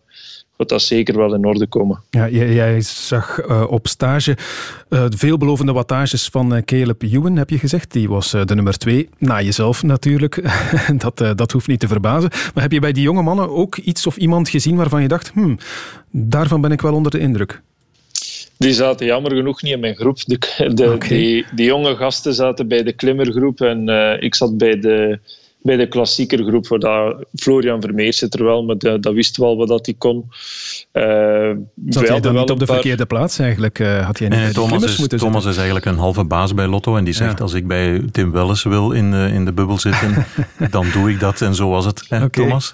gaat 0.56 0.68
dat 0.68 0.82
zeker 0.82 1.16
wel 1.16 1.34
in 1.34 1.44
orde 1.44 1.66
komen. 1.66 2.00
Ja, 2.10 2.28
jij, 2.28 2.80
zag 2.80 3.46
uh, 3.48 3.64
op 3.70 3.88
stage 3.88 4.36
uh, 4.88 5.04
veelbelovende 5.08 5.72
wattages 5.72 6.28
van 6.28 6.56
uh, 6.56 6.62
Caleb 6.62 7.02
Ewan, 7.02 7.36
heb 7.36 7.50
je 7.50 7.58
gezegd. 7.58 7.92
Die 7.92 8.08
was 8.08 8.30
de 8.30 8.54
nummer 8.54 8.78
twee, 8.78 9.08
na 9.18 9.42
jezelf 9.42 9.82
natuurlijk. 9.82 10.42
dat, 11.04 11.36
dat 11.36 11.52
hoeft 11.52 11.66
niet 11.66 11.80
te 11.80 11.88
verbazen. 11.88 12.30
Maar 12.54 12.62
heb 12.62 12.72
je 12.72 12.80
bij 12.80 12.92
die 12.92 13.02
jonge 13.02 13.22
mannen 13.22 13.50
ook 13.50 13.76
iets 13.76 14.06
of 14.06 14.16
iemand 14.16 14.48
gezien 14.48 14.76
waarvan 14.76 15.02
je 15.02 15.08
dacht, 15.08 15.30
hmm, 15.34 15.58
daarvan 16.10 16.60
ben 16.60 16.72
ik 16.72 16.80
wel 16.80 16.94
onder 16.94 17.10
de 17.10 17.18
indruk? 17.18 17.60
Die 18.58 18.72
zaten 18.72 19.06
jammer 19.06 19.34
genoeg 19.34 19.62
niet 19.62 19.72
in 19.72 19.80
mijn 19.80 19.96
groep. 19.96 20.18
De, 20.24 20.38
de, 20.74 20.96
die, 21.08 21.46
die, 21.54 21.66
jonge 21.66 21.96
gasten 21.96 22.34
zaten 22.34 22.68
bij 22.68 22.82
de 22.82 22.92
klimmergroep 22.92 23.60
en 23.60 23.88
ik 24.20 24.34
zat 24.34 24.58
bij 24.58 24.80
de 24.80 25.18
bij 25.62 25.76
de 25.76 25.88
klassieker 25.88 26.44
groep, 26.44 26.68
waar 26.68 26.78
dat 26.78 27.24
Florian 27.34 27.80
Vermeer 27.80 28.12
zit 28.12 28.34
er 28.34 28.44
wel, 28.44 28.64
maar 28.64 28.78
dat, 28.78 29.02
dat 29.02 29.14
wist 29.14 29.36
wel 29.36 29.56
wat 29.56 29.68
dat 29.68 29.86
hij 29.86 29.94
kon. 29.98 30.30
Uh, 30.92 31.50
Zat 31.88 32.08
jij 32.08 32.20
dan 32.20 32.34
niet 32.34 32.50
op 32.50 32.58
de 32.58 32.66
verkeerde 32.66 33.06
plaats 33.06 33.38
eigenlijk? 33.38 33.78
Uh, 33.78 34.06
had 34.06 34.18
jij 34.18 34.28
niet 34.28 34.38
nee, 34.38 34.52
Thomas, 34.52 34.82
is, 34.84 34.98
moeten 34.98 35.18
Thomas 35.18 35.44
is 35.44 35.56
eigenlijk 35.56 35.86
een 35.86 35.98
halve 35.98 36.24
baas 36.24 36.54
bij 36.54 36.66
Lotto 36.66 36.96
en 36.96 37.04
die 37.04 37.14
zegt 37.14 37.40
als 37.40 37.52
ik 37.52 37.66
bij 37.66 38.04
Tim 38.12 38.32
Welles 38.32 38.62
wil 38.62 38.90
in 38.90 39.10
de, 39.10 39.30
in 39.32 39.44
de 39.44 39.52
bubbel 39.52 39.78
zitten, 39.78 40.26
dan 40.70 40.86
doe 40.92 41.10
ik 41.10 41.20
dat 41.20 41.40
en 41.40 41.54
zo 41.54 41.68
was 41.68 41.84
het, 41.84 42.04
hè, 42.08 42.30
Thomas. 42.30 42.72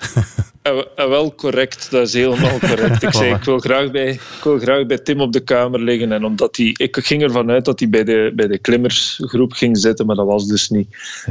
Uh, 0.72 1.08
wel 1.08 1.34
correct, 1.34 1.90
dat 1.90 2.06
is 2.06 2.12
helemaal 2.12 2.58
correct. 2.68 3.02
Ik 3.02 3.12
zei, 3.12 3.34
ik 3.34 3.44
wil, 3.44 3.58
graag 3.58 3.90
bij, 3.90 4.08
ik 4.08 4.40
wil 4.42 4.58
graag 4.58 4.86
bij 4.86 4.98
Tim 4.98 5.20
op 5.20 5.32
de 5.32 5.40
kamer 5.40 5.80
liggen. 5.80 6.12
En 6.12 6.24
omdat 6.24 6.56
hij, 6.56 6.74
ik 6.76 6.96
ging 6.96 7.22
ervan 7.22 7.50
uit 7.50 7.64
dat 7.64 7.78
hij 7.78 7.88
bij 7.88 8.04
de, 8.04 8.32
bij 8.34 8.46
de 8.46 8.58
klimmersgroep 8.58 9.52
ging 9.52 9.78
zitten, 9.78 10.06
maar 10.06 10.16
dat 10.16 10.26
was 10.26 10.46
dus 10.46 10.68
niet. 10.68 10.88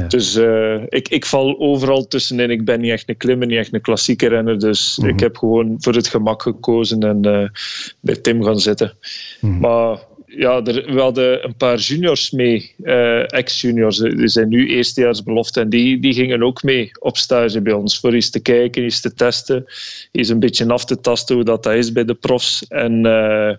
Dus 0.08 0.36
uh, 0.36 0.82
ik, 0.88 1.08
ik 1.08 1.26
val 1.26 1.58
overal 1.58 2.06
tussenin. 2.06 2.50
Ik 2.50 2.64
ben 2.64 2.80
niet 2.80 2.90
echt 2.90 3.08
een 3.08 3.16
klimmer, 3.16 3.46
niet 3.46 3.58
echt 3.58 3.74
een 3.74 3.80
klassieke 3.80 4.28
renner. 4.28 4.58
Dus 4.58 4.96
mm 4.96 5.04
-hmm. 5.04 5.14
ik 5.14 5.20
heb 5.20 5.36
gewoon 5.36 5.76
voor 5.78 5.94
het 5.94 6.08
gemak 6.08 6.42
gekozen 6.42 7.00
en 7.00 7.26
uh, 7.26 7.48
bij 8.00 8.16
Tim 8.16 8.44
gaan 8.44 8.60
zitten. 8.60 8.92
Mm 9.40 9.50
-hmm. 9.50 9.60
Maar 9.60 9.98
ja, 10.28 10.62
er, 10.64 10.94
we 10.94 11.00
hadden 11.00 11.44
een 11.44 11.56
paar 11.56 11.78
juniors 11.78 12.30
mee, 12.30 12.74
uh, 12.82 13.32
ex-juniors. 13.32 13.98
Die 13.98 14.28
zijn 14.28 14.48
nu 14.48 14.68
eerstejaarsbelofte 14.68 15.60
en 15.60 15.68
die, 15.68 16.00
die 16.00 16.14
gingen 16.14 16.42
ook 16.42 16.62
mee 16.62 16.90
op 16.98 17.16
stage 17.16 17.62
bij 17.62 17.72
ons. 17.72 17.98
Voor 17.98 18.12
eens 18.12 18.30
te 18.30 18.40
kijken, 18.40 18.82
eens 18.82 19.00
te 19.00 19.14
testen, 19.14 19.64
eens 20.12 20.28
een 20.28 20.38
beetje 20.38 20.68
af 20.68 20.84
te 20.84 21.00
tasten 21.00 21.34
hoe 21.34 21.44
dat, 21.44 21.62
dat 21.62 21.74
is 21.74 21.92
bij 21.92 22.04
de 22.04 22.14
profs. 22.14 22.66
En 22.68 23.06
uh, 23.06 23.52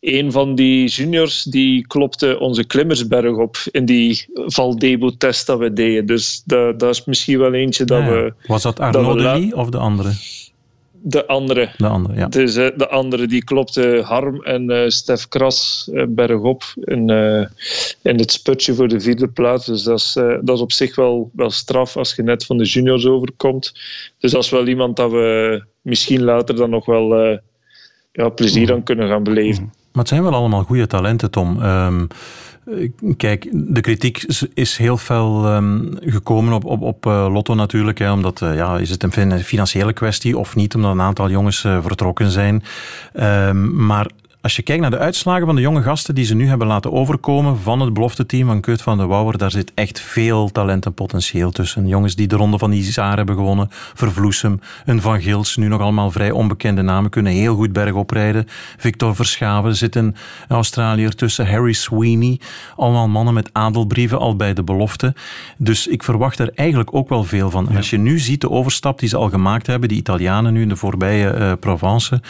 een 0.00 0.32
van 0.32 0.54
die 0.54 0.88
juniors 0.88 1.42
die 1.42 1.86
klopte 1.86 2.38
onze 2.38 2.64
klimmersberg 2.64 3.36
op 3.36 3.56
in 3.70 3.84
die 3.84 4.26
Valdebo-test 4.34 5.46
dat 5.46 5.58
we 5.58 5.72
deden. 5.72 6.06
Dus 6.06 6.42
dat, 6.44 6.80
dat 6.80 6.94
is 6.94 7.04
misschien 7.04 7.38
wel 7.38 7.54
eentje 7.54 7.84
dat 7.84 8.02
ja, 8.02 8.10
we... 8.10 8.32
Was 8.46 8.62
dat 8.62 8.80
Arnaud 8.80 9.18
Delis 9.18 9.54
of 9.54 9.68
de 9.68 9.78
andere? 9.78 10.12
De 11.06 11.26
andere. 11.26 11.70
De 11.76 11.86
andere, 11.86 12.18
ja. 12.18 12.26
Dus 12.26 12.56
uh, 12.56 12.68
de 12.76 12.88
andere, 12.88 13.26
die 13.26 13.44
klopte 13.44 14.02
Harm 14.04 14.42
en 14.42 14.70
uh, 14.70 14.88
Stef 14.88 15.28
Kras 15.28 15.90
uh, 15.92 16.04
bergop 16.08 16.62
in, 16.80 17.08
in 18.02 18.18
het 18.18 18.32
sputje 18.32 18.74
voor 18.74 18.88
de 18.88 19.00
vierde 19.00 19.28
plaats. 19.28 19.66
Dus 19.66 19.82
dat 19.82 19.98
is, 19.98 20.12
dat 20.40 20.56
is 20.56 20.60
op 20.60 20.72
zich 20.72 20.96
wel, 20.96 21.30
wel 21.32 21.50
straf 21.50 21.96
als 21.96 22.14
je 22.14 22.22
net 22.22 22.44
van 22.44 22.56
de 22.58 22.64
juniors 22.64 23.06
overkomt. 23.06 23.72
Dus 24.18 24.30
dat 24.30 24.44
is 24.44 24.50
wel 24.50 24.66
iemand 24.66 24.96
dat 24.96 25.10
we 25.10 25.64
misschien 25.80 26.22
later 26.22 26.56
dan 26.56 26.70
nog 26.70 26.86
wel 26.86 27.38
ja, 28.12 28.28
plezier 28.28 28.72
aan 28.72 28.82
kunnen 28.82 29.08
gaan 29.08 29.22
beleven. 29.22 29.62
Maar 29.64 30.02
het 30.02 30.08
zijn 30.08 30.22
wel 30.22 30.34
allemaal 30.34 30.62
goede 30.62 30.86
talenten, 30.86 31.30
Tom. 31.30 31.62
Um, 31.62 32.08
Kijk, 33.16 33.48
de 33.52 33.80
kritiek 33.80 34.24
is 34.54 34.76
heel 34.76 34.96
veel 34.96 35.54
um, 35.54 35.90
gekomen 36.00 36.52
op, 36.52 36.64
op, 36.64 36.82
op 36.82 37.06
uh, 37.06 37.26
Lotto 37.32 37.54
natuurlijk. 37.54 37.98
Hè, 37.98 38.12
omdat, 38.12 38.40
uh, 38.40 38.54
ja, 38.54 38.78
is 38.78 38.90
het 38.90 39.02
een 39.02 39.42
financiële 39.42 39.92
kwestie 39.92 40.38
of 40.38 40.56
niet? 40.56 40.74
Omdat 40.74 40.92
een 40.92 41.00
aantal 41.00 41.30
jongens 41.30 41.64
uh, 41.64 41.82
vertrokken 41.82 42.30
zijn. 42.30 42.62
Um, 43.20 43.86
maar 43.86 44.10
als 44.44 44.56
je 44.56 44.62
kijkt 44.62 44.82
naar 44.82 44.90
de 44.90 44.98
uitslagen 44.98 45.46
van 45.46 45.54
de 45.54 45.60
jonge 45.60 45.82
gasten 45.82 46.14
die 46.14 46.24
ze 46.24 46.34
nu 46.34 46.48
hebben 46.48 46.66
laten 46.66 46.92
overkomen 46.92 47.58
van 47.58 47.80
het 47.80 47.92
belofteteam 47.92 48.46
van 48.46 48.60
Keut 48.60 48.82
van 48.82 48.98
de 48.98 49.06
Wouwer, 49.06 49.38
daar 49.38 49.50
zit 49.50 49.72
echt 49.74 50.00
veel 50.00 50.50
talent 50.50 50.84
en 50.86 50.94
potentieel 50.94 51.50
tussen. 51.50 51.86
Jongens 51.86 52.14
die 52.14 52.26
de 52.26 52.36
ronde 52.36 52.58
van 52.58 52.72
Isar 52.72 53.16
hebben 53.16 53.34
gewonnen, 53.34 53.68
Vervloesem, 53.70 54.60
een 54.84 55.00
Van 55.00 55.20
Gils, 55.20 55.56
nu 55.56 55.68
nog 55.68 55.80
allemaal 55.80 56.10
vrij 56.10 56.30
onbekende 56.30 56.82
namen, 56.82 57.10
kunnen 57.10 57.32
heel 57.32 57.54
goed 57.54 57.72
bergop 57.72 58.10
rijden. 58.10 58.46
Victor 58.76 59.14
Verschaven, 59.14 59.70
er 59.70 59.76
zit 59.76 59.96
een 59.96 60.14
Australiër 60.48 61.14
tussen, 61.14 61.48
Harry 61.48 61.72
Sweeney, 61.72 62.40
allemaal 62.76 63.08
mannen 63.08 63.34
met 63.34 63.50
adelbrieven 63.52 64.18
al 64.18 64.36
bij 64.36 64.54
de 64.54 64.62
belofte. 64.62 65.14
Dus 65.56 65.86
ik 65.86 66.02
verwacht 66.02 66.38
er 66.38 66.50
eigenlijk 66.54 66.94
ook 66.94 67.08
wel 67.08 67.24
veel 67.24 67.50
van. 67.50 67.66
Ja. 67.70 67.76
Als 67.76 67.90
je 67.90 67.98
nu 67.98 68.18
ziet 68.18 68.40
de 68.40 68.50
overstap 68.50 68.98
die 68.98 69.08
ze 69.08 69.16
al 69.16 69.28
gemaakt 69.28 69.66
hebben, 69.66 69.88
die 69.88 69.98
Italianen 69.98 70.52
nu 70.52 70.62
in 70.62 70.68
de 70.68 70.76
voorbije 70.76 71.34
uh, 71.34 71.52
Provence, 71.60 72.20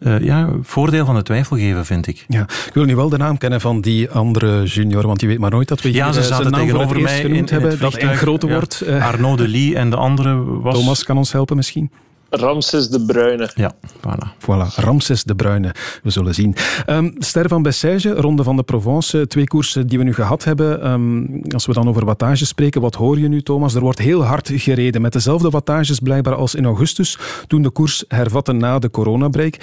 uh, 0.00 0.20
ja, 0.20 0.48
voordeel 0.62 1.04
van 1.04 1.14
de 1.14 1.22
twijfel 1.22 1.60
geven, 1.62 1.86
vind 1.86 2.06
ik. 2.06 2.24
Ja, 2.28 2.42
ik 2.42 2.70
wil 2.74 2.84
nu 2.84 2.96
wel 2.96 3.08
de 3.08 3.16
naam 3.16 3.38
kennen 3.38 3.60
van 3.60 3.80
die 3.80 4.10
andere 4.10 4.64
junior, 4.64 5.06
want 5.06 5.20
je 5.20 5.26
weet 5.26 5.38
maar 5.38 5.50
nooit 5.50 5.68
dat 5.68 5.82
we 5.82 5.88
hier 5.88 5.96
ja, 5.98 6.12
ze 6.12 6.22
zaten 6.22 6.52
tegenover 6.52 7.00
mij 7.00 7.20
genoemd 7.20 7.50
in, 7.50 7.56
in 7.56 7.62
hebben, 7.62 7.78
dat 7.78 8.02
een 8.02 8.16
grote 8.16 8.46
ja. 8.46 8.52
wordt. 8.52 8.82
Uh, 8.86 9.06
Arnaud 9.06 9.38
de 9.38 9.48
Lee 9.48 9.76
en 9.76 9.90
de 9.90 9.96
andere 9.96 10.60
was... 10.60 10.74
Thomas 10.74 11.04
kan 11.04 11.16
ons 11.16 11.32
helpen 11.32 11.56
misschien. 11.56 11.90
Ramses 12.34 12.88
de 12.88 13.04
Bruyne. 13.04 13.50
Ja, 13.54 13.72
voilà. 13.82 14.38
Voilà, 14.38 14.74
Ramses 14.74 15.24
de 15.24 15.34
Bruyne. 15.34 15.74
We 16.02 16.10
zullen 16.10 16.34
zien. 16.34 16.54
Um, 16.86 17.14
Ster 17.18 17.48
van 17.48 17.62
Bessège, 17.62 18.14
Ronde 18.14 18.42
van 18.42 18.56
de 18.56 18.62
Provence. 18.62 19.26
Twee 19.26 19.46
koersen 19.46 19.86
die 19.86 19.98
we 19.98 20.04
nu 20.04 20.14
gehad 20.14 20.44
hebben. 20.44 20.90
Um, 20.90 21.42
als 21.50 21.66
we 21.66 21.72
dan 21.72 21.88
over 21.88 22.04
wattages 22.04 22.48
spreken, 22.48 22.80
wat 22.80 22.94
hoor 22.94 23.18
je 23.18 23.28
nu, 23.28 23.42
Thomas? 23.42 23.74
Er 23.74 23.80
wordt 23.80 23.98
heel 23.98 24.24
hard 24.24 24.50
gereden. 24.54 25.00
Met 25.00 25.12
dezelfde 25.12 25.50
wattages 25.50 25.98
blijkbaar 25.98 26.34
als 26.34 26.54
in 26.54 26.64
augustus, 26.64 27.18
toen 27.46 27.62
de 27.62 27.70
koers 27.70 28.04
hervatte 28.08 28.52
na 28.52 28.78
de 28.78 28.90
coronabreak. 28.90 29.56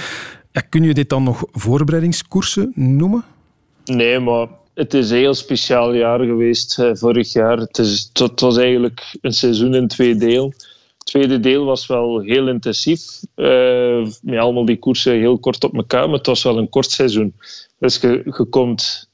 Kun 0.70 0.84
je 0.84 0.94
dit 0.94 1.10
dan 1.10 1.24
nog 1.24 1.44
voorbereidingskoersen 1.52 2.72
noemen? 2.76 3.24
Nee, 3.86 4.20
maar 4.20 4.48
het 4.74 4.94
is 4.94 5.10
een 5.10 5.18
heel 5.18 5.34
speciaal 5.34 5.94
jaar 5.94 6.20
geweest 6.20 6.80
uh, 6.80 6.90
vorig 6.94 7.34
jaar. 7.34 7.58
Het, 7.58 8.40
was 8.40 8.58
eigenlijk 8.58 9.18
een 9.22 9.34
seizoen 9.34 9.76
in 9.76 9.88
twee 9.88 10.16
deel. 10.16 10.54
Het 10.98 11.06
tweede 11.06 11.40
deel 11.40 11.66
was 11.66 11.88
wel 11.88 12.20
heel 12.20 12.48
intensief. 12.48 13.02
Uh, 13.36 14.08
met 14.22 14.40
allemaal 14.40 14.66
die 14.66 14.80
koersen 14.80 15.14
heel 15.14 15.40
kort 15.40 15.64
op 15.64 15.76
elkaar, 15.76 16.10
maar 16.10 16.18
het 16.18 16.28
was 16.28 16.44
wel 16.44 16.58
een 16.58 16.70
kort 16.70 16.92
seizoen. 16.92 17.34
Dus 17.80 17.98
je, 17.98 18.22
je 18.26 18.46
komt 18.50 19.10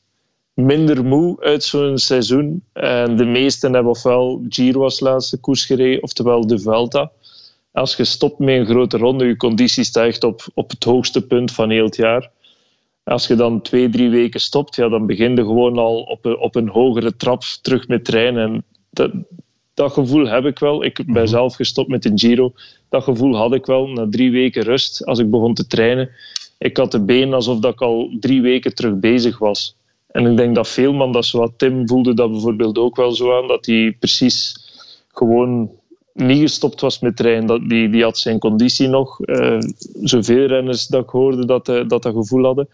minder 0.54 1.06
moe 1.06 1.40
uit 1.40 1.64
zo'n 1.64 1.98
seizoen. 1.98 2.64
En 2.74 3.18
de 3.18 3.26
meesten 3.26 3.74
hebben 3.74 3.92
ofwel 3.92 4.46
Giro 4.50 4.84
als 4.84 5.00
laatste 5.00 5.38
koers 5.38 5.66
gereden, 5.66 6.04
oftewel 6.04 6.48
de 6.48 6.60
Vuelta 6.60 7.12
als 7.76 7.96
je 7.96 8.04
stopt 8.04 8.40
met 8.40 8.56
een 8.56 8.66
grote 8.66 8.98
ronde, 8.98 9.26
je 9.26 9.38
conditie 9.38 9.84
stijgt 9.84 10.24
op, 10.24 10.48
op 10.54 10.70
het 10.70 10.84
hoogste 10.84 11.28
punt 11.28 11.52
van 11.52 11.70
heel 11.70 11.86
het 11.86 11.96
jaar. 11.96 12.32
Als 13.04 13.28
je 13.28 13.36
dan 13.36 13.62
twee, 13.62 13.90
drie 13.90 14.10
weken 14.10 14.40
stopt, 14.40 14.76
ja, 14.76 14.90
dan 14.90 15.06
begin 15.06 15.36
je 15.36 15.42
gewoon 15.42 15.78
al 15.78 16.02
op 16.02 16.26
een, 16.26 16.38
op 16.38 16.56
een 16.56 16.68
hogere 16.68 17.16
trap 17.16 17.44
terug 17.62 17.88
met 17.88 18.06
trainen. 18.06 18.44
En 18.44 18.64
dat, 18.90 19.12
dat 19.74 19.92
gevoel 19.92 20.28
heb 20.28 20.46
ik 20.46 20.60
wel. 20.60 20.84
Ik 20.84 21.04
ben 21.06 21.28
zelf 21.28 21.56
gestopt 21.56 21.90
met 21.90 22.06
een 22.06 22.20
Giro. 22.20 22.54
Dat 22.90 23.04
gevoel 23.04 23.36
had 23.36 23.54
ik 23.54 23.66
wel 23.66 23.88
na 23.88 24.08
drie 24.10 24.32
weken 24.32 24.64
rust 24.64 25.06
als 25.06 25.20
ik 25.20 25.30
begon 25.30 25.54
te 25.54 25.68
trainen. 25.68 26.10
Ik 26.58 26.78
had 26.78 26.92
de 26.92 27.04
benen 27.04 27.34
alsof 27.34 27.60
dat 27.60 27.74
ik 27.74 27.82
al 27.82 28.16
drie 28.20 28.42
weken 28.42 28.76
terug 28.76 29.00
bezig 29.00 29.38
was. 29.38 29.78
En 30.08 30.26
ik 30.26 30.38
denk 30.38 30.56
dat 30.56 30.68
veel 30.68 30.94
man 30.94 31.12
dat 31.12 31.26
zo 31.26 31.54
Tim 31.58 31.88
voelde 31.88 32.14
dat 32.14 32.32
bijvoorbeeld 32.32 32.78
ook 32.78 32.96
wel 32.96 33.12
zo 33.12 33.38
aan, 33.38 33.48
dat 33.48 33.66
hij 33.66 33.96
precies 34.00 34.56
gewoon 35.08 35.72
niet 36.16 36.42
gestopt 36.42 36.82
was 36.82 37.00
met 37.00 37.16
trainen. 37.16 37.46
Dat, 37.46 37.70
die, 37.70 37.90
die 37.90 38.04
had 38.04 38.18
zijn 38.18 38.40
conditie 38.40 38.88
nog. 38.88 39.20
Uh, 39.26 39.58
zoveel 40.02 40.46
renners 40.46 40.88
dat 40.88 41.04
ik 41.04 41.10
hoorde 41.10 41.46
dat, 41.46 41.70
uh, 41.70 41.88
dat 41.88 42.04
dat 42.04 42.14
gevoel 42.14 42.44
hadden. 42.44 42.68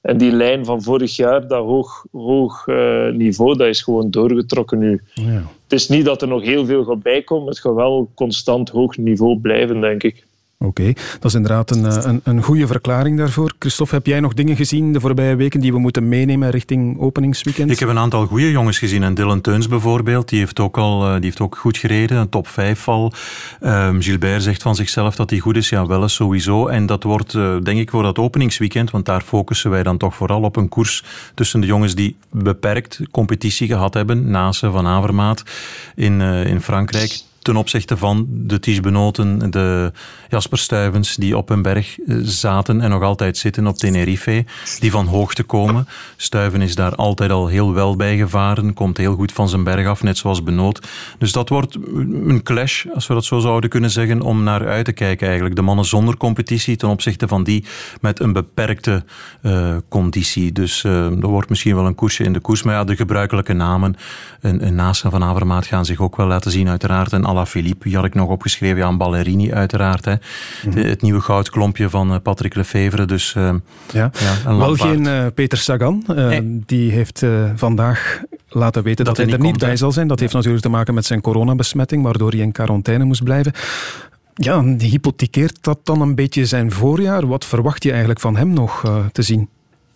En 0.00 0.18
die 0.18 0.32
lijn 0.32 0.64
van 0.64 0.82
vorig 0.82 1.16
jaar, 1.16 1.48
dat 1.48 1.64
hoog, 1.64 2.06
hoog 2.12 2.66
uh, 2.66 3.10
niveau, 3.10 3.56
dat 3.56 3.66
is 3.66 3.82
gewoon 3.82 4.10
doorgetrokken 4.10 4.78
nu. 4.78 5.02
Ja. 5.14 5.42
Het 5.62 5.72
is 5.72 5.88
niet 5.88 6.04
dat 6.04 6.22
er 6.22 6.28
nog 6.28 6.42
heel 6.42 6.66
veel 6.66 6.84
gaat 6.84 7.02
bijkomen. 7.02 7.48
Het 7.48 7.58
gaat 7.58 7.74
wel 7.74 8.10
constant 8.14 8.68
hoog 8.68 8.96
niveau 8.96 9.38
blijven, 9.38 9.80
denk 9.80 10.02
ik. 10.02 10.26
Oké, 10.64 10.92
dat 10.92 11.24
is 11.24 11.34
inderdaad 11.34 11.70
een, 11.70 12.08
een, 12.08 12.20
een, 12.24 12.42
goede 12.42 12.66
verklaring 12.66 13.18
daarvoor. 13.18 13.54
Christophe, 13.58 13.94
heb 13.94 14.06
jij 14.06 14.20
nog 14.20 14.34
dingen 14.34 14.56
gezien 14.56 14.92
de 14.92 15.00
voorbije 15.00 15.36
weken 15.36 15.60
die 15.60 15.72
we 15.72 15.78
moeten 15.78 16.08
meenemen 16.08 16.50
richting 16.50 16.98
openingsweekend? 16.98 17.70
Ik 17.70 17.78
heb 17.78 17.88
een 17.88 17.98
aantal 17.98 18.26
goede 18.26 18.50
jongens 18.50 18.78
gezien. 18.78 19.02
En 19.02 19.14
Dylan 19.14 19.40
Teuns 19.40 19.68
bijvoorbeeld, 19.68 20.28
die 20.28 20.38
heeft 20.38 20.60
ook, 20.60 20.78
al, 20.78 21.00
die 21.00 21.24
heeft 21.24 21.40
ook 21.40 21.56
goed 21.56 21.76
gereden, 21.76 22.18
een 22.18 22.28
top 22.28 22.48
5 22.48 22.88
al. 22.88 23.12
Um, 23.60 24.02
Gilbert 24.02 24.42
zegt 24.42 24.62
van 24.62 24.74
zichzelf 24.74 25.16
dat 25.16 25.30
hij 25.30 25.38
goed 25.38 25.56
is, 25.56 25.68
ja 25.68 25.86
wel 25.86 26.02
eens 26.02 26.14
sowieso. 26.14 26.66
En 26.66 26.86
dat 26.86 27.02
wordt 27.02 27.34
uh, 27.34 27.56
denk 27.62 27.78
ik 27.78 27.90
voor 27.90 28.02
dat 28.02 28.18
openingsweekend, 28.18 28.90
want 28.90 29.06
daar 29.06 29.22
focussen 29.22 29.70
wij 29.70 29.82
dan 29.82 29.96
toch 29.96 30.14
vooral 30.14 30.42
op 30.42 30.56
een 30.56 30.68
koers 30.68 31.04
tussen 31.34 31.60
de 31.60 31.66
jongens 31.66 31.94
die 31.94 32.16
beperkt 32.30 33.00
competitie 33.10 33.66
gehad 33.66 33.94
hebben, 33.94 34.30
Nase 34.30 34.70
van 34.70 34.86
Avermaat 34.86 35.42
in, 35.94 36.20
in 36.20 36.60
Frankrijk 36.60 37.26
ten 37.48 37.56
opzichte 37.56 37.96
van 37.96 38.26
de 38.30 38.60
Ties 38.60 38.80
Benoten, 38.80 39.50
de 39.50 39.92
Jasper 40.28 40.58
Stuyvens, 40.58 41.16
die 41.16 41.36
op 41.36 41.50
een 41.50 41.62
berg 41.62 41.98
eh, 41.98 42.16
zaten 42.22 42.80
en 42.80 42.90
nog 42.90 43.02
altijd 43.02 43.36
zitten 43.36 43.66
op 43.66 43.76
Tenerife, 43.76 44.44
die 44.78 44.90
van 44.90 45.06
hoogte 45.06 45.42
komen. 45.42 45.88
Stuyven 46.16 46.62
is 46.62 46.74
daar 46.74 46.94
altijd 46.94 47.30
al 47.30 47.46
heel 47.46 47.74
wel 47.74 47.96
bij 47.96 48.16
gevaren, 48.16 48.74
komt 48.74 48.96
heel 48.96 49.14
goed 49.14 49.32
van 49.32 49.48
zijn 49.48 49.64
berg 49.64 49.86
af, 49.86 50.02
net 50.02 50.18
zoals 50.18 50.42
Benoot. 50.42 50.88
Dus 51.18 51.32
dat 51.32 51.48
wordt 51.48 51.78
een 51.94 52.40
clash, 52.42 52.86
als 52.94 53.06
we 53.06 53.14
dat 53.14 53.24
zo 53.24 53.38
zouden 53.38 53.70
kunnen 53.70 53.90
zeggen, 53.90 54.20
om 54.20 54.42
naar 54.42 54.68
uit 54.68 54.84
te 54.84 54.92
kijken 54.92 55.26
eigenlijk. 55.26 55.56
De 55.56 55.62
mannen 55.62 55.84
zonder 55.84 56.16
competitie 56.16 56.76
ten 56.76 56.88
opzichte 56.88 57.28
van 57.28 57.44
die 57.44 57.64
met 58.00 58.20
een 58.20 58.32
beperkte 58.32 59.04
uh, 59.42 59.76
conditie. 59.88 60.52
Dus 60.52 60.82
uh, 60.84 61.04
er 61.04 61.26
wordt 61.26 61.48
misschien 61.48 61.74
wel 61.74 61.86
een 61.86 61.94
koersje 61.94 62.24
in 62.24 62.32
de 62.32 62.40
koers, 62.40 62.62
maar 62.62 62.86
de 62.86 62.96
gebruikelijke 62.96 63.52
namen, 63.52 63.96
een, 64.40 64.66
een 64.66 64.94
van 64.94 65.24
Avermaat 65.24 65.66
gaan 65.66 65.84
zich 65.84 66.00
ook 66.00 66.16
wel 66.16 66.26
laten 66.26 66.50
zien 66.50 66.68
uiteraard. 66.68 67.12
En 67.12 67.24
Alaphilippe, 67.38 67.88
die 67.88 67.96
had 67.96 68.04
ik 68.04 68.14
nog 68.14 68.28
opgeschreven, 68.28 68.76
ja, 68.76 68.96
Ballerini 68.96 69.52
uiteraard. 69.52 70.04
Hè. 70.04 70.14
Mhm. 70.66 70.78
Het 70.78 71.02
nieuwe 71.02 71.20
goudklompje 71.20 71.90
van 71.90 72.12
eh, 72.12 72.16
Patrick 72.22 72.54
Lefevre. 72.54 73.04
Dus, 73.04 73.34
uh, 73.36 73.54
ja. 73.92 74.10
ja 74.44 74.56
wel 74.56 74.74
geen 74.74 75.04
uh, 75.04 75.26
Peter 75.34 75.58
Sagan. 75.58 76.04
Nee. 76.06 76.60
Die 76.66 76.90
heeft 76.90 77.26
vandaag 77.54 78.22
laten 78.48 78.82
weten 78.82 79.04
dat, 79.04 79.16
dat 79.16 79.26
hij 79.26 79.34
er 79.34 79.40
niet 79.40 79.58
bij 79.58 79.76
zal 79.76 79.92
zijn. 79.92 80.08
Dat 80.08 80.20
heeft 80.20 80.32
natuurlijk 80.32 80.62
te 80.62 80.68
maken 80.68 80.94
met 80.94 81.06
zijn 81.06 81.20
coronabesmetting, 81.20 82.02
waardoor 82.02 82.30
hij 82.30 82.40
in 82.40 82.52
quarantaine 82.52 83.04
moest 83.04 83.24
blijven. 83.24 83.52
Ja, 84.34 84.64
hypothekeert 84.64 85.58
dat 85.60 85.78
dan 85.82 86.00
een 86.00 86.14
beetje 86.14 86.46
zijn 86.46 86.72
voorjaar? 86.72 87.26
Wat 87.26 87.44
verwacht 87.44 87.82
je 87.82 87.90
eigenlijk 87.90 88.20
van 88.20 88.36
hem 88.36 88.52
nog 88.52 89.02
te 89.12 89.22
zien? 89.22 89.48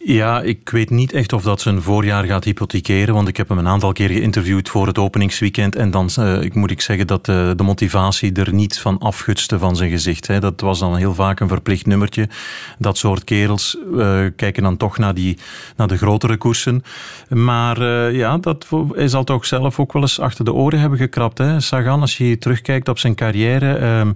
Ja, 0.05 0.41
ik 0.41 0.69
weet 0.69 0.91
niet 0.91 1.13
echt 1.13 1.33
of 1.33 1.43
dat 1.43 1.61
zijn 1.61 1.83
voorjaar 1.83 2.25
gaat 2.25 2.45
hypothekeren, 2.45 3.15
want 3.15 3.29
ik 3.29 3.37
heb 3.37 3.49
hem 3.49 3.59
een 3.59 3.69
aantal 3.69 3.93
keer 3.93 4.09
geïnterviewd 4.09 4.69
voor 4.69 4.87
het 4.87 4.99
openingsweekend 4.99 5.77
en 5.77 5.91
dan 5.91 6.09
uh, 6.19 6.43
ik 6.43 6.55
moet 6.55 6.71
ik 6.71 6.81
zeggen 6.81 7.07
dat 7.07 7.29
uh, 7.29 7.51
de 7.57 7.63
motivatie 7.63 8.33
er 8.33 8.53
niet 8.53 8.79
van 8.79 8.99
afgutste 8.99 9.59
van 9.59 9.77
zijn 9.77 9.91
gezicht. 9.91 10.27
Hè. 10.27 10.41
Dat 10.41 10.61
was 10.61 10.79
dan 10.79 10.97
heel 10.97 11.15
vaak 11.15 11.41
een 11.41 11.49
verplicht 11.49 11.87
nummertje. 11.87 12.29
Dat 12.79 12.99
soort 12.99 13.25
kerels 13.25 13.77
uh, 13.95 14.21
kijken 14.37 14.63
dan 14.63 14.77
toch 14.77 14.99
naar, 14.99 15.15
die, 15.15 15.39
naar 15.77 15.89
de 15.89 15.97
grotere 15.97 16.37
koersen. 16.37 16.85
Maar 17.29 17.83
ja, 18.13 18.39
dat, 18.39 18.67
hij 18.93 19.09
zal 19.09 19.25
toch 19.25 19.47
zelf 19.47 19.79
ook 19.79 19.93
wel 19.93 20.03
eens 20.03 20.21
achter 20.21 20.45
de 20.45 20.53
oren 20.53 20.81
hebben 20.81 20.99
gekrapt. 20.99 21.39
Hè. 21.39 21.61
Sagan, 21.61 22.01
als 22.01 22.17
je 22.17 22.39
terugkijkt 22.39 22.89
op 22.89 22.99
zijn 22.99 23.15
carrière, 23.15 23.75
ehm, 23.75 24.13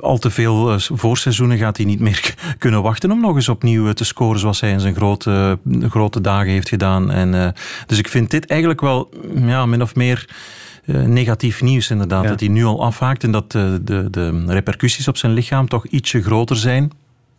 al 0.00 0.18
te 0.18 0.30
veel 0.30 0.78
voorseizoenen 0.78 1.58
gaat 1.58 1.76
hij 1.76 1.86
niet 1.86 2.00
meer 2.00 2.34
kunnen 2.58 2.82
wachten 2.82 3.10
om 3.10 3.20
nog 3.20 3.34
eens 3.34 3.48
opnieuw 3.48 3.92
te 3.92 4.04
scoren 4.04 4.40
zoals 4.40 4.60
hij 4.60 4.70
in 4.70 4.80
zijn 4.80 4.94
grote, 5.02 5.58
grote 5.88 6.20
dagen 6.20 6.52
heeft 6.52 6.68
gedaan. 6.68 7.10
En, 7.10 7.34
uh, 7.34 7.48
dus 7.86 7.98
ik 7.98 8.08
vind 8.08 8.30
dit 8.30 8.46
eigenlijk 8.46 8.80
wel 8.80 9.08
ja, 9.34 9.66
min 9.66 9.82
of 9.82 9.94
meer 9.94 10.28
uh, 10.84 11.04
negatief 11.04 11.62
nieuws 11.62 11.90
inderdaad. 11.90 12.28
Dat 12.28 12.40
hij 12.40 12.48
nu 12.48 12.64
al 12.64 12.84
afhaakt 12.84 13.24
en 13.24 13.32
dat 13.32 13.54
uh, 13.54 13.74
de, 13.82 14.10
de 14.10 14.44
repercussies 14.46 15.08
op 15.08 15.16
zijn 15.16 15.32
lichaam 15.32 15.68
toch 15.68 15.86
ietsje 15.86 16.22
groter 16.22 16.56
zijn. 16.56 16.90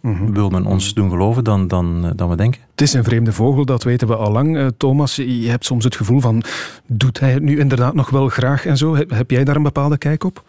Mm 0.02 0.16
-hmm. 0.16 0.34
Wil 0.34 0.50
men 0.50 0.66
ons 0.66 0.94
doen 0.94 1.10
geloven 1.10 1.44
dan, 1.44 1.68
dan, 1.68 2.14
dan 2.16 2.30
we 2.30 2.36
denken. 2.36 2.62
Het 2.72 2.82
is 2.82 2.94
een 2.94 3.04
vreemde 3.04 3.32
vogel, 3.32 3.66
dat 3.66 3.84
weten 3.84 4.08
we 4.08 4.16
al 4.16 4.32
lang. 4.32 4.72
Thomas, 4.78 5.16
je 5.16 5.50
hebt 5.50 5.66
soms 5.66 5.84
het 5.84 5.96
gevoel 5.96 6.20
van, 6.20 6.44
doet 6.88 7.20
hij 7.20 7.32
het 7.32 7.44
nu 7.44 7.60
inderdaad 7.60 7.94
nog 7.94 8.10
wel 8.10 8.28
graag 8.28 8.66
en 8.66 8.78
zo? 8.78 8.96
Heb, 8.96 9.10
heb 9.10 9.32
jij 9.32 9.44
daar 9.44 9.56
een 9.56 9.64
bepaalde 9.64 9.98
kijk 9.98 10.24
op? 10.24 10.44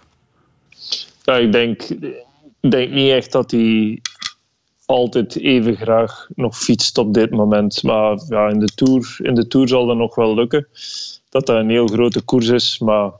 Ja, 1.23 1.37
ik 1.37 1.53
denk, 1.53 1.83
denk 2.61 2.91
niet 2.91 3.11
echt 3.11 3.33
dat 3.33 3.51
hij 3.51 4.01
altijd 4.87 5.37
even 5.37 5.77
graag 5.77 6.29
nog 6.35 6.59
fietst 6.59 6.99
op 6.99 7.15
dit 7.15 7.31
moment. 7.31 7.83
Maar 7.83 8.19
ja, 8.29 8.49
in, 8.49 8.59
de 8.59 8.75
tour, 8.75 9.17
in 9.23 9.35
de 9.35 9.47
Tour 9.47 9.69
zal 9.69 9.87
dat 9.87 9.97
nog 9.97 10.15
wel 10.15 10.35
lukken. 10.35 10.67
Dat 11.29 11.47
dat 11.47 11.57
een 11.57 11.71
heel 11.71 11.87
grote 11.87 12.21
koers 12.23 12.49
is, 12.49 12.79
maar 12.79 13.11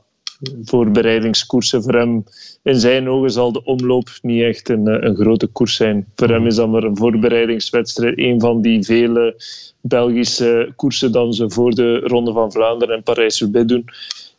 voorbereidingskoersen 0.63 1.83
voor 1.83 1.93
hem... 1.93 2.23
In 2.63 2.79
zijn 2.79 3.09
ogen 3.09 3.31
zal 3.31 3.51
de 3.51 3.63
omloop 3.63 4.09
niet 4.21 4.41
echt 4.41 4.69
een, 4.69 4.87
eh, 4.87 5.09
een 5.09 5.15
grote 5.15 5.47
koers 5.47 5.75
zijn. 5.75 6.07
Voor 6.15 6.29
hem 6.29 6.47
is 6.47 6.55
dat 6.55 6.69
maar 6.69 6.83
een 6.83 6.97
voorbereidingswedstrijd. 6.97 8.19
Een 8.19 8.39
van 8.39 8.61
die 8.61 8.83
vele 8.83 9.41
Belgische 9.81 10.73
koersen 10.75 11.11
dan 11.11 11.33
ze 11.33 11.49
voor 11.49 11.71
de 11.71 11.99
Ronde 11.99 12.33
van 12.33 12.51
Vlaanderen 12.51 12.95
en 12.95 13.03
Parijs-Roubaix 13.03 13.67
doen. 13.67 13.85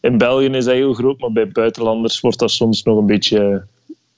In 0.00 0.18
België 0.18 0.46
is 0.46 0.64
dat 0.64 0.74
heel 0.74 0.92
groot, 0.92 1.20
maar 1.20 1.32
bij 1.32 1.48
buitenlanders 1.48 2.20
wordt 2.20 2.38
dat 2.38 2.50
soms 2.50 2.82
nog 2.82 2.98
een 2.98 3.06
beetje 3.06 3.64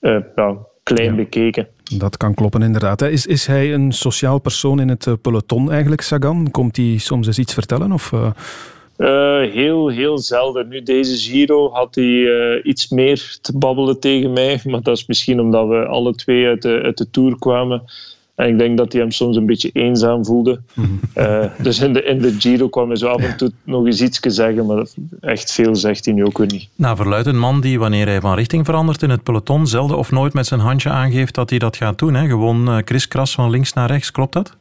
uh, 0.00 0.18
ja, 0.36 0.56
klein 0.82 1.16
bekeken. 1.16 1.68
Dat 1.97 2.16
kan 2.16 2.34
kloppen, 2.34 2.62
inderdaad. 2.62 3.03
Is, 3.03 3.26
is 3.26 3.47
hij 3.47 3.74
een 3.74 3.93
sociaal 3.93 4.39
persoon 4.39 4.80
in 4.80 4.89
het 4.89 5.07
eh, 5.07 5.12
peloton 5.22 5.70
eigenlijk, 5.72 6.01
Sagan? 6.01 6.51
Komt 6.51 6.76
hij 6.76 6.99
soms 6.99 7.26
eens 7.26 7.39
iets 7.39 7.55
vertellen? 7.55 7.93
Of, 7.93 8.12
uh... 8.12 8.30
Uh, 8.97 9.53
heel, 9.53 9.89
heel 9.89 10.18
zelden. 10.18 10.68
Nu, 10.68 10.82
deze 10.82 11.16
Giro 11.16 11.70
had 11.70 11.95
hij 11.95 12.62
iets 12.62 12.89
meer 12.89 13.39
te 13.41 13.59
babbelen 13.59 14.01
tegen 14.01 14.32
mij. 14.32 14.61
Maar 14.64 14.82
dat 14.82 14.97
is 14.97 15.07
misschien 15.07 15.41
omdat 15.41 15.68
we 15.68 15.86
alle 15.86 16.14
twee 16.14 16.47
uit 16.47 16.62
de, 16.62 16.80
uit 16.82 16.99
de 16.99 17.11
Tour 17.11 17.39
kwamen. 17.39 17.82
En 18.39 18.49
ik 18.49 18.59
denk 18.59 18.76
dat 18.76 18.93
hij 18.93 19.01
hem 19.01 19.11
soms 19.11 19.36
een 19.36 19.47
beetje 19.47 19.70
eenzaam 19.72 20.24
voelde. 20.24 20.61
uh, 21.16 21.45
dus 21.62 21.80
in 21.80 21.93
de, 21.93 22.03
in 22.03 22.18
de 22.18 22.34
Giro 22.39 22.68
kwam 22.68 22.89
hij 22.89 22.97
zo 22.97 23.07
af 23.07 23.20
en 23.20 23.36
toe 23.36 23.53
nog 23.64 23.86
eens 23.86 24.01
iets 24.01 24.18
zeggen, 24.20 24.66
maar 24.66 24.86
echt 25.20 25.53
veel 25.53 25.76
zegt 25.76 26.05
hij 26.05 26.14
nu 26.14 26.24
ook 26.24 26.39
weer 26.39 26.47
niet. 26.47 26.68
Nou, 26.74 26.97
verluidt 26.97 27.26
een 27.26 27.39
man 27.39 27.61
die 27.61 27.78
wanneer 27.78 28.07
hij 28.07 28.20
van 28.20 28.34
richting 28.34 28.64
verandert 28.64 29.03
in 29.03 29.11
het 29.11 29.22
peloton 29.22 29.66
zelden 29.66 29.99
of 29.99 30.11
nooit 30.11 30.32
met 30.32 30.47
zijn 30.47 30.61
handje 30.61 30.91
aangeeft 30.91 31.34
dat 31.34 31.51
hij 31.51 31.59
dat 31.59 31.76
gaat 31.76 31.99
doen. 31.99 32.14
Hè? 32.14 32.26
Gewoon 32.26 32.68
uh, 32.68 32.82
kriskras 32.84 33.34
van 33.34 33.51
links 33.51 33.72
naar 33.72 33.91
rechts, 33.91 34.11
klopt 34.11 34.32
dat? 34.32 34.57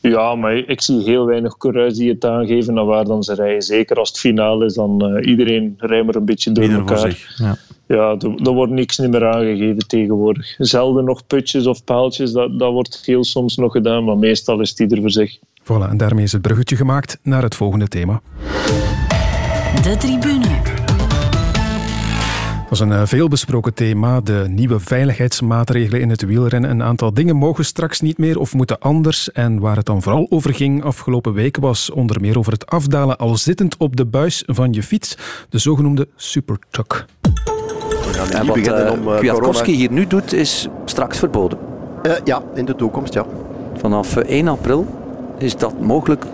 Ja, 0.00 0.34
maar 0.34 0.56
ik 0.56 0.80
zie 0.80 1.02
heel 1.02 1.26
weinig 1.26 1.56
coureurs 1.56 1.94
die 1.94 2.08
het 2.08 2.24
aangeven 2.24 2.74
naar 2.74 2.84
waar 2.84 3.04
dan 3.04 3.22
ze 3.22 3.34
rijden. 3.34 3.62
Zeker 3.62 3.96
als 3.96 4.08
het 4.08 4.18
finale 4.18 4.64
is, 4.64 4.74
dan 4.74 5.16
uh, 5.16 5.28
iedereen 5.28 5.74
rijdt 5.78 6.06
maar 6.06 6.14
een 6.14 6.24
beetje 6.24 6.52
door 6.52 6.64
Ieder 6.64 6.78
elkaar. 6.78 6.98
Zich, 6.98 7.38
ja, 7.38 7.56
ja 7.88 8.16
er, 8.18 8.52
wordt 8.52 8.72
niks 8.72 8.98
meer 8.98 9.26
aangegeven 9.26 9.86
tegenwoordig. 9.86 10.54
Zelden 10.58 11.04
nog 11.04 11.26
putjes 11.26 11.66
of 11.66 11.84
paaltjes, 11.84 12.32
dat, 12.32 12.58
dat 12.58 12.72
wordt 12.72 13.02
heel 13.04 13.24
soms 13.24 13.56
nog 13.56 13.72
gedaan, 13.72 14.04
maar 14.04 14.18
meestal 14.18 14.60
is 14.60 14.70
het 14.70 14.78
ieder 14.78 15.00
voor 15.00 15.10
zich. 15.10 15.38
Voilà, 15.62 15.90
en 15.90 15.96
daarmee 15.96 16.24
is 16.24 16.32
het 16.32 16.42
bruggetje 16.42 16.76
gemaakt 16.76 17.18
naar 17.22 17.42
het 17.42 17.54
volgende 17.54 17.88
thema. 17.88 18.20
De 19.82 19.96
tribune. 19.98 20.76
Dat 22.68 22.80
is 22.80 22.86
een 22.86 23.06
veelbesproken 23.06 23.74
thema, 23.74 24.20
de 24.20 24.44
nieuwe 24.48 24.80
veiligheidsmaatregelen 24.80 26.00
in 26.00 26.10
het 26.10 26.22
wielrennen. 26.22 26.70
Een 26.70 26.82
aantal 26.82 27.14
dingen 27.14 27.36
mogen 27.36 27.64
straks 27.64 28.00
niet 28.00 28.18
meer 28.18 28.38
of 28.38 28.54
moeten 28.54 28.78
anders. 28.78 29.32
En 29.32 29.58
waar 29.58 29.76
het 29.76 29.86
dan 29.86 30.02
vooral 30.02 30.26
over 30.30 30.54
ging 30.54 30.84
afgelopen 30.84 31.32
week 31.32 31.56
was 31.56 31.90
onder 31.90 32.20
meer 32.20 32.38
over 32.38 32.52
het 32.52 32.66
afdalen 32.66 33.18
al 33.18 33.36
zittend 33.36 33.76
op 33.76 33.96
de 33.96 34.06
buis 34.06 34.42
van 34.46 34.72
je 34.72 34.82
fiets, 34.82 35.16
de 35.48 35.58
zogenoemde 35.58 36.08
supertuck. 36.16 37.06
En 38.32 38.46
wat 38.46 38.56
uh, 38.56 39.16
Kwiatkowski 39.16 39.72
hier 39.72 39.92
nu 39.92 40.06
doet, 40.06 40.32
is 40.32 40.68
straks 40.84 41.18
verboden. 41.18 41.58
Uh, 42.02 42.12
ja, 42.24 42.42
in 42.54 42.64
de 42.64 42.74
toekomst, 42.74 43.14
ja. 43.14 43.24
Vanaf 43.76 44.16
1 44.16 44.48
april 44.48 44.86
is 45.38 45.56
dat 45.56 45.80
mogelijk 45.80 46.24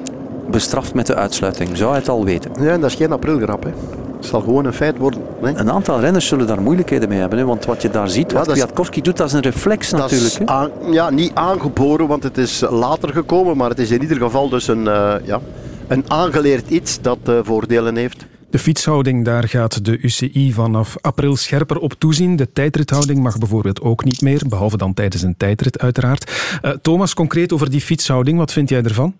bestraft 0.50 0.94
met 0.94 1.06
de 1.06 1.14
uitsluiting. 1.14 1.76
Zou 1.76 1.90
hij 1.90 1.98
het 1.98 2.08
al 2.08 2.24
weten? 2.24 2.50
Ja, 2.60 2.78
dat 2.78 2.90
is 2.90 2.96
geen 2.96 3.12
aprilgrap, 3.12 3.62
hè. 3.62 3.70
Het 4.16 4.32
zal 4.32 4.40
gewoon 4.40 4.64
een 4.64 4.72
feit 4.72 4.98
worden. 4.98 5.22
Hè? 5.42 5.58
Een 5.58 5.70
aantal 5.70 6.00
renners 6.00 6.26
zullen 6.26 6.46
daar 6.46 6.62
moeilijkheden 6.62 7.08
mee 7.08 7.18
hebben. 7.18 7.38
Hè? 7.38 7.44
Want 7.44 7.64
wat 7.64 7.82
je 7.82 7.90
daar 7.90 8.08
ziet, 8.08 8.32
wat 8.32 8.46
ja, 8.46 8.52
Kwiatkowski 8.52 9.00
doet, 9.00 9.16
dat 9.16 9.26
is 9.26 9.32
een 9.32 9.40
reflex 9.40 9.90
dat 9.90 10.00
natuurlijk. 10.00 10.40
Is 10.40 10.46
aan, 10.46 10.70
ja, 10.90 11.10
niet 11.10 11.30
aangeboren, 11.34 12.06
want 12.06 12.22
het 12.22 12.38
is 12.38 12.64
later 12.70 13.08
gekomen. 13.08 13.56
Maar 13.56 13.68
het 13.68 13.78
is 13.78 13.90
in 13.90 14.02
ieder 14.02 14.16
geval 14.16 14.48
dus 14.48 14.68
een, 14.68 14.84
uh, 14.84 15.14
ja, 15.24 15.40
een 15.88 16.04
aangeleerd 16.08 16.70
iets 16.70 17.00
dat 17.00 17.18
uh, 17.28 17.38
voordelen 17.42 17.96
heeft. 17.96 18.26
De 18.54 18.60
fietshouding, 18.60 19.24
daar 19.24 19.48
gaat 19.48 19.84
de 19.84 19.98
UCI 19.98 20.52
vanaf 20.52 20.96
april 21.00 21.36
scherper 21.36 21.78
op 21.78 21.92
toezien. 21.92 22.36
De 22.36 22.52
tijdrithouding 22.52 23.22
mag 23.22 23.38
bijvoorbeeld 23.38 23.80
ook 23.80 24.04
niet 24.04 24.20
meer, 24.20 24.42
behalve 24.48 24.76
dan 24.76 24.94
tijdens 24.94 25.22
een 25.22 25.36
tijdrit 25.36 25.78
uiteraard. 25.78 26.58
Uh, 26.62 26.70
Thomas, 26.70 27.14
concreet 27.14 27.52
over 27.52 27.70
die 27.70 27.80
fietshouding, 27.80 28.38
wat 28.38 28.52
vind 28.52 28.68
jij 28.68 28.82
ervan? 28.82 29.16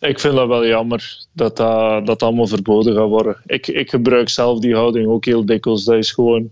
Ik 0.00 0.20
vind 0.20 0.34
dat 0.34 0.48
wel 0.48 0.66
jammer 0.66 1.26
dat 1.32 1.56
dat, 1.56 2.06
dat 2.06 2.22
allemaal 2.22 2.46
verboden 2.46 2.94
gaat 2.94 3.08
worden. 3.08 3.36
Ik, 3.46 3.66
ik 3.66 3.90
gebruik 3.90 4.28
zelf 4.28 4.58
die 4.58 4.74
houding 4.74 5.08
ook 5.08 5.24
heel 5.24 5.46
dikwijls. 5.46 5.84
Dat 5.84 5.96
is 5.96 6.12
gewoon 6.12 6.48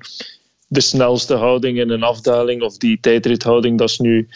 de 0.67 0.81
snelste 0.81 1.35
houding 1.35 1.79
in 1.79 1.91
een 1.91 2.03
afdaling 2.03 2.63
of 2.63 2.77
die 2.77 2.99
tijdrithouding. 3.01 3.79
Dat 3.79 3.89
is 3.89 3.99
nu 3.99 4.29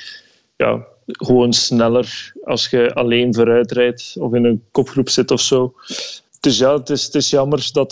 ja, 0.57 0.87
gewoon 1.07 1.53
sneller 1.53 2.33
als 2.45 2.71
je 2.71 2.95
alleen 2.95 3.35
vooruit 3.35 3.73
rijdt 3.73 4.17
of 4.19 4.35
in 4.35 4.45
een 4.45 4.63
kopgroep 4.71 5.09
zit 5.09 5.31
of 5.31 5.41
zo. 5.41 5.75
Dus 6.43 6.59
ja, 6.59 6.73
het 6.77 6.91
is, 6.91 7.05
het 7.05 7.15
is 7.15 7.31
jammer 7.31 7.69
dat 7.73 7.91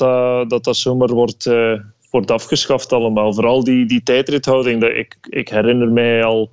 dat, 0.49 0.65
dat, 0.65 0.77
zomaar 0.77 1.09
wordt, 1.09 1.47
uh, 1.47 1.81
wordt 2.11 2.31
afgeschaft 2.31 2.93
allemaal. 2.93 3.35
Vooral 3.35 3.65
die, 3.65 3.87
die 3.87 4.03
tijdrithouding. 4.03 4.81
Dat 4.81 4.91
ik, 4.91 5.17
ik 5.29 5.49
herinner 5.49 5.89
mij 5.89 6.25
al 6.25 6.51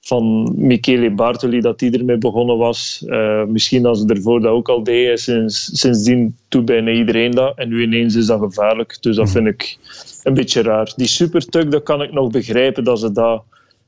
van 0.00 0.52
Michele 0.56 1.10
Bartoli 1.10 1.60
dat 1.60 1.78
die 1.78 1.98
ermee 1.98 2.18
begonnen 2.18 2.56
was. 2.56 3.04
Uh, 3.06 3.44
misschien 3.44 3.86
als 3.86 4.00
ze 4.00 4.06
ervoor 4.06 4.40
dat 4.40 4.52
ook 4.52 4.68
al 4.68 4.82
deed. 4.82 5.20
Sinds, 5.20 5.70
sindsdien 5.72 6.36
doet 6.48 6.64
bijna 6.64 6.90
iedereen 6.90 7.30
dat. 7.30 7.56
En 7.56 7.68
nu 7.68 7.82
ineens 7.82 8.14
is 8.14 8.26
dat 8.26 8.40
gevaarlijk. 8.40 8.96
Dus 9.00 9.16
dat 9.16 9.30
vind 9.30 9.46
ik 9.46 9.78
een 10.22 10.34
beetje 10.34 10.62
raar. 10.62 10.92
Die 10.96 11.08
supertuk, 11.08 11.70
dat 11.70 11.82
kan 11.82 12.02
ik 12.02 12.12
nog 12.12 12.30
begrijpen 12.30 12.84
dat 12.84 13.00
ze 13.00 13.12
dat 13.12 13.42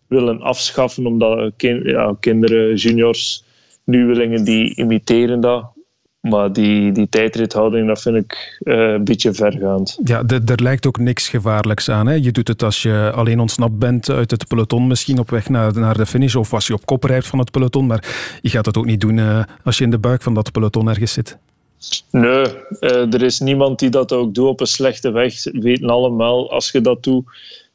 willen 0.07 0.41
afschaffen. 0.41 1.07
Omdat 1.07 1.53
ja, 1.57 2.17
kinderen, 2.21 2.75
juniors, 2.75 3.45
nieuwelingen, 3.85 4.45
die 4.45 4.77
imiteren 4.77 5.41
dat. 5.41 5.79
Maar 6.21 6.53
die, 6.53 6.93
die 6.93 7.09
tijdrithouding, 7.09 7.87
dat 7.87 8.03
vind 8.03 8.17
ik 8.17 8.61
uh, 8.65 8.93
een 8.93 9.05
beetje 9.05 9.35
vergaand. 9.35 9.99
Ja, 10.05 10.23
er 10.27 10.63
lijkt 10.63 10.87
ook 10.87 10.99
niks 10.99 11.29
gevaarlijks 11.29 11.91
aan. 11.91 12.07
Hè? 12.07 12.15
Je 12.15 12.33
doet 12.33 12.49
het 12.49 12.63
als 12.63 12.83
je 12.83 13.13
alleen 13.15 13.41
ontsnapt 13.41 13.79
bent 13.79 14.11
uit 14.11 14.31
het 14.31 14.49
peloton, 14.49 14.87
misschien 14.87 15.19
op 15.19 15.31
weg 15.31 15.49
naar, 15.49 15.79
naar 15.79 15.97
de 15.97 16.07
finish, 16.07 16.35
of 16.35 16.53
als 16.53 16.67
je 16.67 16.75
op 16.75 16.87
kop 16.87 17.05
rijdt 17.05 17.27
van 17.27 17.39
het 17.39 17.51
peloton. 17.51 17.87
Maar 17.87 18.39
je 18.41 18.49
gaat 18.49 18.67
het 18.67 18.77
ook 18.77 18.87
niet 18.87 19.01
doen 19.01 19.17
uh, 19.17 19.43
als 19.65 19.79
je 19.79 19.85
in 19.85 19.91
de 19.91 19.99
buik 19.99 20.23
van 20.23 20.35
dat 20.35 20.53
peloton 20.53 20.89
ergens 20.89 21.13
zit. 21.13 21.39
Nee, 22.11 22.45
uh, 22.81 23.15
er 23.15 23.23
is 23.23 23.41
niemand 23.41 23.79
die 23.79 23.91
dat 23.91 24.13
ook 24.13 24.35
doet 24.35 24.49
op 24.49 24.61
een 24.61 24.67
slechte 24.67 25.11
weg. 25.11 25.45
We 25.45 25.61
weten 25.61 25.91
allemaal, 25.91 26.53
als 26.53 26.71
je 26.71 26.81
dat 26.81 27.03
doet 27.03 27.25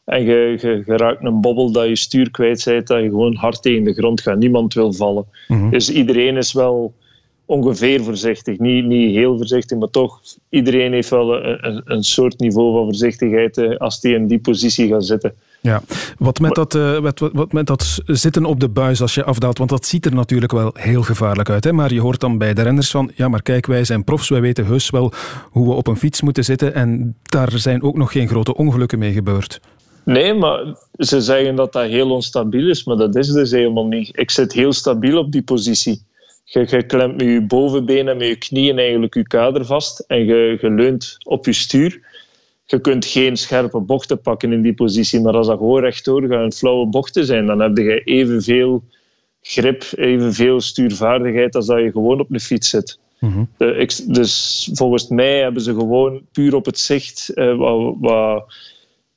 en 0.03 0.23
je, 0.23 0.57
je, 0.61 0.83
je, 0.85 0.97
raakt 0.97 1.23
een 1.23 1.41
bobbel 1.41 1.71
dat 1.71 1.87
je 1.87 1.95
stuur 1.95 2.31
kwijt 2.31 2.63
bent, 2.65 2.87
dat 2.87 3.01
je 3.01 3.09
gewoon 3.09 3.35
hard 3.35 3.61
tegen 3.61 3.83
de 3.83 3.93
grond 3.93 4.21
gaat. 4.21 4.37
Niemand 4.37 4.73
wil 4.73 4.93
vallen. 4.93 5.25
Mm 5.47 5.57
-hmm. 5.57 5.69
Dus 5.69 5.89
iedereen 5.89 6.37
is 6.37 6.53
wel 6.53 6.93
ongeveer 7.45 8.03
voorzichtig. 8.03 8.57
Niet, 8.57 8.85
niet 8.85 9.15
heel 9.15 9.37
voorzichtig, 9.37 9.77
maar 9.77 9.89
toch, 9.89 10.19
iedereen 10.49 10.93
heeft 10.93 11.09
wel 11.09 11.43
een, 11.43 11.81
een 11.85 12.03
soort 12.03 12.39
niveau 12.39 12.73
van 12.73 12.83
voorzichtigheid 12.83 13.57
eh, 13.57 13.77
als 13.77 13.99
die 14.01 14.15
in 14.15 14.27
die 14.27 14.39
positie 14.39 14.87
gaat 14.87 15.05
zitten. 15.05 15.33
Ja, 15.61 15.81
wat 16.17 16.39
met, 16.39 16.55
dat, 16.55 16.75
uh, 16.75 16.97
wat, 16.97 17.19
wat 17.33 17.53
met 17.53 17.67
dat 17.67 18.01
zitten 18.05 18.45
op 18.45 18.59
de 18.59 18.69
buis 18.69 19.01
als 19.01 19.13
je 19.15 19.23
afdaalt, 19.23 19.57
want 19.57 19.69
dat 19.69 19.85
ziet 19.85 20.05
er 20.05 20.15
natuurlijk 20.15 20.51
wel 20.51 20.71
heel 20.73 21.01
gevaarlijk 21.01 21.49
uit. 21.49 21.63
Hè? 21.63 21.73
Maar 21.73 21.93
je 21.93 22.01
hoort 22.01 22.19
dan 22.19 22.37
bij 22.37 22.53
de 22.53 22.61
renners 22.61 22.91
van, 22.91 23.11
ja 23.15 23.27
maar 23.27 23.41
kijk, 23.41 23.65
wij 23.65 23.83
zijn 23.83 24.03
profs, 24.03 24.29
wij 24.29 24.41
weten 24.41 24.65
heus 24.65 24.89
wel 24.89 25.11
hoe 25.51 25.67
we 25.67 25.73
op 25.73 25.87
een 25.87 25.97
fiets 25.97 26.21
moeten 26.21 26.43
zitten 26.43 26.73
en 26.73 27.15
daar 27.23 27.51
zijn 27.51 27.83
ook 27.83 27.97
nog 27.97 28.11
geen 28.11 28.27
grote 28.27 28.55
ongelukken 28.55 28.99
mee 28.99 29.13
gebeurd. 29.13 29.59
Nee, 30.03 30.33
maar 30.33 30.75
ze 30.97 31.21
zeggen 31.21 31.55
dat 31.55 31.73
dat 31.73 31.85
heel 31.85 32.11
onstabiel 32.11 32.69
is, 32.69 32.83
maar 32.83 32.97
dat 32.97 33.15
is 33.15 33.27
dus 33.27 33.51
helemaal 33.51 33.87
niet. 33.87 34.17
Ik 34.17 34.31
zit 34.31 34.53
heel 34.53 34.73
stabiel 34.73 35.17
op 35.17 35.31
die 35.31 35.43
positie. 35.43 36.01
Je, 36.47 36.65
je 36.69 36.85
klemt 36.85 37.17
met 37.17 37.25
je 37.25 37.41
bovenbeen 37.41 38.07
en 38.07 38.17
met 38.17 38.27
je 38.27 38.35
knieën 38.35 38.77
eigenlijk 38.77 39.13
je 39.13 39.27
kader 39.27 39.65
vast 39.65 39.99
en 39.99 40.25
je, 40.25 40.57
je 40.61 40.69
leunt 40.69 41.17
op 41.23 41.45
je 41.45 41.53
stuur. 41.53 41.99
Je 42.65 42.81
kunt 42.81 43.05
geen 43.05 43.37
scherpe 43.37 43.79
bochten 43.79 44.21
pakken 44.21 44.53
in 44.53 44.61
die 44.61 44.73
positie, 44.73 45.21
maar 45.21 45.33
als 45.33 45.47
dat 45.47 45.57
gewoon 45.57 45.81
rechtdoor 45.81 46.27
gaat 46.27 46.55
flauwe 46.55 46.87
bochten 46.87 47.25
zijn, 47.25 47.45
dan 47.45 47.59
heb 47.59 47.77
je 47.77 48.03
evenveel 48.03 48.83
grip, 49.41 49.83
evenveel 49.95 50.61
stuurvaardigheid 50.61 51.55
als 51.55 51.65
dat 51.65 51.79
je 51.79 51.91
gewoon 51.91 52.19
op 52.19 52.31
een 52.31 52.39
fiets 52.39 52.69
zit. 52.69 52.99
De, 53.57 54.03
dus 54.07 54.69
volgens 54.73 55.07
mij 55.07 55.39
hebben 55.39 55.61
ze 55.61 55.73
gewoon 55.73 56.21
puur 56.31 56.55
op 56.55 56.65
het 56.65 56.79
zicht 56.79 57.31
uh, 57.35 57.57
wat, 57.57 57.95
wat, 57.99 58.53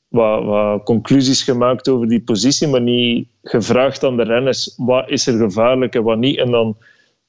wat, 0.09 0.45
wat, 0.45 0.83
conclusies 0.83 1.43
gemaakt 1.43 1.89
over 1.89 2.09
die 2.09 2.21
positie, 2.21 2.69
maar 2.69 2.81
niet 2.81 3.29
gevraagd 3.43 4.05
aan 4.05 4.17
de 4.17 4.23
renners 4.23 4.75
wat 4.77 5.11
is 5.11 5.27
er 5.27 5.39
gevaarlijk 5.39 5.95
en 5.95 6.03
wat 6.03 6.19
niet. 6.19 6.39
En 6.39 6.51
dan 6.51 6.77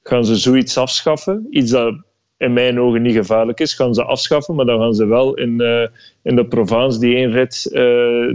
gaan 0.10 0.26
ze 0.26 0.36
zoiets 0.36 0.78
afschaffen. 0.78 1.48
Iets 1.50 1.72
dat 1.72 1.96
in 2.38 2.54
mijn 2.54 2.80
ogen 2.80 3.02
niet 3.02 3.16
gevaarlijk 3.16 3.60
is, 3.60 3.74
gaan 3.74 3.94
ze 3.94 4.04
afschaffen. 4.04 4.56
Maar 4.56 4.66
dan 4.66 4.80
gaan 4.80 4.94
ze 4.94 5.06
wel 5.06 5.34
in, 5.34 5.62
uh, 5.62 5.88
in 6.24 6.36
de 6.36 6.46
Provence 6.46 7.00
die 7.00 7.16
één 7.16 7.32
rit 7.32 7.66
uh, 7.72 7.80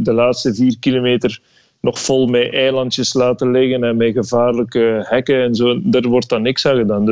de 0.01 0.13
laatste 0.13 0.55
vier 0.55 0.77
kilometer 0.81 1.41
nog 1.81 1.99
vol 1.99 2.27
met 2.27 2.53
eilandjes 2.53 3.15
laten 3.15 3.51
liggen 3.51 3.85
en 3.85 3.97
met 3.97 4.13
gevaarlijke 4.13 5.05
hekken 5.09 5.43
en 5.43 5.55
zo. 5.55 5.81
Daar 5.83 6.03
wordt 6.03 6.29
dan 6.29 6.43
niks 6.43 6.67
aan 6.67 6.77
gedaan. 6.77 7.09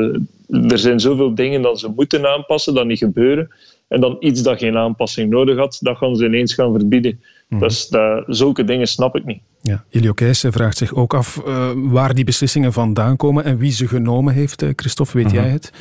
Er 0.48 0.78
zijn 0.78 1.00
zoveel 1.00 1.34
dingen 1.34 1.62
dat 1.62 1.80
ze 1.80 1.88
moeten 1.88 2.26
aanpassen, 2.26 2.74
dat 2.74 2.86
niet 2.86 2.98
gebeuren. 2.98 3.48
En 3.88 4.00
dan 4.00 4.16
iets 4.20 4.42
dat 4.42 4.58
geen 4.58 4.76
aanpassing 4.76 5.30
nodig 5.30 5.56
had, 5.56 5.78
dat 5.80 5.96
gaan 5.96 6.16
ze 6.16 6.24
ineens 6.24 6.54
gaan 6.54 6.72
verbieden. 6.72 7.20
Mm. 7.52 7.58
Dus 7.58 7.88
dat, 7.88 8.24
zulke 8.26 8.64
dingen 8.64 8.86
snap 8.86 9.16
ik 9.16 9.24
niet. 9.24 9.40
Ja, 9.60 9.84
Ilio 9.88 10.12
Keijsen 10.12 10.52
vraagt 10.52 10.76
zich 10.76 10.94
ook 10.94 11.14
af 11.14 11.42
uh, 11.46 11.70
waar 11.74 12.14
die 12.14 12.24
beslissingen 12.24 12.72
vandaan 12.72 13.16
komen 13.16 13.44
en 13.44 13.58
wie 13.58 13.72
ze 13.72 13.88
genomen 13.88 14.34
heeft. 14.34 14.64
Christophe, 14.76 15.16
weet 15.16 15.26
uh-huh. 15.26 15.42
jij 15.42 15.52
het? 15.52 15.72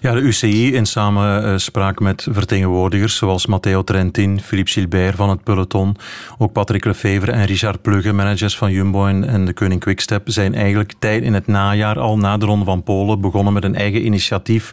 Ja, 0.00 0.14
de 0.14 0.20
UCI 0.20 0.74
in 0.74 0.86
samenspraak 0.86 2.00
met 2.00 2.26
vertegenwoordigers 2.30 3.16
zoals 3.16 3.46
Matteo 3.46 3.84
Trentin, 3.84 4.40
Philippe 4.40 4.70
Gilbert 4.70 5.16
van 5.16 5.28
het 5.28 5.42
peloton, 5.42 5.96
ook 6.38 6.52
Patrick 6.52 6.84
Lefevre 6.84 7.32
en 7.32 7.44
Richard 7.44 7.82
Plugge, 7.82 8.12
managers 8.12 8.56
van 8.56 8.72
Jumbo 8.72 9.06
en 9.06 9.44
de 9.44 9.52
Koning 9.52 9.80
Quickstep, 9.80 10.22
zijn 10.24 10.54
eigenlijk 10.54 10.92
tijd 10.98 11.22
in 11.22 11.34
het 11.34 11.46
najaar 11.46 11.98
al 11.98 12.18
na 12.18 12.36
de 12.36 12.46
Ronde 12.46 12.64
van 12.64 12.82
Polen 12.82 13.20
begonnen 13.20 13.52
met 13.52 13.64
een 13.64 13.74
eigen 13.74 14.04
initiatief 14.04 14.70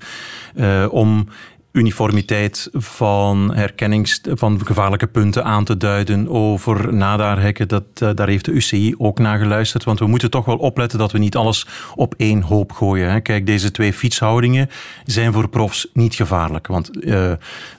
uh, 0.55 0.85
om 0.89 1.27
uniformiteit 1.75 2.69
van 2.73 3.53
herkennings 3.53 4.21
van 4.23 4.65
gevaarlijke 4.65 5.07
punten 5.07 5.43
aan 5.43 5.63
te 5.63 5.77
duiden 5.77 6.29
over 6.29 6.93
nadaarhekken. 6.93 7.67
Dat, 7.67 7.83
uh, 8.03 8.09
daar 8.15 8.27
heeft 8.27 8.45
de 8.45 8.51
UCI 8.51 8.95
ook 8.97 9.19
naar 9.19 9.39
geluisterd. 9.39 9.83
Want 9.83 9.99
we 9.99 10.07
moeten 10.07 10.29
toch 10.29 10.45
wel 10.45 10.57
opletten 10.57 10.99
dat 10.99 11.11
we 11.11 11.17
niet 11.17 11.35
alles 11.35 11.67
op 11.95 12.13
één 12.17 12.41
hoop 12.41 12.71
gooien. 12.71 13.11
Hè. 13.11 13.19
Kijk, 13.19 13.45
deze 13.45 13.71
twee 13.71 13.93
fietshoudingen 13.93 14.69
zijn 15.05 15.33
voor 15.33 15.49
profs 15.49 15.87
niet 15.93 16.15
gevaarlijk. 16.15 16.67
Want 16.67 17.05
uh, 17.05 17.31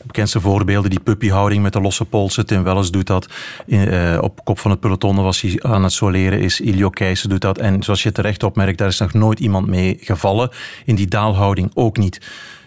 bekendste 0.02 0.40
voorbeelden, 0.40 0.90
die 0.90 1.00
puppyhouding 1.00 1.62
met 1.62 1.72
de 1.72 1.80
losse 1.80 2.04
polsen. 2.04 2.46
Tim 2.46 2.62
Welles 2.62 2.90
doet 2.90 3.06
dat. 3.06 3.28
Uh, 3.66 4.18
op 4.20 4.44
kop 4.44 4.58
van 4.58 4.70
het 4.70 4.80
peloton 4.80 5.16
was 5.16 5.40
hij 5.40 5.58
aan 5.62 5.82
het 5.82 5.92
soleren 5.92 6.40
is. 6.40 6.60
Ilio 6.60 6.90
Keijsen 6.90 7.28
doet 7.28 7.40
dat. 7.40 7.58
En 7.58 7.82
zoals 7.82 8.02
je 8.02 8.12
terecht 8.12 8.42
opmerkt, 8.42 8.78
daar 8.78 8.88
is 8.88 8.98
nog 8.98 9.12
nooit 9.12 9.40
iemand 9.40 9.66
mee 9.66 9.96
gevallen. 10.00 10.50
In 10.84 10.94
die 10.94 11.06
daalhouding 11.06 11.70
ook 11.74 11.96
niet. 11.96 12.20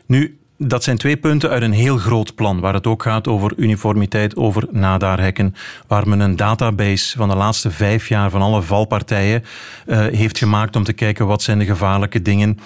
Nu, 0.05 0.38
dat 0.61 0.83
zijn 0.83 0.97
twee 0.97 1.17
punten 1.17 1.49
uit 1.49 1.61
een 1.61 1.71
heel 1.71 1.97
groot 1.97 2.35
plan, 2.35 2.59
waar 2.59 2.73
het 2.73 2.87
ook 2.87 3.03
gaat 3.03 3.27
over 3.27 3.53
uniformiteit, 3.55 4.35
over 4.35 4.67
nadaarhekken, 4.71 5.55
waar 5.87 6.07
men 6.07 6.19
een 6.19 6.35
database 6.35 7.17
van 7.17 7.29
de 7.29 7.35
laatste 7.35 7.71
vijf 7.71 8.07
jaar 8.07 8.29
van 8.29 8.41
alle 8.41 8.61
valpartijen 8.61 9.43
uh, 9.85 9.97
heeft 10.05 10.37
gemaakt 10.37 10.75
om 10.75 10.83
te 10.83 10.93
kijken 10.93 11.27
wat 11.27 11.41
zijn 11.41 11.59
de 11.59 11.65
gevaarlijke 11.65 12.21
dingen, 12.21 12.57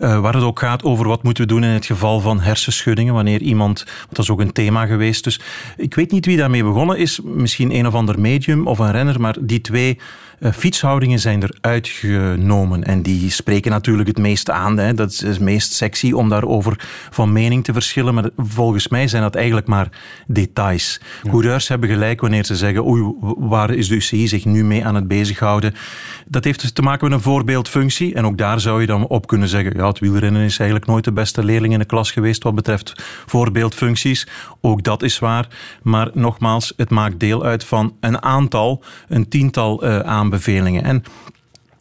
uh, 0.00 0.20
waar 0.20 0.34
het 0.34 0.42
ook 0.42 0.58
gaat 0.58 0.82
over 0.82 1.08
wat 1.08 1.22
moeten 1.22 1.42
we 1.42 1.48
doen 1.48 1.64
in 1.64 1.70
het 1.70 1.86
geval 1.86 2.20
van 2.20 2.40
hersenschuddingen, 2.40 3.14
wanneer 3.14 3.40
iemand, 3.40 3.86
dat 4.08 4.18
is 4.18 4.30
ook 4.30 4.40
een 4.40 4.52
thema 4.52 4.86
geweest, 4.86 5.24
dus 5.24 5.40
ik 5.76 5.94
weet 5.94 6.10
niet 6.10 6.26
wie 6.26 6.36
daarmee 6.36 6.64
begonnen 6.64 6.98
is, 6.98 7.20
misschien 7.22 7.74
een 7.74 7.86
of 7.86 7.94
ander 7.94 8.20
medium 8.20 8.66
of 8.66 8.78
een 8.78 8.92
renner, 8.92 9.20
maar 9.20 9.36
die 9.40 9.60
twee 9.60 9.98
fietshoudingen 10.42 11.18
zijn 11.18 11.42
er 11.42 11.56
uitgenomen 11.60 12.84
en 12.84 13.02
die 13.02 13.30
spreken 13.30 13.70
natuurlijk 13.70 14.08
het 14.08 14.18
meest 14.18 14.50
aan, 14.50 14.78
hè. 14.78 14.94
dat 14.94 15.10
is 15.10 15.20
het 15.20 15.40
meest 15.40 15.72
sexy 15.72 16.12
om 16.12 16.28
daarover 16.28 16.88
van 17.10 17.32
mening 17.32 17.64
te 17.64 17.72
verschillen, 17.72 18.14
maar 18.14 18.30
volgens 18.36 18.88
mij 18.88 19.08
zijn 19.08 19.22
dat 19.22 19.34
eigenlijk 19.34 19.66
maar 19.66 19.88
details. 20.26 21.00
Ja. 21.22 21.30
Coureurs 21.30 21.68
hebben 21.68 21.88
gelijk 21.88 22.20
wanneer 22.20 22.44
ze 22.44 22.56
zeggen 22.56 22.86
oei, 22.86 23.14
waar 23.38 23.70
is 23.70 23.88
de 23.88 23.94
UCI 23.94 24.28
zich 24.28 24.44
nu 24.44 24.64
mee 24.64 24.84
aan 24.84 24.94
het 24.94 25.08
bezighouden? 25.08 25.74
Dat 26.26 26.44
heeft 26.44 26.60
dus 26.60 26.72
te 26.72 26.82
maken 26.82 27.08
met 27.08 27.16
een 27.16 27.24
voorbeeldfunctie 27.24 28.14
en 28.14 28.26
ook 28.26 28.38
daar 28.38 28.60
zou 28.60 28.80
je 28.80 28.86
dan 28.86 29.06
op 29.06 29.26
kunnen 29.26 29.48
zeggen 29.48 29.76
ja, 29.76 29.86
het 29.86 29.98
wielrennen 29.98 30.42
is 30.42 30.58
eigenlijk 30.58 30.90
nooit 30.90 31.04
de 31.04 31.12
beste 31.12 31.44
leerling 31.44 31.72
in 31.72 31.78
de 31.78 31.84
klas 31.84 32.10
geweest 32.10 32.42
wat 32.42 32.54
betreft 32.54 32.92
voorbeeldfuncties. 33.26 34.26
Ook 34.60 34.82
dat 34.82 35.02
is 35.02 35.18
waar, 35.18 35.48
maar 35.82 36.10
nogmaals, 36.14 36.72
het 36.76 36.90
maakt 36.90 37.20
deel 37.20 37.44
uit 37.44 37.64
van 37.64 37.96
een 38.00 38.22
aantal, 38.22 38.82
een 39.08 39.28
tiental 39.28 39.84
uh, 39.84 39.98
aanbevelingen. 40.32 40.84
En 40.84 41.02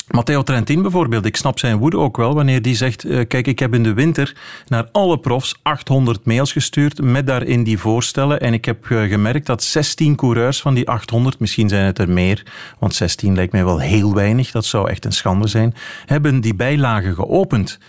Matteo 0.07 0.43
Trentin 0.43 0.81
bijvoorbeeld, 0.81 1.25
ik 1.25 1.35
snap 1.35 1.59
zijn 1.59 1.77
woede 1.77 1.97
ook 1.97 2.17
wel 2.17 2.33
wanneer 2.33 2.61
die 2.61 2.75
zegt, 2.75 3.05
uh, 3.05 3.27
kijk, 3.27 3.47
ik 3.47 3.59
heb 3.59 3.73
in 3.73 3.83
de 3.83 3.93
winter 3.93 4.35
naar 4.67 4.87
alle 4.91 5.19
profs 5.19 5.55
800 5.61 6.25
mails 6.25 6.51
gestuurd 6.51 7.01
met 7.01 7.27
daarin 7.27 7.63
die 7.63 7.77
voorstellen 7.77 8.39
en 8.39 8.53
ik 8.53 8.65
heb 8.65 8.89
uh, 8.89 9.09
gemerkt 9.09 9.45
dat 9.45 9.63
16 9.63 10.15
coureurs 10.15 10.61
van 10.61 10.73
die 10.73 10.89
800, 10.89 11.39
misschien 11.39 11.69
zijn 11.69 11.85
het 11.85 11.99
er 11.99 12.09
meer, 12.09 12.45
want 12.79 12.95
16 12.95 13.35
lijkt 13.35 13.51
mij 13.51 13.65
wel 13.65 13.79
heel 13.79 14.13
weinig, 14.13 14.51
dat 14.51 14.65
zou 14.65 14.89
echt 14.89 15.05
een 15.05 15.11
schande 15.11 15.47
zijn, 15.47 15.73
hebben 16.05 16.41
die 16.41 16.55
bijlagen 16.55 17.13
geopend. 17.13 17.79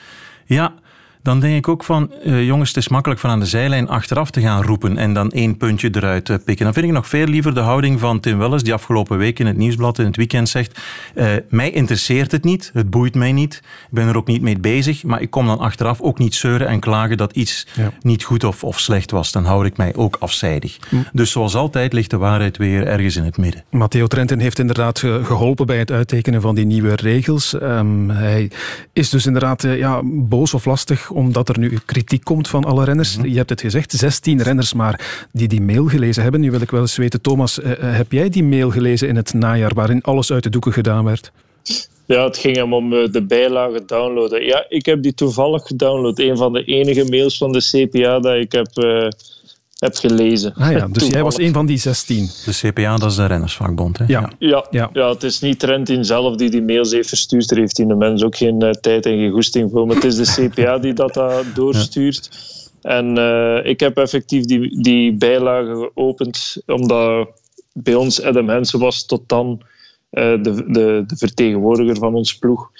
Ja, 0.46 0.74
dan 1.23 1.41
denk 1.41 1.57
ik 1.57 1.68
ook 1.68 1.85
van, 1.85 2.12
uh, 2.25 2.47
jongens, 2.47 2.68
het 2.68 2.79
is 2.79 2.89
makkelijk 2.89 3.20
van 3.20 3.31
aan 3.31 3.41
de 3.41 3.47
zijlijn 3.47 3.89
achteraf 3.89 4.31
te 4.31 4.41
gaan 4.41 4.62
roepen 4.62 4.97
en 4.97 5.12
dan 5.12 5.31
één 5.31 5.57
puntje 5.57 5.91
eruit 5.93 6.29
uh, 6.29 6.37
pikken. 6.45 6.64
Dan 6.64 6.75
vind 6.75 6.87
ik 6.87 6.93
nog 6.93 7.09
veel 7.09 7.27
liever 7.27 7.55
de 7.55 7.61
houding 7.61 8.01
van 8.01 8.20
Tim 8.20 8.39
Welles, 8.39 8.62
die 8.62 8.73
afgelopen 8.73 9.18
week 9.18 9.39
in 9.39 9.47
het 9.47 9.57
Nieuwsblad 9.57 9.99
in 9.99 10.05
het 10.05 10.16
weekend 10.16 10.49
zegt, 10.49 10.81
uh, 11.14 11.27
mij 11.49 11.70
interesseert 11.70 12.33
het 12.33 12.45
niet, 12.45 12.70
het 12.73 12.91
boeit 12.91 13.14
mij 13.14 13.33
niet, 13.33 13.55
ik 13.55 13.89
ben 13.91 14.09
er 14.09 14.16
ook 14.16 14.27
niet 14.27 14.43
mee 14.43 14.59
bezig, 14.59 15.03
maar 15.03 15.20
ik 15.20 15.31
kom 15.31 15.47
dan 15.47 15.59
achteraf 15.59 16.01
ook 16.01 16.18
niet 16.18 16.35
zeuren 16.35 16.68
en 16.68 16.81
klagen 16.81 17.16
dat 17.16 17.33
iets 17.33 17.66
ja. 17.75 17.93
niet 18.01 18.25
goed 18.25 18.45
of, 18.45 18.64
of 18.64 18.79
slecht 18.79 19.11
was. 19.11 19.33
Dan 19.33 19.45
houd 19.45 19.64
ik 19.64 19.77
mij 19.77 19.95
ook 19.95 20.16
afzijdig. 20.20 20.79
Hm. 20.89 20.97
Dus 21.12 21.31
zoals 21.31 21.55
altijd 21.55 21.93
ligt 21.93 22.11
de 22.11 22.16
waarheid 22.16 22.57
weer 22.57 22.87
ergens 22.87 23.16
in 23.16 23.25
het 23.25 23.37
midden. 23.37 23.64
Matteo 23.70 24.07
Trentin 24.07 24.39
heeft 24.39 24.59
inderdaad 24.59 24.99
geholpen 24.99 25.66
bij 25.66 25.79
het 25.79 25.91
uittekenen 25.91 26.41
van 26.41 26.55
die 26.55 26.66
nieuwe 26.66 26.95
regels. 26.95 27.53
Um, 27.53 28.11
hij 28.11 28.51
is 28.93 29.11
dus 29.11 29.27
inderdaad 29.27 29.62
ja, 29.62 30.01
boos 30.05 30.55
of 30.55 30.64
lastig 30.64 31.11
omdat 31.12 31.48
er 31.48 31.58
nu 31.58 31.78
kritiek 31.86 32.24
komt 32.24 32.48
van 32.48 32.64
alle 32.64 32.84
renners. 32.84 33.16
Mm 33.16 33.22
-hmm. 33.22 33.30
Je 33.30 33.36
hebt 33.36 33.50
het 33.50 33.60
gezegd, 33.60 33.92
16 33.92 34.42
renners 34.42 34.72
maar 34.72 35.26
die 35.32 35.48
die 35.48 35.62
mail 35.62 35.86
gelezen 35.86 36.22
hebben. 36.22 36.40
Nu 36.40 36.50
wil 36.50 36.60
ik 36.60 36.70
wel 36.70 36.80
eens 36.80 36.96
weten, 36.96 37.20
Thomas, 37.20 37.58
uh, 37.58 37.66
heb 37.78 38.12
jij 38.12 38.28
die 38.28 38.44
mail 38.44 38.70
gelezen 38.70 39.08
in 39.08 39.16
het 39.16 39.34
najaar 39.34 39.74
waarin 39.74 40.02
alles 40.02 40.32
uit 40.32 40.42
de 40.42 40.50
doeken 40.50 40.72
gedaan 40.72 41.04
werd? 41.04 41.32
Ja, 42.06 42.24
het 42.24 42.38
ging 42.38 42.56
hem 42.56 42.74
om 42.74 42.90
de 42.90 43.24
bijlagen 43.28 43.86
downloaden. 43.86 44.44
Ja, 44.44 44.64
ik 44.68 44.86
heb 44.86 45.02
die 45.02 45.14
toevallig 45.14 45.66
gedownload. 45.66 46.18
Een 46.18 46.36
van 46.36 46.52
de 46.52 46.64
enige 46.64 47.04
mails 47.10 47.38
van 47.38 47.52
de 47.52 47.60
CPA 47.60 48.20
dat 48.20 48.34
ik 48.34 48.52
heb 48.52 48.68
uh, 48.74 49.08
heb 49.83 49.97
gelezen. 49.97 50.55
Ah 50.55 50.72
ja, 50.72 50.89
dus 50.89 51.07
jij 51.16 51.22
was 51.22 51.39
een 51.39 51.53
van 51.53 51.66
die 51.66 51.76
16. 51.76 52.28
De 52.45 52.53
CPA, 52.53 52.97
dat 52.97 53.11
is 53.11 53.16
de 53.16 53.26
rennersvakbond. 53.26 53.99
Hè? 53.99 54.05
Ja. 54.07 54.33
Ja, 54.39 54.66
ja. 54.70 55.09
het 55.09 55.22
is 55.22 55.41
niet 55.41 55.59
Trentin 55.59 56.05
zelf 56.05 56.37
die 56.37 56.51
die 56.51 56.62
mails 56.62 56.91
heeft 56.91 57.09
verstuurd. 57.09 57.49
Daar 57.49 57.59
heeft 57.59 57.76
die 57.76 57.87
de 57.87 57.95
mens 57.95 58.22
ook 58.22 58.37
geen 58.37 58.64
uh, 58.64 58.70
tijd 58.70 59.07
en 59.07 59.12
geen 59.12 59.30
goesting 59.30 59.70
voor. 59.70 59.87
Maar 59.87 59.97
het 59.97 60.05
is 60.05 60.16
de 60.16 60.33
CPA 60.49 60.78
die 60.78 60.93
dat 60.93 61.16
uh, 61.16 61.37
doorstuurt. 61.55 62.30
En 62.83 63.18
uh, 63.18 63.64
ik 63.64 63.80
heb 63.80 63.97
effectief 63.97 64.45
die, 64.45 64.83
die 64.83 65.12
bijlage 65.12 65.91
geopend, 65.95 66.62
omdat 66.66 67.28
bij 67.72 67.95
ons 67.95 68.22
Adam 68.22 68.49
Hensen 68.49 68.78
was 68.78 69.07
tot 69.07 69.22
dan 69.26 69.62
de, 70.11 70.41
de, 70.43 71.05
de 71.07 71.16
vertegenwoordiger 71.16 71.97
van 71.97 72.14
ons 72.14 72.39
ploeg. 72.39 72.70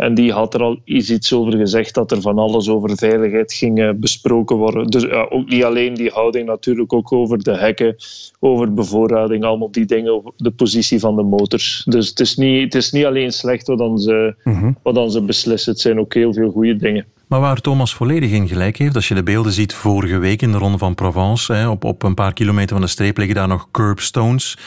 En 0.00 0.14
die 0.14 0.32
had 0.32 0.54
er 0.54 0.62
al 0.62 0.80
iets 0.84 1.32
over 1.32 1.56
gezegd 1.56 1.94
dat 1.94 2.10
er 2.10 2.20
van 2.20 2.38
alles 2.38 2.68
over 2.68 2.96
veiligheid 2.96 3.52
ging 3.52 3.98
besproken 3.98 4.56
worden. 4.56 4.86
Dus 4.86 5.08
ook 5.10 5.48
niet 5.48 5.64
alleen 5.64 5.94
die 5.94 6.10
houding, 6.10 6.46
natuurlijk 6.46 6.92
ook 6.92 7.12
over 7.12 7.42
de 7.42 7.56
hekken, 7.56 7.96
over 8.38 8.74
bevoorrading, 8.74 9.44
allemaal 9.44 9.70
die 9.70 9.84
dingen, 9.84 10.12
over 10.12 10.32
de 10.36 10.50
positie 10.50 10.98
van 10.98 11.16
de 11.16 11.22
motors. 11.22 11.82
Dus 11.88 12.08
het 12.08 12.20
is 12.20 12.36
niet, 12.36 12.62
het 12.62 12.74
is 12.74 12.90
niet 12.90 13.04
alleen 13.04 13.32
slecht 13.32 13.66
wat 13.66 13.78
dan, 13.78 13.98
ze, 13.98 14.34
mm-hmm. 14.44 14.76
wat 14.82 14.94
dan 14.94 15.10
ze 15.10 15.22
beslissen, 15.22 15.72
het 15.72 15.80
zijn 15.80 16.00
ook 16.00 16.14
heel 16.14 16.32
veel 16.32 16.50
goede 16.50 16.76
dingen. 16.76 17.06
Maar 17.26 17.40
waar 17.40 17.60
Thomas 17.60 17.94
volledig 17.94 18.30
in 18.30 18.48
gelijk 18.48 18.76
heeft, 18.76 18.94
als 18.94 19.08
je 19.08 19.14
de 19.14 19.22
beelden 19.22 19.52
ziet 19.52 19.74
vorige 19.74 20.18
week 20.18 20.42
in 20.42 20.52
de 20.52 20.58
Ronde 20.58 20.78
van 20.78 20.94
Provence, 20.94 21.52
hè, 21.52 21.68
op, 21.68 21.84
op 21.84 22.02
een 22.02 22.14
paar 22.14 22.32
kilometer 22.32 22.70
van 22.70 22.80
de 22.80 22.86
streep 22.86 23.16
liggen 23.16 23.34
daar 23.34 23.48
nog 23.48 23.68
curbstones 23.70 24.58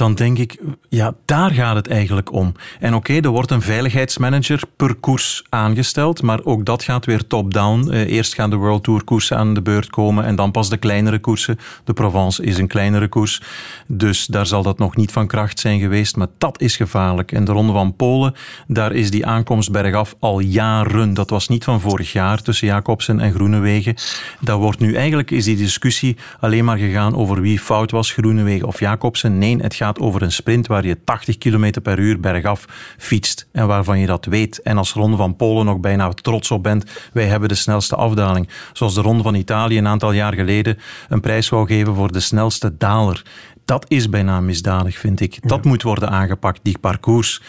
dan 0.00 0.14
denk 0.14 0.38
ik, 0.38 0.58
ja, 0.88 1.14
daar 1.24 1.50
gaat 1.50 1.76
het 1.76 1.88
eigenlijk 1.88 2.32
om. 2.32 2.52
En 2.78 2.94
oké, 2.94 3.12
er 3.20 3.28
wordt 3.28 3.50
een 3.50 3.62
veiligheidsmanager 3.62 4.62
per 4.76 4.94
koers 4.94 5.44
aangesteld, 5.48 6.22
maar 6.22 6.44
ook 6.44 6.64
dat 6.64 6.82
gaat 6.82 7.06
weer 7.06 7.26
top-down. 7.26 7.88
Uh, 7.90 8.00
eerst 8.00 8.34
gaan 8.34 8.50
de 8.50 8.56
World 8.56 8.84
Tour 8.84 9.04
koersen 9.04 9.36
aan 9.36 9.54
de 9.54 9.62
beurt 9.62 9.90
komen 9.90 10.24
en 10.24 10.36
dan 10.36 10.50
pas 10.50 10.68
de 10.68 10.76
kleinere 10.76 11.18
koersen. 11.18 11.58
De 11.84 11.92
Provence 11.92 12.42
is 12.42 12.58
een 12.58 12.66
kleinere 12.66 13.08
koers, 13.08 13.42
dus 13.86 14.26
daar 14.26 14.46
zal 14.46 14.62
dat 14.62 14.78
nog 14.78 14.96
niet 14.96 15.12
van 15.12 15.26
kracht 15.26 15.58
zijn 15.58 15.80
geweest, 15.80 16.16
maar 16.16 16.28
dat 16.38 16.60
is 16.60 16.76
gevaarlijk. 16.76 17.32
En 17.32 17.44
de 17.44 17.52
Ronde 17.52 17.72
van 17.72 17.96
Polen, 17.96 18.34
daar 18.66 18.92
is 18.92 19.10
die 19.10 19.26
aankomst 19.26 19.72
bergaf 19.72 20.14
al 20.18 20.38
jaren. 20.38 21.14
Dat 21.14 21.30
was 21.30 21.48
niet 21.48 21.64
van 21.64 21.80
vorig 21.80 22.12
jaar 22.12 22.42
tussen 22.42 22.66
Jacobsen 22.66 23.20
en 23.20 23.32
Groenewegen. 23.32 23.94
Dat 24.40 24.58
wordt 24.58 24.78
nu 24.78 24.94
eigenlijk, 24.94 25.30
is 25.30 25.44
die 25.44 25.56
discussie 25.56 26.16
alleen 26.40 26.64
maar 26.64 26.78
gegaan 26.78 27.16
over 27.16 27.40
wie 27.40 27.58
fout 27.58 27.90
was, 27.90 28.12
Groenewegen 28.12 28.66
of 28.66 28.80
Jacobsen. 28.80 29.38
Nee, 29.38 29.56
het 29.56 29.74
gaat 29.74 29.88
over 29.98 30.22
een 30.22 30.32
sprint 30.32 30.66
waar 30.66 30.86
je 30.86 31.04
80 31.04 31.38
km 31.38 31.80
per 31.82 31.98
uur 31.98 32.20
bergaf 32.20 32.64
fietst 32.98 33.48
en 33.52 33.66
waarvan 33.66 33.98
je 33.98 34.06
dat 34.06 34.24
weet. 34.24 34.62
En 34.62 34.78
als 34.78 34.92
Ronde 34.92 35.16
van 35.16 35.36
Polen 35.36 35.64
nog 35.64 35.80
bijna 35.80 36.12
trots 36.12 36.50
op 36.50 36.62
bent, 36.62 36.84
wij 37.12 37.26
hebben 37.26 37.48
de 37.48 37.54
snelste 37.54 37.96
afdaling. 37.96 38.48
Zoals 38.72 38.94
de 38.94 39.00
Ronde 39.00 39.22
van 39.22 39.34
Italië 39.34 39.78
een 39.78 39.86
aantal 39.86 40.12
jaar 40.12 40.34
geleden 40.34 40.78
een 41.08 41.20
prijs 41.20 41.48
wou 41.48 41.66
geven 41.66 41.94
voor 41.94 42.12
de 42.12 42.20
snelste 42.20 42.76
daler. 42.76 43.22
Dat 43.64 43.84
is 43.88 44.08
bijna 44.08 44.40
misdadig, 44.40 44.98
vind 44.98 45.20
ik. 45.20 45.48
Dat 45.48 45.64
moet 45.64 45.82
worden 45.82 46.10
aangepakt, 46.10 46.60
die 46.62 46.78
parcours. 46.78 47.42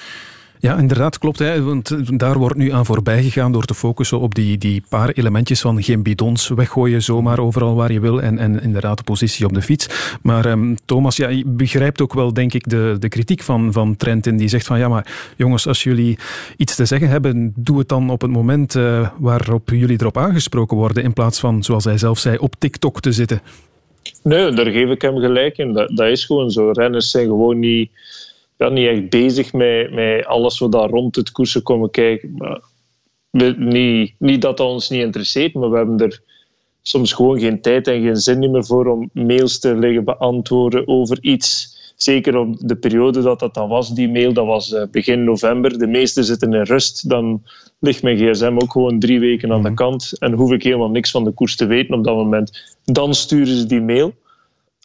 Ja, 0.62 0.78
inderdaad, 0.78 1.18
klopt. 1.18 1.40
Hè, 1.40 1.64
want 1.64 2.20
daar 2.20 2.38
wordt 2.38 2.56
nu 2.56 2.72
aan 2.72 2.86
voorbij 2.86 3.24
gegaan 3.24 3.52
door 3.52 3.66
te 3.66 3.74
focussen 3.74 4.20
op 4.20 4.36
die, 4.36 4.58
die 4.58 4.84
paar 4.90 5.10
elementjes 5.10 5.62
van 5.62 5.84
geen 5.84 6.04
bidons 6.04 6.48
weggooien 6.48 7.02
zomaar 7.02 7.40
overal 7.40 7.76
waar 7.76 7.92
je 7.92 8.00
wil 8.00 8.22
en, 8.22 8.38
en 8.38 8.62
inderdaad 8.62 8.98
de 8.98 9.04
positie 9.04 9.46
op 9.46 9.54
de 9.54 9.62
fiets. 9.62 10.18
Maar 10.22 10.46
um, 10.46 10.76
Thomas, 10.86 11.16
ja, 11.16 11.30
je 11.30 11.46
begrijpt 11.46 12.02
ook 12.02 12.14
wel, 12.14 12.34
denk 12.34 12.54
ik, 12.54 12.70
de, 12.70 12.96
de 13.00 13.10
kritiek 13.10 13.42
van, 13.42 13.74
van 13.74 13.96
Trentin. 13.96 14.38
Die 14.38 14.48
zegt 14.48 14.66
van, 14.66 14.80
ja, 14.80 14.88
maar 14.88 15.34
jongens, 15.38 15.68
als 15.68 15.84
jullie 15.84 16.18
iets 16.58 16.76
te 16.76 16.86
zeggen 16.86 17.10
hebben, 17.10 17.54
doe 17.56 17.80
het 17.80 17.90
dan 17.90 18.10
op 18.10 18.22
het 18.22 18.32
moment 18.32 18.76
uh, 18.76 19.10
waarop 19.18 19.70
jullie 19.70 20.00
erop 20.02 20.18
aangesproken 20.18 20.78
worden, 20.78 21.04
in 21.04 21.14
plaats 21.14 21.40
van, 21.40 21.64
zoals 21.64 21.84
hij 21.84 21.98
zelf 21.98 22.20
zei, 22.20 22.38
op 22.38 22.56
TikTok 22.58 23.02
te 23.02 23.12
zitten. 23.12 23.42
Nee, 24.24 24.52
daar 24.52 24.66
geef 24.66 24.90
ik 24.90 25.02
hem 25.02 25.18
gelijk 25.18 25.58
in. 25.58 25.74
Dat, 25.74 25.90
dat 25.96 26.08
is 26.08 26.26
gewoon 26.26 26.52
zo. 26.52 26.72
Renners 26.72 27.12
zijn 27.12 27.26
gewoon 27.26 27.60
niet 27.60 27.92
ja, 28.62 28.70
niet 28.70 28.88
echt 28.88 29.10
bezig 29.10 29.54
met, 29.54 29.94
met 29.94 30.26
alles 30.26 30.60
wat 30.60 30.72
daar 30.72 30.90
rond 30.90 31.16
het 31.16 31.32
koersen 31.32 31.64
komen 31.64 31.92
kijken. 31.92 32.34
Maar 32.38 32.62
we, 33.30 33.56
niet, 33.58 34.14
niet 34.18 34.42
dat 34.42 34.58
dat 34.58 34.68
ons 34.68 34.90
niet 34.90 35.02
interesseert, 35.02 35.54
maar 35.54 35.70
we 35.70 35.78
hebben 35.78 35.98
er 35.98 36.22
soms 36.82 37.14
gewoon 37.14 37.40
geen 37.40 37.62
tijd 37.62 37.88
en 37.88 38.02
geen 38.02 38.16
zin 38.16 38.52
meer 38.52 38.66
voor 38.66 38.88
om 38.88 39.10
mails 39.14 39.60
te 39.60 39.76
liggen 39.76 40.04
beantwoorden 40.04 40.88
over 40.88 41.18
iets. 41.22 41.80
Zeker 41.96 42.38
op 42.38 42.56
de 42.60 42.76
periode 42.76 43.22
dat 43.22 43.40
dat 43.40 43.54
dan 43.54 43.70
was, 43.70 43.94
die 43.94 44.10
mail, 44.10 44.34
dat 44.34 44.46
was 44.46 44.74
eh, 44.74 44.84
begin 44.92 45.24
november. 45.24 45.78
De 45.78 45.88
meesten 45.88 46.24
zitten 46.24 46.54
in 46.54 46.62
rust. 46.62 47.10
Dan 47.10 47.44
ligt 47.80 48.04
mijn 48.04 48.18
gsm 48.18 48.58
ook 48.58 48.72
gewoon 48.72 49.00
drie 49.00 49.20
weken 49.20 49.52
aan 49.52 49.64
de 49.64 49.74
kant 49.74 50.20
en 50.20 50.34
hoef 50.34 50.52
ik 50.52 50.64
helemaal 50.64 50.90
niks 50.90 51.12
van 51.12 51.24
de 51.24 51.32
koers 51.32 51.56
te 51.56 51.66
weten 51.66 51.96
op 51.96 52.04
dat 52.04 52.16
moment. 52.16 52.78
Dan 52.84 53.14
sturen 53.14 53.56
ze 53.56 53.66
die 53.66 53.82
mail. 53.82 54.14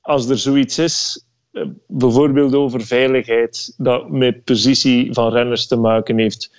Als 0.01 0.29
er 0.29 0.39
zoiets 0.39 0.79
is, 0.79 1.26
bijvoorbeeld 1.87 2.55
over 2.55 2.81
veiligheid, 2.81 3.75
dat 3.77 4.11
met 4.11 4.45
positie 4.45 5.13
van 5.13 5.33
renners 5.33 5.67
te 5.67 5.77
maken 5.77 6.19
heeft, 6.19 6.51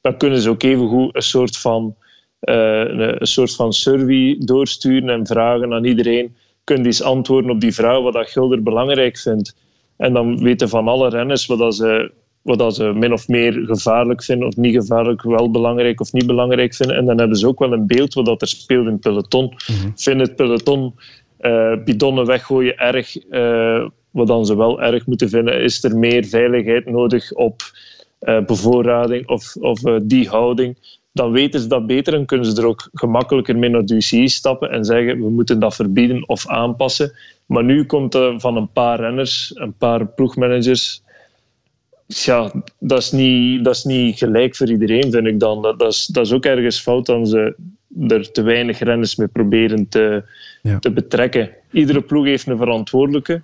dan 0.00 0.16
kunnen 0.16 0.40
ze 0.40 0.50
ook 0.50 0.62
evengoed 0.62 1.16
een 1.16 1.22
soort 1.22 1.56
van, 1.56 1.94
uh, 2.40 2.84
een 3.18 3.26
soort 3.26 3.54
van 3.54 3.72
survey 3.72 4.36
doorsturen 4.38 5.08
en 5.08 5.26
vragen 5.26 5.72
aan 5.72 5.84
iedereen. 5.84 6.36
Kun 6.64 6.84
eens 6.84 7.02
antwoorden 7.02 7.50
op 7.50 7.60
die 7.60 7.74
vraag 7.74 8.00
wat 8.00 8.12
dat 8.12 8.30
Gulder 8.30 8.62
belangrijk 8.62 9.18
vindt. 9.18 9.56
En 9.96 10.12
dan 10.12 10.42
weten 10.42 10.68
van 10.68 10.88
alle 10.88 11.08
renners 11.08 11.46
wat, 11.46 11.58
dat 11.58 11.74
ze, 11.74 12.12
wat 12.42 12.58
dat 12.58 12.74
ze 12.74 12.84
min 12.84 13.12
of 13.12 13.28
meer 13.28 13.52
gevaarlijk 13.52 14.22
vinden 14.22 14.48
of 14.48 14.56
niet 14.56 14.74
gevaarlijk, 14.74 15.22
wel 15.22 15.50
belangrijk 15.50 16.00
of 16.00 16.12
niet 16.12 16.26
belangrijk 16.26 16.74
vinden. 16.74 16.96
En 16.96 17.04
dan 17.04 17.18
hebben 17.18 17.36
ze 17.36 17.46
ook 17.46 17.58
wel 17.58 17.72
een 17.72 17.86
beeld 17.86 18.14
wat 18.14 18.26
dat 18.26 18.42
er 18.42 18.48
speelt 18.48 18.86
in 18.86 18.92
het 18.92 19.00
peloton. 19.00 19.44
Mm 19.44 19.92
Vindt 19.94 20.20
het 20.20 20.36
peloton 20.36 20.94
uh, 21.40 21.74
bidonnen 21.84 22.26
weggooien 22.26 22.78
erg? 22.78 23.30
Uh, 23.30 23.86
wat 24.12 24.26
dan 24.26 24.46
ze 24.46 24.56
wel 24.56 24.82
erg 24.82 25.06
moeten 25.06 25.28
vinden, 25.28 25.60
is 25.60 25.84
er 25.84 25.96
meer 25.96 26.24
veiligheid 26.24 26.86
nodig 26.86 27.32
op 27.32 27.62
uh, 28.20 28.44
bevoorrading 28.44 29.28
of, 29.28 29.56
of 29.56 29.86
uh, 29.86 29.96
die 30.02 30.28
houding. 30.28 31.00
Dan 31.12 31.32
weten 31.32 31.60
ze 31.60 31.66
dat 31.66 31.86
beter 31.86 32.14
en 32.14 32.26
kunnen 32.26 32.46
ze 32.46 32.60
er 32.60 32.66
ook 32.66 32.88
gemakkelijker 32.92 33.58
mee 33.58 33.70
naar 33.70 33.84
de 33.84 33.94
UCI 33.94 34.28
stappen 34.28 34.70
en 34.70 34.84
zeggen 34.84 35.18
we 35.18 35.30
moeten 35.30 35.58
dat 35.58 35.74
verbieden 35.74 36.28
of 36.28 36.48
aanpassen. 36.48 37.12
Maar 37.46 37.64
nu 37.64 37.84
komt 37.84 38.14
er 38.14 38.40
van 38.40 38.56
een 38.56 38.72
paar 38.72 39.00
renners, 39.00 39.52
een 39.54 39.74
paar 39.76 40.06
ploegmanagers. 40.06 41.02
Ja, 42.06 42.52
dat 42.78 42.98
is 42.98 43.10
niet, 43.10 43.64
dat 43.64 43.74
is 43.74 43.84
niet 43.84 44.18
gelijk 44.18 44.56
voor 44.56 44.70
iedereen, 44.70 45.12
vind 45.12 45.26
ik 45.26 45.40
dan. 45.40 45.62
Dat, 45.62 45.78
dat, 45.78 45.92
is, 45.92 46.06
dat 46.06 46.26
is 46.26 46.32
ook 46.32 46.44
ergens 46.44 46.80
fout 46.80 47.06
dan 47.06 47.26
ze 47.26 47.54
er 48.08 48.32
te 48.32 48.42
weinig 48.42 48.78
renners 48.78 49.16
mee 49.16 49.28
proberen 49.28 49.88
te, 49.88 50.24
ja. 50.62 50.78
te 50.78 50.90
betrekken. 50.90 51.50
Iedere 51.70 52.00
ploeg 52.00 52.24
heeft 52.24 52.46
een 52.46 52.56
verantwoordelijke. 52.56 53.42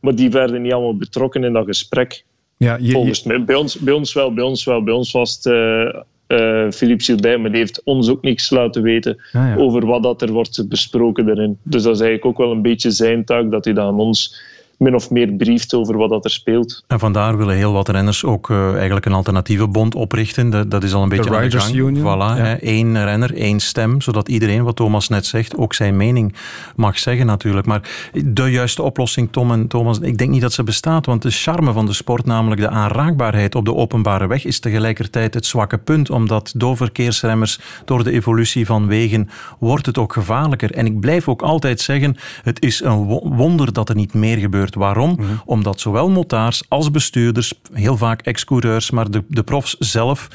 Maar 0.00 0.14
die 0.14 0.30
werden 0.30 0.62
niet 0.62 0.72
allemaal 0.72 0.96
betrokken 0.96 1.44
in 1.44 1.52
dat 1.52 1.66
gesprek. 1.66 2.24
Ja, 2.56 2.76
je, 2.80 2.92
Volgens 2.92 3.22
mij. 3.22 3.44
Bij 3.44 3.56
ons, 3.56 3.78
bij 3.78 3.94
ons 3.94 4.12
wel, 4.12 4.32
bij 4.32 4.44
ons 4.44 4.64
wel. 4.64 4.82
Bij 4.82 4.94
ons 4.94 5.12
was 5.12 5.34
het 5.34 5.44
uh, 5.44 5.94
uh, 6.28 6.70
Philippe 6.70 7.04
Gilbert, 7.04 7.40
maar 7.40 7.50
die 7.50 7.60
heeft 7.60 7.82
ons 7.84 8.08
ook 8.08 8.22
niks 8.22 8.50
laten 8.50 8.82
weten 8.82 9.16
ah, 9.16 9.32
ja. 9.32 9.56
over 9.56 9.86
wat 9.86 10.02
dat 10.02 10.22
er 10.22 10.32
wordt 10.32 10.68
besproken 10.68 11.26
daarin. 11.26 11.58
Dus 11.62 11.82
dat 11.82 11.94
is 11.94 12.00
eigenlijk 12.00 12.30
ook 12.30 12.46
wel 12.46 12.56
een 12.56 12.62
beetje 12.62 12.90
zijn 12.90 13.24
taak, 13.24 13.50
dat 13.50 13.64
hij 13.64 13.74
dat 13.74 13.84
aan 13.84 14.00
ons 14.00 14.40
min 14.78 14.94
of 14.94 15.10
meer 15.10 15.32
brieft 15.32 15.74
over 15.74 15.96
wat 15.96 16.10
dat 16.10 16.24
er 16.24 16.30
speelt. 16.30 16.84
En 16.86 16.98
vandaar 16.98 17.36
willen 17.36 17.56
heel 17.56 17.72
wat 17.72 17.88
renners 17.88 18.24
ook 18.24 18.48
uh, 18.48 18.74
eigenlijk 18.74 19.06
een 19.06 19.12
alternatieve 19.12 19.68
bond 19.68 19.94
oprichten. 19.94 20.50
Dat, 20.50 20.70
dat 20.70 20.82
is 20.82 20.94
al 20.94 21.02
een 21.02 21.08
beetje 21.08 21.30
de 21.30 21.38
Riders 21.38 21.72
Union. 21.72 21.96
Voilà, 21.96 22.38
ja. 22.38 22.58
één 22.60 23.04
renner, 23.04 23.34
één 23.34 23.60
stem, 23.60 24.00
zodat 24.00 24.28
iedereen, 24.28 24.64
wat 24.64 24.76
Thomas 24.76 25.08
net 25.08 25.26
zegt, 25.26 25.56
ook 25.56 25.74
zijn 25.74 25.96
mening 25.96 26.34
mag 26.76 26.98
zeggen 26.98 27.26
natuurlijk. 27.26 27.66
Maar 27.66 28.10
de 28.24 28.50
juiste 28.50 28.82
oplossing, 28.82 29.32
Tom 29.32 29.52
en 29.52 29.68
Thomas, 29.68 29.98
ik 29.98 30.18
denk 30.18 30.30
niet 30.30 30.40
dat 30.40 30.52
ze 30.52 30.62
bestaat, 30.64 31.06
want 31.06 31.22
de 31.22 31.30
charme 31.30 31.72
van 31.72 31.86
de 31.86 31.92
sport, 31.92 32.24
namelijk 32.24 32.60
de 32.60 32.68
aanraakbaarheid 32.68 33.54
op 33.54 33.64
de 33.64 33.74
openbare 33.74 34.26
weg, 34.26 34.44
is 34.44 34.60
tegelijkertijd 34.60 35.34
het 35.34 35.46
zwakke 35.46 35.78
punt, 35.78 36.10
omdat 36.10 36.52
door 36.56 36.76
verkeersremmers, 36.76 37.60
door 37.84 38.04
de 38.04 38.10
evolutie 38.10 38.66
van 38.66 38.86
wegen, 38.86 39.28
wordt 39.58 39.86
het 39.86 39.98
ook 39.98 40.12
gevaarlijker. 40.12 40.72
En 40.72 40.86
ik 40.86 41.00
blijf 41.00 41.28
ook 41.28 41.42
altijd 41.42 41.80
zeggen, 41.80 42.16
het 42.42 42.62
is 42.62 42.82
een 42.82 43.04
wonder 43.22 43.72
dat 43.72 43.88
er 43.88 43.94
niet 43.94 44.14
meer 44.14 44.36
gebeurt 44.36 44.67
Waarom? 44.74 45.10
Mm 45.10 45.16
-hmm. 45.16 45.40
Omdat 45.44 45.80
zowel 45.80 46.10
motards 46.10 46.62
als 46.68 46.90
bestuurders, 46.90 47.52
heel 47.72 47.96
vaak 47.96 48.20
ex-coureurs, 48.20 48.90
maar 48.90 49.10
de, 49.10 49.24
de 49.28 49.42
profs 49.42 49.76
zelf, 49.78 50.28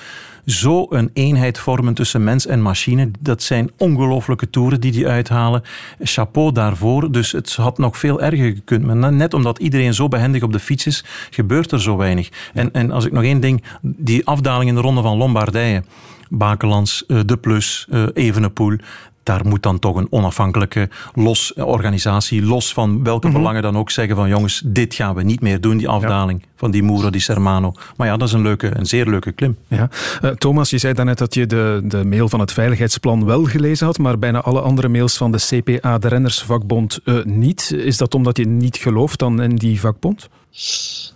zo 0.45 0.86
een 0.89 1.09
eenheid 1.13 1.59
vormen 1.59 1.93
tussen 1.93 2.23
mens 2.23 2.45
en 2.45 2.61
machine. 2.61 3.11
Dat 3.19 3.43
zijn 3.43 3.71
ongelooflijke 3.77 4.49
toeren 4.49 4.81
die 4.81 4.91
die 4.91 5.07
uithalen. 5.07 5.63
Chapeau 6.01 6.51
daarvoor. 6.51 7.11
Dus 7.11 7.31
het 7.31 7.55
had 7.55 7.77
nog 7.77 7.97
veel 7.97 8.21
erger 8.21 8.53
gekund. 8.53 8.86
Maar 8.86 9.13
net 9.13 9.34
omdat 9.34 9.59
iedereen 9.59 9.93
zo 9.93 10.07
behendig 10.07 10.43
op 10.43 10.51
de 10.51 10.59
fiets 10.59 10.88
is, 10.88 11.03
gebeurt 11.29 11.71
er 11.71 11.81
zo 11.81 11.97
weinig. 11.97 12.29
En, 12.53 12.73
en 12.73 12.91
als 12.91 13.05
ik 13.05 13.11
nog 13.11 13.23
één 13.23 13.39
ding, 13.39 13.63
die 13.81 14.25
afdaling 14.25 14.69
in 14.69 14.75
de 14.75 14.81
ronde 14.81 15.01
van 15.01 15.17
Lombardije. 15.17 15.84
Bakelands, 16.29 17.03
De 17.25 17.38
Plus, 17.38 17.88
Evenepoel 18.13 18.75
daar 19.24 19.41
moet 19.47 19.63
dan 19.63 19.80
toch 19.80 19.95
een 19.95 20.07
onafhankelijke 20.09 20.89
los 21.13 21.53
organisatie, 21.53 22.43
los 22.45 22.74
van 22.74 23.03
welke 23.03 23.28
Mhm. 23.28 23.38
belangen 23.38 23.61
dan 23.61 23.78
ook, 23.78 23.91
zeggen 23.91 24.15
van 24.15 24.30
jongens, 24.30 24.61
dit 24.65 24.93
gaan 24.95 25.15
we 25.15 25.24
niet 25.24 25.41
meer 25.41 25.61
doen, 25.61 25.78
die 25.78 25.88
afdaling 25.89 26.45
van 26.55 26.71
die 26.71 26.84
Muro 26.84 27.09
di 27.09 27.19
Sermano. 27.19 27.74
Maar 27.97 28.07
ja, 28.07 28.17
dat 28.17 28.28
is 28.28 28.34
een, 28.34 28.41
leuke, 28.41 28.71
een 28.78 28.86
zeer 28.86 29.05
leuke 29.09 29.32
klim. 29.32 29.57
Ja. 29.67 29.89
Eh, 30.21 30.30
Thomas, 30.30 30.69
je 30.69 30.78
zei 30.78 30.93
daarnet 30.93 31.17
dat 31.17 31.34
je 31.34 31.45
de, 31.45 31.82
de 31.84 32.05
mail 32.05 32.30
van 32.30 32.39
het 32.39 32.51
veiligheidsplan 32.51 33.26
wel 33.26 33.43
gelezen 33.43 33.86
had, 33.86 33.97
maar 33.97 34.19
bijna 34.19 34.41
alle 34.41 34.61
andere 34.61 34.88
mails 34.89 35.17
van 35.17 35.32
de 35.32 35.38
CPA, 35.38 35.97
de 35.97 36.07
rennersvakbond, 36.07 36.99
eh, 37.05 37.24
niet. 37.24 37.71
Is 37.78 37.97
dat 37.97 38.15
omdat 38.15 38.38
je 38.38 38.45
niet 38.47 38.78
gelooft 38.78 39.19
dan 39.19 39.41
in 39.41 39.55
die 39.55 39.80
vakbond? 39.80 40.30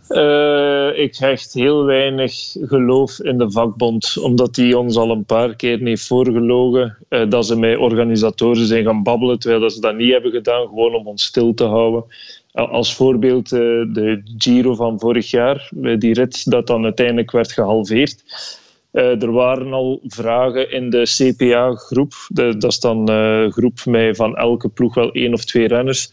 Eh, 0.07 0.89
ik 0.99 1.15
hecht 1.15 1.53
heel 1.53 1.83
weinig 1.83 2.33
geloof 2.61 3.19
in 3.19 3.37
de 3.37 3.51
vakbond, 3.51 4.17
omdat 4.17 4.55
die 4.55 4.77
ons 4.77 4.97
al 4.97 5.11
een 5.11 5.25
paar 5.25 5.55
keer 5.55 5.79
heeft 5.79 6.07
voorgelogen 6.07 6.97
eh, 7.09 7.29
dat 7.29 7.45
ze 7.45 7.55
met 7.55 7.77
organisatoren 7.77 8.65
zijn 8.65 8.83
gaan 8.83 9.03
babbelen, 9.03 9.39
terwijl 9.39 9.61
dat 9.61 9.73
ze 9.73 9.79
dat 9.79 9.95
niet 9.95 10.11
hebben 10.11 10.31
gedaan, 10.31 10.67
gewoon 10.67 10.95
om 10.95 11.07
ons 11.07 11.25
stil 11.25 11.53
te 11.53 11.63
houden. 11.63 12.03
Als 12.51 12.95
voorbeeld 12.95 13.51
eh, 13.51 13.59
de 13.93 14.21
Giro 14.37 14.75
van 14.75 14.99
vorig 14.99 15.29
jaar, 15.29 15.69
die 15.71 16.13
rit 16.13 16.51
dat 16.51 16.67
dan 16.67 16.83
uiteindelijk 16.83 17.31
werd 17.31 17.51
gehalveerd. 17.51 18.23
Eh, 18.91 19.21
er 19.21 19.31
waren 19.31 19.73
al 19.73 19.99
vragen 20.03 20.71
in 20.71 20.89
de 20.89 21.03
CPA-groep. 21.03 22.13
Dat 22.27 22.63
is 22.63 22.79
dan 22.79 23.09
een 23.09 23.51
groep 23.51 23.85
met 23.85 24.15
van 24.15 24.35
elke 24.35 24.69
ploeg 24.69 24.93
wel 24.93 25.11
één 25.11 25.33
of 25.33 25.45
twee 25.45 25.67
renners. 25.67 26.11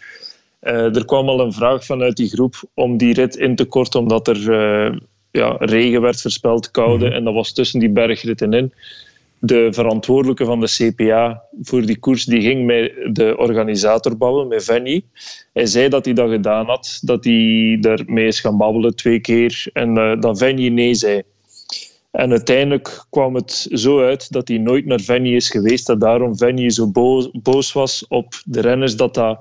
Eh, 0.65 0.97
er 0.97 1.05
kwam 1.05 1.29
al 1.29 1.41
een 1.41 1.53
vraag 1.53 1.85
vanuit 1.85 2.17
die 2.17 2.29
groep 2.29 2.55
om 2.75 2.97
die 2.97 3.15
rit 3.15 3.37
in 3.37 3.57
te 3.57 3.65
korten, 3.65 4.01
omdat 4.01 4.29
er 4.29 4.53
eh, 4.53 4.97
ja, 5.31 5.57
regen 5.59 6.01
werd 6.01 6.21
voorspeld, 6.21 6.71
koude, 6.71 7.09
en 7.09 7.25
dat 7.25 7.35
was 7.35 7.53
tussen 7.53 7.81
die 7.81 7.91
bergritten 7.91 8.53
in. 8.53 8.73
De 9.39 9.69
verantwoordelijke 9.71 10.45
van 10.45 10.61
de 10.61 10.67
CPA 10.67 11.43
voor 11.63 11.87
die 11.87 11.99
koers 11.99 12.25
die 12.25 12.41
ging 12.41 12.67
met 12.67 12.93
de 13.13 13.37
organisator 13.37 14.17
babbelen, 14.17 14.49
met 14.49 14.65
Venny. 14.65 15.03
Hij 15.53 15.67
zei 15.67 15.89
dat 15.89 16.05
hij 16.05 16.15
dat 16.15 16.31
gedaan 16.31 16.67
had, 16.67 16.99
dat 17.03 17.25
hij 17.25 17.77
daarmee 17.81 18.27
is 18.27 18.41
gaan 18.41 18.57
babbelen 18.57 18.97
twee 18.97 19.21
keer 19.21 19.67
en 19.73 19.99
eh, 19.99 20.21
dat 20.21 20.39
Venny 20.39 20.69
nee 20.69 20.95
zei. 20.95 21.23
En 22.11 22.31
uiteindelijk 22.31 23.05
kwam 23.11 23.35
het 23.35 23.67
zo 23.71 24.03
uit 24.03 24.33
dat 24.33 24.49
hij 24.49 24.59
nooit 24.59 24.87
naar 24.87 25.01
Venny 25.01 25.35
is 25.35 25.51
geweest, 25.51 25.87
dat 25.87 26.01
daarom 26.01 26.37
Venny 26.37 26.71
zo 26.71 26.91
boos, 26.91 27.31
boos 27.33 27.73
was 27.73 28.05
op 28.09 28.35
de 28.45 28.61
renners 28.61 28.97
dat 28.97 29.15
dat 29.15 29.39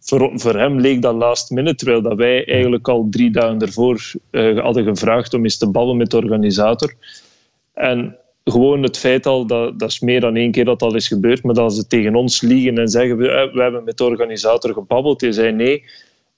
voor, 0.00 0.30
voor 0.34 0.54
hem 0.54 0.80
leek 0.80 1.02
dat 1.02 1.14
last 1.14 1.50
minute, 1.50 1.74
terwijl 1.74 2.02
dat 2.02 2.16
wij 2.16 2.46
eigenlijk 2.46 2.88
al 2.88 3.06
drie 3.10 3.30
dagen 3.30 3.58
ervoor 3.58 4.12
eh, 4.30 4.58
hadden 4.58 4.84
gevraagd 4.84 5.34
om 5.34 5.44
eens 5.44 5.58
te 5.58 5.70
babbelen 5.70 5.96
met 5.96 6.10
de 6.10 6.16
organisator. 6.16 6.94
En 7.74 8.16
gewoon 8.44 8.82
het 8.82 8.98
feit 8.98 9.26
al, 9.26 9.46
dat, 9.46 9.78
dat 9.78 9.90
is 9.90 10.00
meer 10.00 10.20
dan 10.20 10.36
één 10.36 10.50
keer 10.50 10.64
dat 10.64 10.78
dat 10.78 10.94
is 10.94 11.08
gebeurd, 11.08 11.42
maar 11.42 11.54
dat 11.54 11.74
ze 11.74 11.86
tegen 11.86 12.14
ons 12.14 12.40
liegen 12.40 12.78
en 12.78 12.88
zeggen, 12.88 13.16
we, 13.16 13.30
eh, 13.30 13.52
we 13.54 13.62
hebben 13.62 13.84
met 13.84 13.96
de 13.96 14.04
organisator 14.04 14.72
gebabbeld. 14.72 15.20
Hij 15.20 15.32
zei 15.32 15.52
nee, 15.52 15.84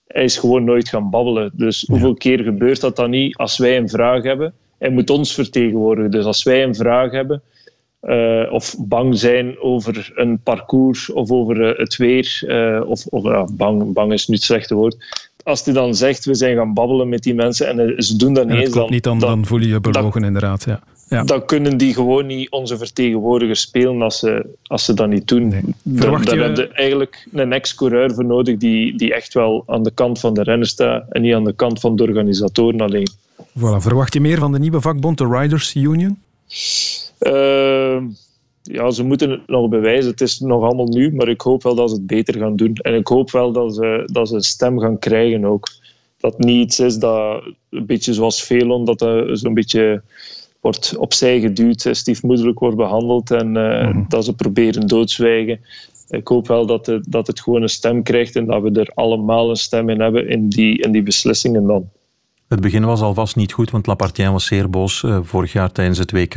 hij 0.07 0.25
is 0.25 0.39
gewoon 0.39 0.65
nooit 0.65 0.89
gaan 0.89 1.11
babbelen. 1.11 1.51
Dus 1.55 1.85
hoeveel 1.87 2.15
keer 2.15 2.39
gebeurt 2.39 2.81
dat 2.81 2.97
dan 2.97 3.11
niet 3.11 3.37
als 3.37 3.59
wij 3.59 3.77
een 3.77 3.89
vraag 3.89 4.23
hebben? 4.23 4.55
Hij 4.79 4.91
moet 4.91 5.11
ons 5.11 5.35
vertegenwoordigen. 5.35 6.11
Dus 6.11 6.25
als 6.25 6.43
wij 6.43 6.63
een 6.63 6.75
vraag 6.75 7.11
hebben, 7.11 7.43
eh, 8.01 8.53
of 8.53 8.77
bang 8.79 9.19
zijn 9.19 9.59
over 9.61 10.13
een 10.15 10.39
parcours 10.43 11.11
of 11.13 11.31
over 11.31 11.69
eh, 11.71 11.79
het 11.79 11.97
weer, 11.97 12.43
eh, 12.47 12.89
of, 12.89 13.07
of 13.07 13.51
bang, 13.53 13.93
bang 13.93 14.13
is 14.13 14.29
nu 14.29 14.35
het 14.35 14.45
slechte 14.45 14.75
woord. 14.75 14.97
Als 15.43 15.65
hij 15.65 15.75
dan 15.75 15.95
zegt, 15.95 16.25
we 16.25 16.35
zijn 16.35 16.57
gaan 16.57 16.75
babbelen 16.75 17.09
met 17.09 17.23
die 17.23 17.35
mensen 17.35 17.69
en 17.79 18.03
ze 18.03 18.17
doen 18.17 18.35
dat 18.35 18.47
niet 18.47 18.57
eens, 18.61 18.71
dan, 18.75 18.91
niet, 18.91 19.03
dan, 19.05 19.19
dan 19.19 19.47
voel 19.47 19.61
je 19.61 19.69
je 19.69 19.81
belogen 19.81 20.25
inderdaad. 20.25 20.65
Ja. 20.65 20.81
Ja. 21.09 21.25
dan 21.25 21.45
kunnen 21.45 21.77
die 21.77 21.95
gewoon 21.95 22.27
niet 22.27 22.51
onze 22.51 22.79
vertegenwoordigers 22.79 23.61
spelen 23.61 24.03
als 24.03 24.19
ze, 24.19 24.47
als 24.67 24.85
ze 24.85 24.95
dat 24.95 25.09
niet 25.09 25.29
doen. 25.29 25.75
Verwacht 25.95 26.27
dan 26.27 26.39
je- 26.39 26.43
heb 26.45 26.57
je 26.57 26.69
eigenlijk 26.69 27.29
een 27.33 27.53
ex-coureur 27.53 28.15
voor 28.15 28.25
nodig 28.25 28.57
die, 28.57 28.97
die 28.97 29.15
echt 29.15 29.35
wel 29.35 29.65
aan 29.67 29.83
de 29.83 29.91
kant 29.91 30.21
van 30.21 30.35
de 30.35 30.43
renner 30.43 30.67
staat 30.69 31.05
en 31.11 31.23
niet 31.23 31.35
aan 31.35 31.45
de 31.45 31.53
kant 31.53 31.81
van 31.81 31.97
de 31.97 32.03
organisatoren 32.03 32.81
alleen. 32.81 33.09
Voilà. 33.39 33.77
Verwacht 33.79 34.13
je 34.15 34.21
meer 34.21 34.39
van 34.39 34.53
de 34.53 34.59
nieuwe 34.59 34.81
vakbond, 34.81 35.19
de 35.19 35.27
Riders 35.29 35.75
Union? 35.75 36.19
Ehm, 37.21 38.09
ja, 38.63 38.91
ze 38.91 39.05
moeten 39.05 39.31
het 39.31 39.47
nog 39.47 39.69
bewijzen. 39.69 40.11
Het 40.11 40.21
is 40.21 40.39
nog 40.39 40.63
allemaal 40.63 40.87
nieuw, 40.87 41.11
maar 41.11 41.29
ik 41.29 41.41
hoop 41.41 41.63
wel 41.63 41.75
dat 41.75 41.91
ze 41.91 41.97
het 41.97 42.07
beter 42.07 42.39
gaan 42.39 42.57
doen. 42.57 42.75
En 42.75 42.95
ik 42.95 43.07
hoop 43.07 43.31
wel 43.31 43.53
dat 43.53 43.75
ze, 43.75 44.03
dat 44.13 44.29
ze 44.29 44.35
een 44.35 44.43
stem 44.43 44.79
gaan 44.79 44.99
krijgen 44.99 45.45
ook. 45.45 45.69
Dat 46.19 46.39
niet 46.39 46.65
iets 46.65 46.81
is 46.81 46.97
dat, 46.97 47.43
een 47.71 47.87
beetje 47.87 48.15
zoals 48.15 48.43
Velon, 48.43 48.85
dat 48.85 49.01
er 49.01 49.39
zo'n 49.39 49.55
beetje 49.55 50.03
wordt 50.61 50.97
opzij 50.97 51.41
geduwd, 51.41 51.85
eh, 51.85 51.93
stiefmoederlijk 51.93 52.59
wordt 52.59 52.77
behandeld 52.77 53.31
en 53.31 53.57
eh, 53.57 53.97
dat 54.09 54.25
ze 54.25 54.35
proberen 54.35 54.87
doodzwijgen. 54.87 55.61
Ik 56.09 56.29
hoop 56.29 56.47
wel 56.47 56.67
dat 56.67 56.87
het, 56.87 57.05
dat 57.09 57.27
het 57.27 57.41
gewoon 57.41 57.63
een 57.63 57.69
stem 57.69 58.03
krijgt 58.03 58.37
en 58.37 58.47
dat 58.47 58.63
we 58.63 58.71
er 58.71 58.91
allemaal 58.95 59.51
een 59.51 59.57
stem 59.57 59.89
in 59.89 60.01
hebben 60.01 60.29
in 60.29 60.49
die, 60.49 60.83
in 60.83 60.93
die 60.93 61.03
beslissingen 61.03 61.67
dan. 61.67 61.91
Het 62.51 62.61
begin 62.61 62.85
was 62.85 63.01
alvast 63.01 63.37
niet 63.37 63.53
goed, 63.53 63.71
want 63.71 63.87
Lapartien 63.87 64.33
was 64.33 64.45
zeer 64.47 64.71
boos 64.71 65.03
eh, 65.05 65.19
vorig 65.23 65.53
jaar 65.53 65.73
tijdens 65.73 65.99
het 65.99 66.13
WK 66.13 66.35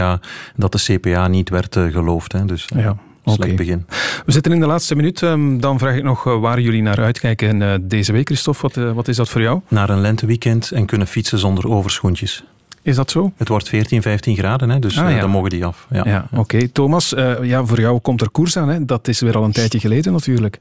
dat 0.56 0.72
de 0.72 0.78
CPA 0.78 1.28
niet 1.28 1.50
werd 1.50 1.76
eh, 1.76 1.86
geloofd. 1.92 2.32
Hè. 2.32 2.46
Dus 2.46 2.66
eh, 2.76 2.84
Ja, 2.84 2.98
slecht 3.26 3.56
begin. 3.56 3.86
We 4.26 4.32
zitten 4.32 4.52
in 4.52 4.60
de 4.60 4.66
laatste 4.66 4.96
minuut. 4.96 5.22
Ehm, 5.22 5.58
Dan 5.60 5.80
vraag 5.80 5.96
ik 5.96 6.04
nog 6.04 6.24
waar 6.24 6.60
jullie 6.60 6.82
naar 6.82 7.00
uitkijken 7.00 7.88
deze 7.88 8.12
week. 8.12 8.26
Christophe, 8.28 8.62
wat, 8.62 8.94
wat 8.96 9.08
is 9.08 9.16
dat 9.16 9.30
voor 9.30 9.42
jou? 9.42 9.62
Naar 9.68 9.90
een 9.90 10.02
lenteweekend 10.02 10.72
en 10.72 10.86
kunnen 10.86 11.08
fietsen 11.08 11.40
zonder 11.40 11.68
overschoentjes. 11.70 12.44
Is 12.82 12.96
dat 12.96 13.12
zo? 13.12 13.32
Het 13.38 13.48
wordt 13.48 13.70
14, 13.70 14.02
15 14.02 14.36
graden, 14.36 14.70
hè, 14.70 14.80
dus 14.80 14.98
Ah, 15.00 15.12
ja. 15.12 15.20
dan 15.20 15.30
mogen 15.30 15.50
die 15.50 15.66
af. 15.66 15.88
Ja. 15.92 16.02
Ja, 16.06 16.28
oké. 16.34 16.68
Thomas, 16.68 17.14
ja, 17.42 17.66
voor 17.66 17.80
jou 17.80 18.00
komt 18.00 18.22
er 18.22 18.30
koers 18.30 18.58
aan. 18.58 18.70
Hè? 18.70 18.86
Dat 18.86 19.08
is 19.08 19.20
weer 19.20 19.38
al 19.38 19.44
een 19.44 19.52
tijdje 19.52 19.80
geleden 19.80 20.12
natuurlijk. 20.14 20.60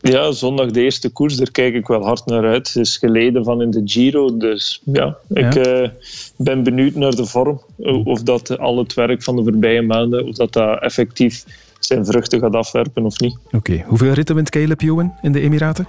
Ja, 0.00 0.30
zondag 0.32 0.70
de 0.70 0.80
eerste 0.82 1.10
koers, 1.10 1.36
daar 1.36 1.50
kijk 1.50 1.74
ik 1.74 1.86
wel 1.86 2.04
hard 2.04 2.26
naar 2.26 2.44
uit. 2.44 2.66
Het 2.66 2.76
is 2.76 2.96
geleden 2.96 3.44
van 3.44 3.62
in 3.62 3.70
de 3.70 3.82
Giro, 3.84 4.36
dus 4.36 4.80
ja, 4.84 5.16
ik 5.28 5.54
Ja. 5.54 5.62
eh, 5.62 5.88
ben 6.36 6.62
benieuwd 6.62 6.94
naar 6.94 7.14
de 7.14 7.26
vorm. 7.26 7.60
Of 8.04 8.22
dat 8.22 8.58
al 8.58 8.78
het 8.78 8.94
werk 8.94 9.22
van 9.22 9.36
de 9.36 9.42
voorbije 9.42 9.82
maanden, 9.82 10.26
of 10.26 10.34
dat 10.34 10.52
dat 10.52 10.80
effectief 10.82 11.44
zijn 11.78 12.04
vruchten 12.06 12.40
gaat 12.40 12.54
afwerpen 12.54 13.04
of 13.04 13.20
niet. 13.20 13.36
Oké. 13.52 13.84
Hoeveel 13.86 14.12
ritten 14.12 14.34
wint 14.34 14.50
Caleb 14.50 14.80
Ewan 14.82 15.14
in 15.22 15.32
de 15.32 15.40
Emiraten? 15.40 15.86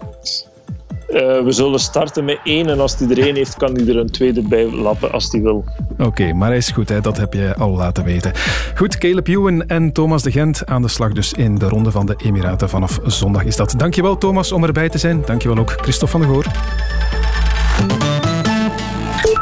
Eh, 1.09 1.43
we 1.43 1.51
zullen 1.51 1.79
starten 1.79 2.25
met 2.25 2.39
één 2.43 2.67
en 2.67 2.79
als 2.79 2.99
hij 2.99 3.09
er 3.09 3.19
één 3.19 3.35
heeft, 3.35 3.55
kan 3.57 3.75
hij 3.75 3.87
er 3.87 3.97
een 3.97 4.11
tweede 4.11 4.41
bij 4.41 4.71
lappen 4.71 5.11
als 5.11 5.31
hij 5.31 5.41
wil. 5.41 5.63
Oké, 5.97 6.33
maar 6.33 6.47
hij 6.47 6.57
is 6.57 6.69
goed, 6.69 6.89
hè? 6.89 7.01
dat 7.01 7.17
heb 7.17 7.33
je 7.33 7.55
al 7.57 7.71
laten 7.71 8.03
weten. 8.03 8.31
Goed, 8.75 8.97
Caleb 8.97 9.27
Ewan 9.27 9.67
en 9.67 9.91
Thomas 9.91 10.23
de 10.23 10.31
Gent 10.31 10.65
aan 10.65 10.81
de 10.81 10.87
slag 10.87 11.11
dus 11.11 11.33
in 11.33 11.57
de 11.57 11.67
ronde 11.67 11.91
van 11.91 12.05
de 12.05 12.15
Emiraten 12.23 12.69
vanaf 12.69 12.99
zondag 13.05 13.43
is 13.43 13.55
dat. 13.55 13.73
Dankjewel 13.77 14.17
Thomas 14.17 14.51
om 14.51 14.63
erbij 14.63 14.89
te 14.89 14.97
zijn. 14.97 15.21
Dankjewel 15.25 15.57
ook 15.57 15.71
Christophe 15.81 16.17
van 16.17 16.21
der 16.21 16.29
Goor. 16.29 16.45